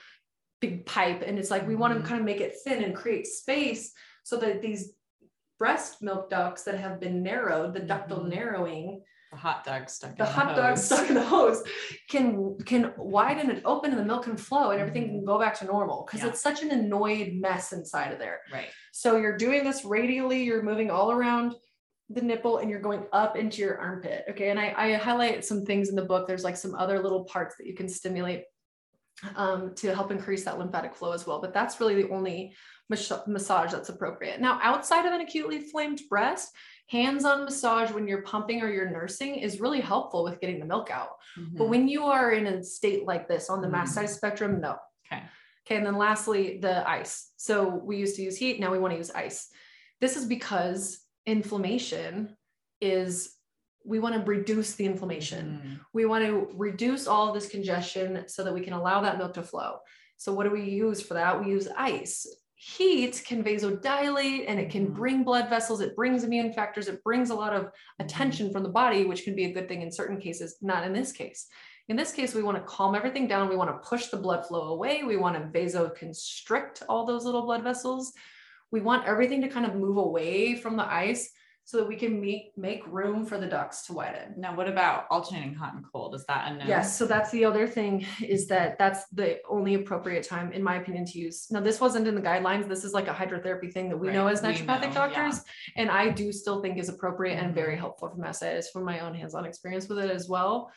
big 0.60 0.86
pipe 0.86 1.22
and 1.26 1.38
it's 1.38 1.50
like 1.50 1.66
we 1.66 1.74
want 1.74 1.92
to 1.92 1.98
mm-hmm. 1.98 2.08
kind 2.08 2.20
of 2.20 2.26
make 2.26 2.40
it 2.40 2.56
thin 2.64 2.84
and 2.84 2.94
create 2.94 3.26
space 3.26 3.92
so 4.22 4.36
that 4.36 4.62
these 4.62 4.92
breast 5.58 6.02
milk 6.02 6.30
ducts 6.30 6.62
that 6.62 6.78
have 6.78 7.00
been 7.00 7.22
narrowed 7.22 7.74
the 7.74 7.80
ductal 7.80 8.20
mm-hmm. 8.20 8.30
narrowing 8.30 9.02
the 9.30 9.36
hot 9.36 9.64
dog 9.64 9.88
stuck 9.88 10.10
the, 10.16 10.24
the 10.24 10.30
hot 10.30 10.56
dog 10.56 10.76
stuck 10.76 11.08
in 11.08 11.14
the 11.14 11.22
hose 11.22 11.62
can 12.08 12.56
can 12.64 12.92
widen 12.96 13.50
and 13.50 13.62
open 13.64 13.90
and 13.90 14.00
the 14.00 14.04
milk 14.04 14.24
can 14.24 14.36
flow 14.36 14.70
and 14.70 14.80
everything 14.80 15.04
mm-hmm. 15.04 15.16
can 15.18 15.24
go 15.24 15.38
back 15.38 15.56
to 15.58 15.64
normal 15.64 16.04
because 16.04 16.22
yeah. 16.22 16.28
it's 16.28 16.42
such 16.42 16.62
an 16.62 16.70
annoyed 16.70 17.34
mess 17.34 17.72
inside 17.72 18.12
of 18.12 18.18
there. 18.18 18.40
Right. 18.52 18.68
So 18.92 19.16
you're 19.16 19.36
doing 19.36 19.62
this 19.62 19.84
radially 19.84 20.42
you're 20.42 20.62
moving 20.62 20.90
all 20.90 21.12
around 21.12 21.54
the 22.08 22.20
nipple 22.20 22.58
and 22.58 22.68
you're 22.68 22.80
going 22.80 23.04
up 23.12 23.36
into 23.36 23.62
your 23.62 23.78
armpit 23.78 24.24
okay? 24.30 24.50
And 24.50 24.58
I, 24.58 24.74
I 24.76 24.92
highlight 24.94 25.44
some 25.44 25.64
things 25.64 25.88
in 25.88 25.94
the 25.94 26.04
book. 26.04 26.26
There's 26.26 26.44
like 26.44 26.56
some 26.56 26.74
other 26.74 27.00
little 27.00 27.24
parts 27.24 27.54
that 27.56 27.66
you 27.66 27.74
can 27.74 27.88
stimulate 27.88 28.44
um, 29.36 29.74
to 29.76 29.94
help 29.94 30.10
increase 30.10 30.44
that 30.44 30.58
lymphatic 30.58 30.96
flow 30.96 31.12
as 31.12 31.26
well 31.26 31.40
but 31.40 31.52
that's 31.52 31.78
really 31.78 32.02
the 32.02 32.08
only 32.08 32.54
massage 32.88 33.70
that's 33.70 33.90
appropriate. 33.90 34.40
Now 34.40 34.58
outside 34.60 35.06
of 35.06 35.12
an 35.12 35.20
acutely 35.20 35.56
inflamed 35.56 36.00
breast 36.08 36.50
hands-on 36.90 37.44
massage 37.44 37.92
when 37.92 38.08
you're 38.08 38.22
pumping 38.22 38.62
or 38.62 38.68
you're 38.68 38.90
nursing 38.90 39.36
is 39.36 39.60
really 39.60 39.80
helpful 39.80 40.24
with 40.24 40.40
getting 40.40 40.58
the 40.58 40.66
milk 40.66 40.90
out. 40.90 41.10
Mm-hmm. 41.38 41.56
But 41.56 41.68
when 41.68 41.86
you 41.86 42.06
are 42.06 42.32
in 42.32 42.46
a 42.48 42.64
state 42.64 43.06
like 43.06 43.28
this 43.28 43.48
on 43.48 43.60
the 43.60 43.68
mm-hmm. 43.68 43.76
mastitis 43.76 44.10
spectrum, 44.10 44.60
no. 44.60 44.76
Okay. 45.06 45.22
Okay. 45.64 45.76
And 45.76 45.86
then 45.86 45.96
lastly, 45.96 46.58
the 46.60 46.88
ice. 46.88 47.30
So 47.36 47.68
we 47.68 47.96
used 47.96 48.16
to 48.16 48.22
use 48.22 48.36
heat. 48.36 48.58
Now 48.58 48.72
we 48.72 48.78
want 48.78 48.92
to 48.92 48.98
use 48.98 49.12
ice. 49.12 49.48
This 50.00 50.16
is 50.16 50.26
because 50.26 51.00
inflammation 51.26 52.36
is 52.80 53.36
we 53.84 54.00
want 54.00 54.14
to 54.16 54.22
reduce 54.28 54.74
the 54.74 54.84
inflammation. 54.84 55.60
Mm. 55.64 55.80
We 55.92 56.06
want 56.06 56.24
to 56.24 56.48
reduce 56.54 57.06
all 57.06 57.32
this 57.32 57.48
congestion 57.48 58.24
so 58.26 58.42
that 58.42 58.52
we 58.52 58.62
can 58.62 58.72
allow 58.72 59.00
that 59.02 59.16
milk 59.16 59.34
to 59.34 59.42
flow. 59.42 59.78
So 60.16 60.32
what 60.32 60.44
do 60.44 60.50
we 60.50 60.64
use 60.64 61.00
for 61.00 61.14
that? 61.14 61.42
We 61.42 61.52
use 61.52 61.68
ice. 61.76 62.26
Heat 62.62 63.22
can 63.26 63.42
vasodilate 63.42 64.44
and 64.46 64.60
it 64.60 64.68
can 64.68 64.84
mm-hmm. 64.84 64.94
bring 64.94 65.24
blood 65.24 65.48
vessels, 65.48 65.80
it 65.80 65.96
brings 65.96 66.24
immune 66.24 66.52
factors, 66.52 66.88
it 66.88 67.02
brings 67.02 67.30
a 67.30 67.34
lot 67.34 67.54
of 67.54 67.62
mm-hmm. 67.62 68.04
attention 68.04 68.52
from 68.52 68.64
the 68.64 68.68
body, 68.68 69.06
which 69.06 69.24
can 69.24 69.34
be 69.34 69.46
a 69.46 69.52
good 69.52 69.66
thing 69.66 69.80
in 69.80 69.90
certain 69.90 70.20
cases, 70.20 70.58
not 70.60 70.84
in 70.84 70.92
this 70.92 71.10
case. 71.10 71.46
In 71.88 71.96
this 71.96 72.12
case, 72.12 72.34
we 72.34 72.42
want 72.42 72.58
to 72.58 72.62
calm 72.64 72.94
everything 72.94 73.26
down. 73.26 73.48
We 73.48 73.56
want 73.56 73.70
to 73.70 73.88
push 73.88 74.08
the 74.08 74.18
blood 74.18 74.44
flow 74.44 74.74
away. 74.74 75.04
We 75.04 75.16
want 75.16 75.36
to 75.36 75.58
vasoconstrict 75.58 76.82
all 76.86 77.06
those 77.06 77.24
little 77.24 77.46
blood 77.46 77.64
vessels. 77.64 78.12
We 78.70 78.82
want 78.82 79.06
everything 79.06 79.40
to 79.40 79.48
kind 79.48 79.64
of 79.64 79.74
move 79.74 79.96
away 79.96 80.54
from 80.54 80.76
the 80.76 80.84
ice 80.84 81.32
so 81.70 81.76
that 81.76 81.86
we 81.86 81.94
can 81.94 82.20
make 82.20 82.50
make 82.56 82.84
room 82.88 83.24
for 83.24 83.38
the 83.38 83.46
ducts 83.46 83.86
to 83.86 83.92
widen. 83.92 84.34
Now, 84.36 84.56
what 84.56 84.66
about 84.66 85.06
alternating 85.08 85.54
hot 85.54 85.74
and 85.74 85.84
cold? 85.92 86.16
Is 86.16 86.24
that 86.26 86.50
a 86.50 86.56
no? 86.56 86.64
Yes. 86.64 86.98
So 86.98 87.06
that's 87.06 87.30
the 87.30 87.44
other 87.44 87.68
thing 87.68 88.04
is 88.20 88.48
that 88.48 88.76
that's 88.76 89.06
the 89.10 89.38
only 89.48 89.74
appropriate 89.74 90.26
time, 90.26 90.50
in 90.50 90.64
my 90.64 90.76
opinion, 90.76 91.04
to 91.06 91.18
use. 91.20 91.46
Now, 91.48 91.60
this 91.60 91.80
wasn't 91.80 92.08
in 92.08 92.16
the 92.16 92.20
guidelines. 92.20 92.66
This 92.66 92.82
is 92.82 92.92
like 92.92 93.06
a 93.06 93.14
hydrotherapy 93.14 93.72
thing 93.72 93.88
that 93.88 93.96
we 93.96 94.08
right. 94.08 94.14
know 94.14 94.26
as 94.26 94.42
naturopathic 94.42 94.88
know, 94.88 94.94
doctors, 94.94 95.44
yeah. 95.76 95.82
and 95.82 95.90
I 95.92 96.08
do 96.10 96.32
still 96.32 96.60
think 96.60 96.76
is 96.76 96.88
appropriate 96.88 97.36
and 97.36 97.54
very 97.54 97.74
mm-hmm. 97.74 97.82
helpful 97.82 98.08
for 98.08 98.16
mastitis 98.16 98.64
from 98.72 98.84
my 98.84 98.98
own 98.98 99.14
hands-on 99.14 99.44
experience 99.44 99.88
with 99.88 100.00
it 100.00 100.10
as 100.10 100.28
well. 100.28 100.72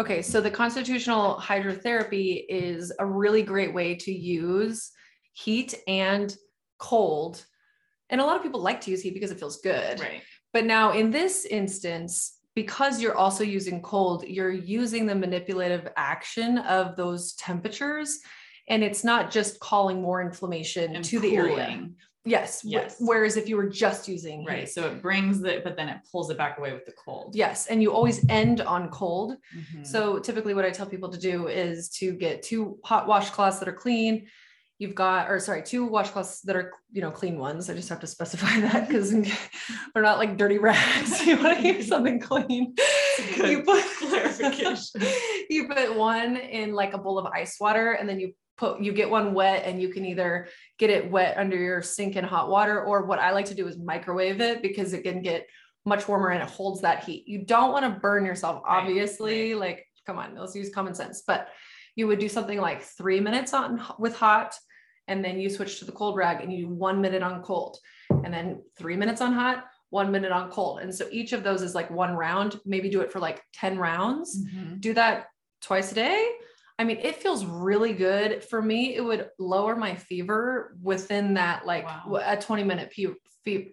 Okay, 0.00 0.22
so 0.22 0.40
the 0.40 0.50
constitutional 0.50 1.36
hydrotherapy 1.36 2.46
is 2.48 2.94
a 2.98 3.04
really 3.04 3.42
great 3.42 3.74
way 3.74 3.94
to 3.96 4.12
use 4.12 4.90
heat 5.34 5.74
and 5.86 6.34
cold 6.78 7.44
and 8.10 8.20
a 8.20 8.24
lot 8.24 8.36
of 8.36 8.42
people 8.42 8.60
like 8.60 8.80
to 8.82 8.90
use 8.90 9.02
heat 9.02 9.14
because 9.14 9.30
it 9.30 9.38
feels 9.38 9.60
good. 9.60 10.00
Right. 10.00 10.22
But 10.52 10.64
now 10.64 10.92
in 10.92 11.10
this 11.10 11.44
instance, 11.44 12.38
because 12.54 13.00
you're 13.00 13.16
also 13.16 13.44
using 13.44 13.80
cold, 13.82 14.24
you're 14.26 14.50
using 14.50 15.06
the 15.06 15.14
manipulative 15.14 15.88
action 15.96 16.58
of 16.58 16.96
those 16.96 17.34
temperatures. 17.34 18.18
And 18.68 18.82
it's 18.82 19.04
not 19.04 19.30
just 19.30 19.60
calling 19.60 20.02
more 20.02 20.20
inflammation 20.20 20.96
and 20.96 21.04
to 21.04 21.20
cooling. 21.20 21.30
the 21.30 21.36
area. 21.36 21.88
Yes. 22.24 22.62
Yes. 22.64 22.96
Whereas 22.98 23.36
if 23.36 23.48
you 23.48 23.56
were 23.56 23.68
just 23.68 24.08
using 24.08 24.44
right, 24.44 24.60
heat. 24.60 24.70
so 24.70 24.86
it 24.88 25.00
brings 25.00 25.40
the, 25.40 25.60
but 25.64 25.76
then 25.76 25.88
it 25.88 25.98
pulls 26.10 26.30
it 26.30 26.36
back 26.36 26.58
away 26.58 26.72
with 26.72 26.84
the 26.84 26.92
cold. 26.92 27.34
Yes, 27.34 27.68
and 27.68 27.82
you 27.82 27.92
always 27.92 28.28
end 28.28 28.60
on 28.60 28.90
cold. 28.90 29.36
Mm-hmm. 29.56 29.84
So 29.84 30.18
typically, 30.18 30.52
what 30.52 30.64
I 30.64 30.70
tell 30.70 30.86
people 30.86 31.08
to 31.08 31.18
do 31.18 31.46
is 31.46 31.88
to 31.90 32.12
get 32.12 32.42
two 32.42 32.78
hot 32.84 33.06
washcloths 33.06 33.58
that 33.60 33.68
are 33.68 33.72
clean, 33.72 34.26
you've 34.78 34.94
got 34.94 35.28
or 35.30 35.40
sorry 35.40 35.62
two 35.62 35.88
washcloths 35.88 36.42
that 36.42 36.56
are 36.56 36.72
you 36.92 37.02
know 37.02 37.10
clean 37.10 37.38
ones. 37.38 37.68
I 37.68 37.74
just 37.74 37.88
have 37.88 38.00
to 38.00 38.06
specify 38.06 38.60
that 38.60 38.88
because 38.88 39.10
they're 39.10 40.02
not 40.02 40.18
like 40.18 40.36
dirty 40.36 40.58
rags. 40.58 41.20
You 41.26 41.36
want 41.36 41.58
to 41.58 41.66
use 41.66 41.88
something 41.88 42.20
clean. 42.20 42.74
You 43.36 43.62
put 43.62 43.84
clarification. 43.98 45.02
you 45.50 45.68
put 45.68 45.94
one 45.94 46.36
in 46.36 46.72
like 46.72 46.94
a 46.94 46.98
bowl 46.98 47.18
of 47.18 47.26
ice 47.26 47.56
water 47.60 47.92
and 47.92 48.08
then 48.08 48.18
you 48.18 48.32
put 48.56 48.80
you 48.80 48.92
get 48.92 49.10
one 49.10 49.34
wet 49.34 49.64
and 49.66 49.80
you 49.80 49.88
can 49.88 50.04
either 50.04 50.48
get 50.78 50.90
it 50.90 51.10
wet 51.10 51.36
under 51.36 51.56
your 51.56 51.82
sink 51.82 52.16
in 52.16 52.24
hot 52.24 52.48
water 52.48 52.82
or 52.82 53.04
what 53.04 53.20
i 53.20 53.30
like 53.30 53.44
to 53.44 53.54
do 53.54 53.68
is 53.68 53.78
microwave 53.78 54.40
it 54.40 54.62
because 54.62 54.92
it 54.92 55.04
can 55.04 55.22
get 55.22 55.46
much 55.84 56.08
warmer 56.08 56.30
and 56.30 56.42
it 56.42 56.48
holds 56.48 56.82
that 56.82 57.04
heat. 57.04 57.26
You 57.26 57.44
don't 57.44 57.72
want 57.72 57.84
to 57.84 58.00
burn 58.00 58.24
yourself 58.24 58.62
obviously 58.66 59.54
right, 59.54 59.60
right. 59.60 59.76
like 59.76 59.86
come 60.06 60.18
on 60.18 60.34
let's 60.36 60.54
use 60.54 60.70
common 60.70 60.94
sense. 60.94 61.22
But 61.26 61.48
you 61.96 62.06
would 62.06 62.20
do 62.20 62.28
something 62.28 62.60
like 62.60 62.82
three 62.82 63.20
minutes 63.20 63.52
on 63.52 63.82
with 63.98 64.16
hot 64.16 64.54
and 65.08 65.24
then 65.24 65.40
you 65.40 65.50
switch 65.50 65.78
to 65.80 65.84
the 65.84 65.92
cold 65.92 66.16
rag 66.16 66.42
and 66.42 66.52
you 66.52 66.66
do 66.66 66.72
one 66.72 67.00
minute 67.00 67.22
on 67.22 67.42
cold 67.42 67.78
and 68.24 68.32
then 68.32 68.62
three 68.76 68.96
minutes 68.96 69.20
on 69.20 69.32
hot 69.32 69.64
one 69.90 70.12
minute 70.12 70.32
on 70.32 70.50
cold 70.50 70.80
and 70.80 70.94
so 70.94 71.06
each 71.10 71.32
of 71.32 71.42
those 71.42 71.62
is 71.62 71.74
like 71.74 71.90
one 71.90 72.14
round 72.14 72.60
maybe 72.64 72.90
do 72.90 73.00
it 73.00 73.10
for 73.10 73.20
like 73.20 73.42
10 73.54 73.78
rounds 73.78 74.46
mm-hmm. 74.46 74.76
do 74.76 74.92
that 74.92 75.26
twice 75.62 75.92
a 75.92 75.94
day 75.94 76.30
i 76.78 76.84
mean 76.84 76.98
it 76.98 77.16
feels 77.16 77.44
really 77.44 77.94
good 77.94 78.44
for 78.44 78.60
me 78.60 78.94
it 78.94 79.00
would 79.00 79.28
lower 79.38 79.74
my 79.74 79.94
fever 79.94 80.76
within 80.82 81.34
that 81.34 81.64
like 81.64 81.84
wow. 81.84 82.20
a 82.24 82.36
20 82.36 82.64
minute 82.64 82.92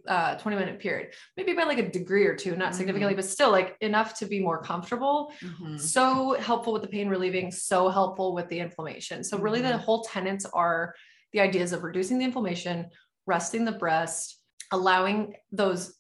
uh, 0.08 0.36
20 0.36 0.58
minute 0.58 0.80
period 0.80 1.14
maybe 1.36 1.52
by 1.52 1.64
like 1.64 1.80
a 1.80 1.90
degree 1.90 2.26
or 2.26 2.34
two 2.34 2.56
not 2.56 2.70
mm-hmm. 2.70 2.78
significantly 2.78 3.14
but 3.14 3.26
still 3.26 3.52
like 3.52 3.76
enough 3.82 4.18
to 4.18 4.26
be 4.26 4.40
more 4.40 4.62
comfortable 4.62 5.34
mm-hmm. 5.42 5.76
so 5.76 6.34
helpful 6.40 6.72
with 6.72 6.82
the 6.82 6.88
pain 6.88 7.10
relieving 7.10 7.52
so 7.52 7.90
helpful 7.90 8.34
with 8.34 8.48
the 8.48 8.58
inflammation 8.58 9.22
so 9.22 9.38
really 9.38 9.60
the 9.60 9.68
mm-hmm. 9.68 9.80
whole 9.80 10.02
tenets 10.04 10.46
are 10.46 10.96
the 11.36 11.42
ideas 11.42 11.74
of 11.74 11.84
reducing 11.84 12.18
the 12.18 12.24
inflammation, 12.24 12.88
resting 13.28 13.66
the 13.66 13.74
breast, 13.74 14.40
allowing 14.72 15.36
those 15.52 15.94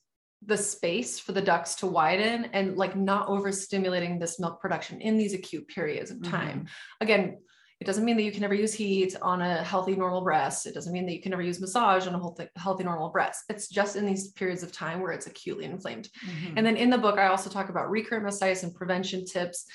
the 0.45 0.57
space 0.57 1.19
for 1.19 1.31
the 1.33 1.41
ducts 1.41 1.75
to 1.75 1.88
widen 1.88 2.45
and 2.53 2.77
like 2.77 2.95
not 2.95 3.27
overstimulating 3.27 4.19
this 4.19 4.39
milk 4.39 4.61
production 4.61 5.01
in 5.01 5.17
these 5.17 5.33
acute 5.33 5.67
periods 5.67 6.11
of 6.11 6.21
time. 6.23 6.59
Mm-hmm. 6.59 7.01
Again, 7.01 7.38
it 7.81 7.86
doesn't 7.86 8.05
mean 8.05 8.15
that 8.15 8.23
you 8.23 8.31
can 8.31 8.41
never 8.41 8.53
use 8.53 8.73
heat 8.73 9.15
on 9.21 9.41
a 9.41 9.63
healthy 9.63 9.95
normal 9.95 10.21
breast. 10.21 10.65
It 10.67 10.73
doesn't 10.73 10.93
mean 10.93 11.05
that 11.07 11.13
you 11.13 11.21
can 11.21 11.31
never 11.31 11.41
use 11.41 11.59
massage 11.59 12.07
on 12.07 12.15
a 12.15 12.59
healthy 12.59 12.83
normal 12.83 13.09
breast. 13.09 13.43
It's 13.49 13.67
just 13.67 13.97
in 13.97 14.05
these 14.05 14.31
periods 14.31 14.63
of 14.63 14.71
time 14.71 15.01
where 15.01 15.11
it's 15.11 15.27
acutely 15.27 15.65
inflamed. 15.65 16.09
Mm-hmm. 16.25 16.57
And 16.57 16.65
then 16.65 16.77
in 16.77 16.89
the 16.89 16.97
book, 16.97 17.17
I 17.17 17.27
also 17.27 17.49
talk 17.49 17.69
about 17.69 17.89
recurrent 17.89 18.25
mastitis 18.25 18.63
and 18.63 18.73
prevention 18.73 19.25
tips 19.25 19.65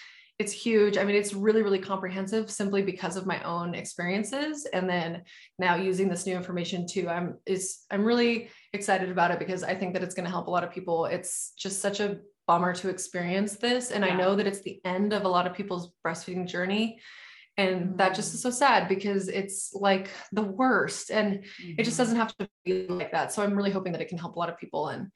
it's 0.40 0.52
huge. 0.52 0.96
I 0.96 1.04
mean, 1.04 1.16
it's 1.16 1.34
really, 1.34 1.60
really 1.60 1.78
comprehensive 1.78 2.50
simply 2.50 2.80
because 2.80 3.16
of 3.16 3.26
my 3.26 3.42
own 3.42 3.74
experiences. 3.74 4.64
And 4.72 4.88
then 4.88 5.22
now 5.58 5.74
using 5.74 6.08
this 6.08 6.24
new 6.24 6.34
information 6.34 6.86
too, 6.86 7.10
I'm 7.10 7.36
is 7.44 7.80
I'm 7.90 8.06
really 8.06 8.48
excited 8.72 9.10
about 9.10 9.32
it 9.32 9.38
because 9.38 9.62
I 9.62 9.74
think 9.74 9.92
that 9.92 10.02
it's 10.02 10.14
going 10.14 10.24
to 10.24 10.30
help 10.30 10.46
a 10.46 10.50
lot 10.50 10.64
of 10.64 10.72
people. 10.72 11.04
It's 11.04 11.52
just 11.58 11.82
such 11.82 12.00
a 12.00 12.20
bummer 12.48 12.72
to 12.76 12.88
experience 12.88 13.56
this. 13.56 13.90
And 13.90 14.02
yeah. 14.02 14.14
I 14.14 14.16
know 14.16 14.34
that 14.34 14.46
it's 14.46 14.62
the 14.62 14.80
end 14.82 15.12
of 15.12 15.24
a 15.24 15.28
lot 15.28 15.46
of 15.46 15.52
people's 15.52 15.92
breastfeeding 16.06 16.48
journey. 16.48 17.00
And 17.58 17.80
mm-hmm. 17.80 17.96
that 17.96 18.14
just 18.14 18.32
is 18.32 18.40
so 18.40 18.50
sad 18.50 18.88
because 18.88 19.28
it's 19.28 19.74
like 19.74 20.08
the 20.32 20.42
worst. 20.42 21.10
And 21.10 21.40
mm-hmm. 21.40 21.74
it 21.76 21.84
just 21.84 21.98
mm-hmm. 21.98 22.02
doesn't 22.02 22.16
have 22.16 22.34
to 22.38 22.48
be 22.64 22.86
like 22.86 23.12
that. 23.12 23.30
So 23.30 23.42
I'm 23.42 23.54
really 23.54 23.72
hoping 23.72 23.92
that 23.92 24.00
it 24.00 24.08
can 24.08 24.16
help 24.16 24.36
a 24.36 24.38
lot 24.38 24.48
of 24.48 24.56
people. 24.56 24.88
And 24.88 25.08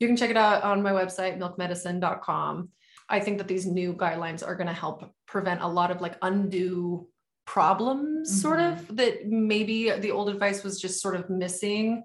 you 0.00 0.08
can 0.08 0.16
check 0.16 0.30
it 0.30 0.36
out 0.36 0.64
on 0.64 0.82
my 0.82 0.90
website, 0.90 1.38
milkmedicine.com 1.38 2.70
I 3.08 3.20
think 3.20 3.38
that 3.38 3.48
these 3.48 3.66
new 3.66 3.94
guidelines 3.94 4.46
are 4.46 4.54
going 4.54 4.68
to 4.68 4.72
help 4.72 5.10
prevent 5.26 5.62
a 5.62 5.68
lot 5.68 5.90
of 5.90 6.00
like 6.00 6.16
undue 6.22 7.06
problems, 7.46 8.30
mm-hmm. 8.30 8.40
sort 8.40 8.60
of 8.60 8.74
mm-hmm. 8.78 8.96
that 8.96 9.26
maybe 9.26 9.90
the 9.90 10.10
old 10.10 10.28
advice 10.28 10.62
was 10.62 10.80
just 10.80 11.00
sort 11.00 11.16
of 11.16 11.28
missing 11.28 12.04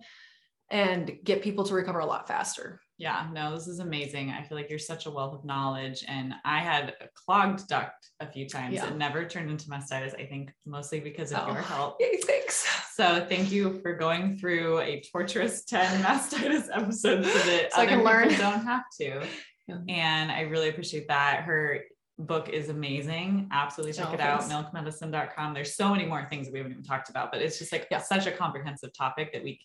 and 0.69 1.11
get 1.23 1.41
people 1.41 1.63
to 1.63 1.73
recover 1.73 1.99
a 1.99 2.05
lot 2.05 2.27
faster. 2.27 2.81
Yeah, 2.97 3.27
no, 3.31 3.53
this 3.53 3.67
is 3.67 3.79
amazing. 3.79 4.31
I 4.31 4.41
feel 4.43 4.57
like 4.57 4.71
you're 4.71 4.79
such 4.79 5.05
a 5.05 5.11
wealth 5.11 5.35
of 5.35 5.45
knowledge. 5.45 6.03
And 6.07 6.33
I 6.43 6.59
had 6.59 6.95
a 6.99 7.07
clogged 7.13 7.67
duct 7.67 7.93
a 8.19 8.25
few 8.25 8.49
times. 8.49 8.73
Yeah. 8.73 8.87
It 8.87 8.97
never 8.97 9.23
turned 9.25 9.51
into 9.51 9.69
mastitis, 9.69 10.19
I 10.19 10.25
think 10.25 10.51
mostly 10.65 10.99
because 10.99 11.31
of 11.31 11.43
oh, 11.47 11.53
your 11.53 11.61
help. 11.61 11.97
Yay, 11.99 12.17
thanks. 12.25 12.67
So 12.95 13.23
thank 13.29 13.51
you 13.51 13.79
for 13.81 13.93
going 13.93 14.37
through 14.37 14.79
a 14.79 15.01
torturous 15.11 15.63
10 15.65 16.01
mastitis 16.03 16.69
episodes 16.73 17.31
so 17.31 17.37
that 17.37 17.71
so 17.71 17.81
other 17.81 17.83
I 17.83 17.85
can 17.85 18.03
learn. 18.03 18.29
don't 18.29 18.65
have 18.65 18.83
to. 18.99 19.27
Yeah. 19.67 19.77
And 19.87 20.31
I 20.31 20.41
really 20.41 20.69
appreciate 20.69 21.07
that. 21.07 21.43
Her 21.43 21.81
book 22.19 22.49
is 22.49 22.69
amazing. 22.69 23.49
Absolutely 23.51 23.93
check 23.93 24.07
oh, 24.09 24.13
it 24.13 24.19
out. 24.19 24.41
Milkmedicine.com. 24.43 25.53
There's 25.53 25.75
so 25.75 25.91
many 25.91 26.05
more 26.05 26.25
things 26.29 26.47
that 26.47 26.53
we 26.53 26.59
haven't 26.59 26.71
even 26.71 26.83
talked 26.83 27.09
about, 27.09 27.31
but 27.31 27.41
it's 27.41 27.59
just 27.59 27.71
like 27.71 27.87
yeah. 27.91 27.99
such 27.99 28.25
a 28.27 28.31
comprehensive 28.31 28.91
topic 28.97 29.33
that 29.33 29.43
we 29.43 29.59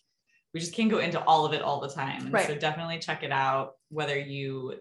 we 0.53 0.59
just 0.59 0.73
can't 0.73 0.91
go 0.91 0.99
into 0.99 1.23
all 1.23 1.45
of 1.45 1.53
it 1.53 1.61
all 1.61 1.79
the 1.79 1.89
time. 1.89 2.25
And 2.25 2.33
right. 2.33 2.45
so 2.45 2.55
definitely 2.55 2.99
check 2.99 3.23
it 3.23 3.31
out, 3.31 3.71
whether 3.89 4.17
you 4.17 4.75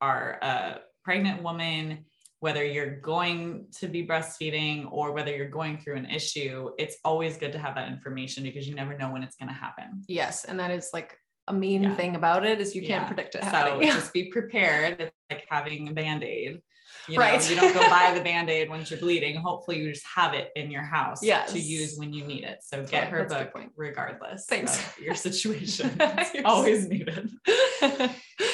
are 0.00 0.38
a 0.40 0.80
pregnant 1.02 1.42
woman, 1.42 2.04
whether 2.40 2.64
you're 2.64 3.00
going 3.00 3.66
to 3.80 3.88
be 3.88 4.06
breastfeeding 4.06 4.86
or 4.92 5.12
whether 5.12 5.34
you're 5.34 5.48
going 5.48 5.78
through 5.78 5.96
an 5.96 6.06
issue, 6.06 6.70
it's 6.78 6.98
always 7.04 7.36
good 7.36 7.52
to 7.52 7.58
have 7.58 7.74
that 7.74 7.88
information 7.88 8.44
because 8.44 8.68
you 8.68 8.76
never 8.76 8.96
know 8.96 9.10
when 9.10 9.24
it's 9.24 9.34
going 9.34 9.48
to 9.48 9.54
happen. 9.54 10.04
Yes. 10.06 10.44
And 10.44 10.60
that 10.60 10.70
is 10.70 10.90
like 10.92 11.18
a 11.48 11.52
mean 11.52 11.82
yeah. 11.82 11.94
thing 11.96 12.16
about 12.16 12.46
it 12.46 12.60
is 12.60 12.74
you 12.74 12.86
can't 12.86 13.06
predict 13.06 13.34
it. 13.34 13.44
So 13.44 13.80
just 13.82 14.12
be 14.12 14.24
prepared. 14.30 15.00
It's 15.00 15.12
like 15.30 15.46
having 15.48 15.88
a 15.88 15.92
band-aid. 15.92 16.60
You 17.08 17.18
right. 17.18 17.40
Know, 17.40 17.48
you 17.48 17.56
don't 17.56 17.72
go 17.72 17.80
buy 17.88 18.12
the 18.14 18.20
band-aid 18.24 18.68
once 18.68 18.90
you're 18.90 19.00
bleeding. 19.00 19.36
Hopefully 19.36 19.78
you 19.78 19.92
just 19.92 20.06
have 20.14 20.34
it 20.34 20.50
in 20.56 20.70
your 20.70 20.82
house 20.82 21.22
yes. 21.22 21.52
to 21.52 21.58
use 21.58 21.96
when 21.96 22.12
you 22.12 22.24
need 22.24 22.44
it. 22.44 22.58
So 22.62 22.84
get 22.84 23.08
her 23.08 23.24
book 23.24 23.52
regardless 23.76 24.46
Thanks. 24.46 24.78
of 24.78 24.98
your 24.98 25.14
situation. 25.26 25.98
always 26.44 26.88
needed. 26.88 27.30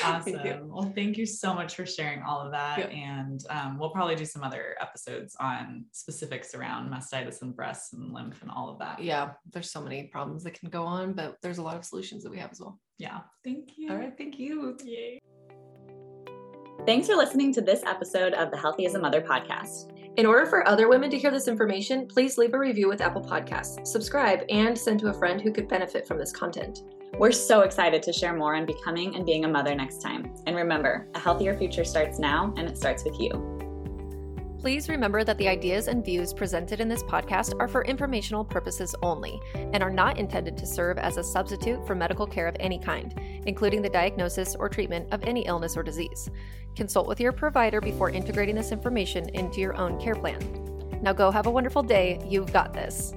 Awesome. 0.05 0.33
Thank 0.35 0.61
well, 0.65 0.93
thank 0.95 1.17
you 1.17 1.27
so 1.27 1.55
much 1.55 1.75
for 1.75 1.87
sharing 1.87 2.23
all 2.23 2.41
of 2.41 2.53
that. 2.53 2.91
And 2.91 3.45
um, 3.51 3.79
we'll 3.79 3.91
probably 3.91 4.17
do 4.17 4.25
some 4.25 4.43
other 4.43 4.77
episodes 4.81 5.37
on 5.41 5.85
specifics 5.93 6.55
around 6.55 6.91
mastitis 6.91 7.43
and 7.43 7.55
breasts 7.55 7.93
and 7.93 8.13
lymph 8.13 8.43
and 8.43 8.51
all 8.51 8.69
of 8.69 8.79
that. 8.79 9.03
Yeah, 9.03 9.33
there's 9.53 9.71
so 9.71 9.81
many 9.81 10.05
problems 10.05 10.45
that 10.45 10.59
can 10.59 10.71
go 10.71 10.85
on, 10.85 11.13
but 11.13 11.37
there's 11.43 11.59
a 11.59 11.63
lot 11.63 11.77
of 11.77 11.85
solutions 11.85 12.23
that 12.23 12.31
we 12.31 12.39
have 12.39 12.51
as 12.51 12.61
well. 12.61 12.79
Yeah. 12.99 13.21
Thank 13.43 13.77
you. 13.77 13.91
All 13.91 13.97
right. 13.97 14.17
Thank 14.17 14.39
you. 14.39 14.77
Yay. 14.85 15.21
Thanks 16.87 17.07
for 17.07 17.17
listening 17.17 17.53
to 17.55 17.63
this 17.63 17.83
episode 17.85 18.35
of 18.35 18.51
the 18.51 18.59
Healthy 18.59 18.85
as 18.87 18.95
a 18.95 18.99
Mother 18.99 19.23
podcast. 19.23 19.91
In 20.17 20.27
order 20.27 20.47
for 20.47 20.69
other 20.69 20.89
women 20.89 21.11
to 21.11 21.19
hear 21.19 21.31
this 21.31 21.49
information, 21.49 22.07
please 22.07 22.37
leave 22.39 22.53
a 22.55 22.59
review 22.59 22.89
with 22.89 23.01
Apple 23.01 23.23
Podcasts, 23.23 23.87
subscribe, 23.87 24.45
and 24.49 24.79
send 24.79 25.01
to 25.01 25.09
a 25.09 25.13
friend 25.15 25.41
who 25.41 25.51
could 25.51 25.67
benefit 25.67 26.07
from 26.07 26.19
this 26.19 26.31
content. 26.31 26.83
We're 27.19 27.31
so 27.31 27.61
excited 27.61 28.03
to 28.03 28.13
share 28.13 28.35
more 28.35 28.57
on 28.57 28.67
becoming 28.67 29.15
and 29.15 29.25
being 29.25 29.45
a 29.45 29.49
mother 29.49 29.73
next 29.75 30.03
time. 30.03 30.35
And 30.47 30.57
remember, 30.57 31.07
a 31.15 31.19
healthier 31.21 31.57
future 31.57 31.85
starts 31.85 32.19
now, 32.19 32.53
and 32.57 32.69
it 32.69 32.77
starts 32.77 33.05
with 33.05 33.21
you. 33.21 33.51
Please 34.59 34.89
remember 34.89 35.23
that 35.23 35.39
the 35.39 35.47
ideas 35.47 35.87
and 35.87 36.05
views 36.05 36.33
presented 36.33 36.81
in 36.81 36.89
this 36.89 37.05
podcast 37.05 37.55
are 37.61 37.69
for 37.69 37.85
informational 37.85 38.45
purposes 38.45 38.97
only 39.03 39.39
and 39.55 39.81
are 39.83 39.91
not 39.91 40.19
intended 40.19 40.57
to 40.57 40.67
serve 40.67 40.99
as 40.99 41.17
a 41.17 41.23
substitute 41.23 41.87
for 41.87 41.95
medical 41.95 42.27
care 42.27 42.49
of 42.49 42.57
any 42.59 42.79
kind, 42.79 43.15
including 43.47 43.83
the 43.83 43.91
diagnosis 43.91 44.57
or 44.57 44.69
treatment 44.69 45.07
of 45.13 45.23
any 45.23 45.43
illness 45.47 45.77
or 45.77 45.83
disease. 45.83 46.31
Consult 46.75 47.07
with 47.07 47.21
your 47.21 47.31
provider 47.31 47.81
before 47.81 48.11
integrating 48.11 48.57
this 48.57 48.73
information 48.73 49.29
into 49.29 49.61
your 49.61 49.77
own 49.77 50.01
care 50.01 50.17
plan. 50.17 50.41
Now 51.01 51.13
go 51.13 51.31
have 51.31 51.47
a 51.47 51.51
wonderful 51.51 51.83
day. 51.83 52.19
You've 52.27 52.53
got 52.53 52.73
this. 52.73 53.13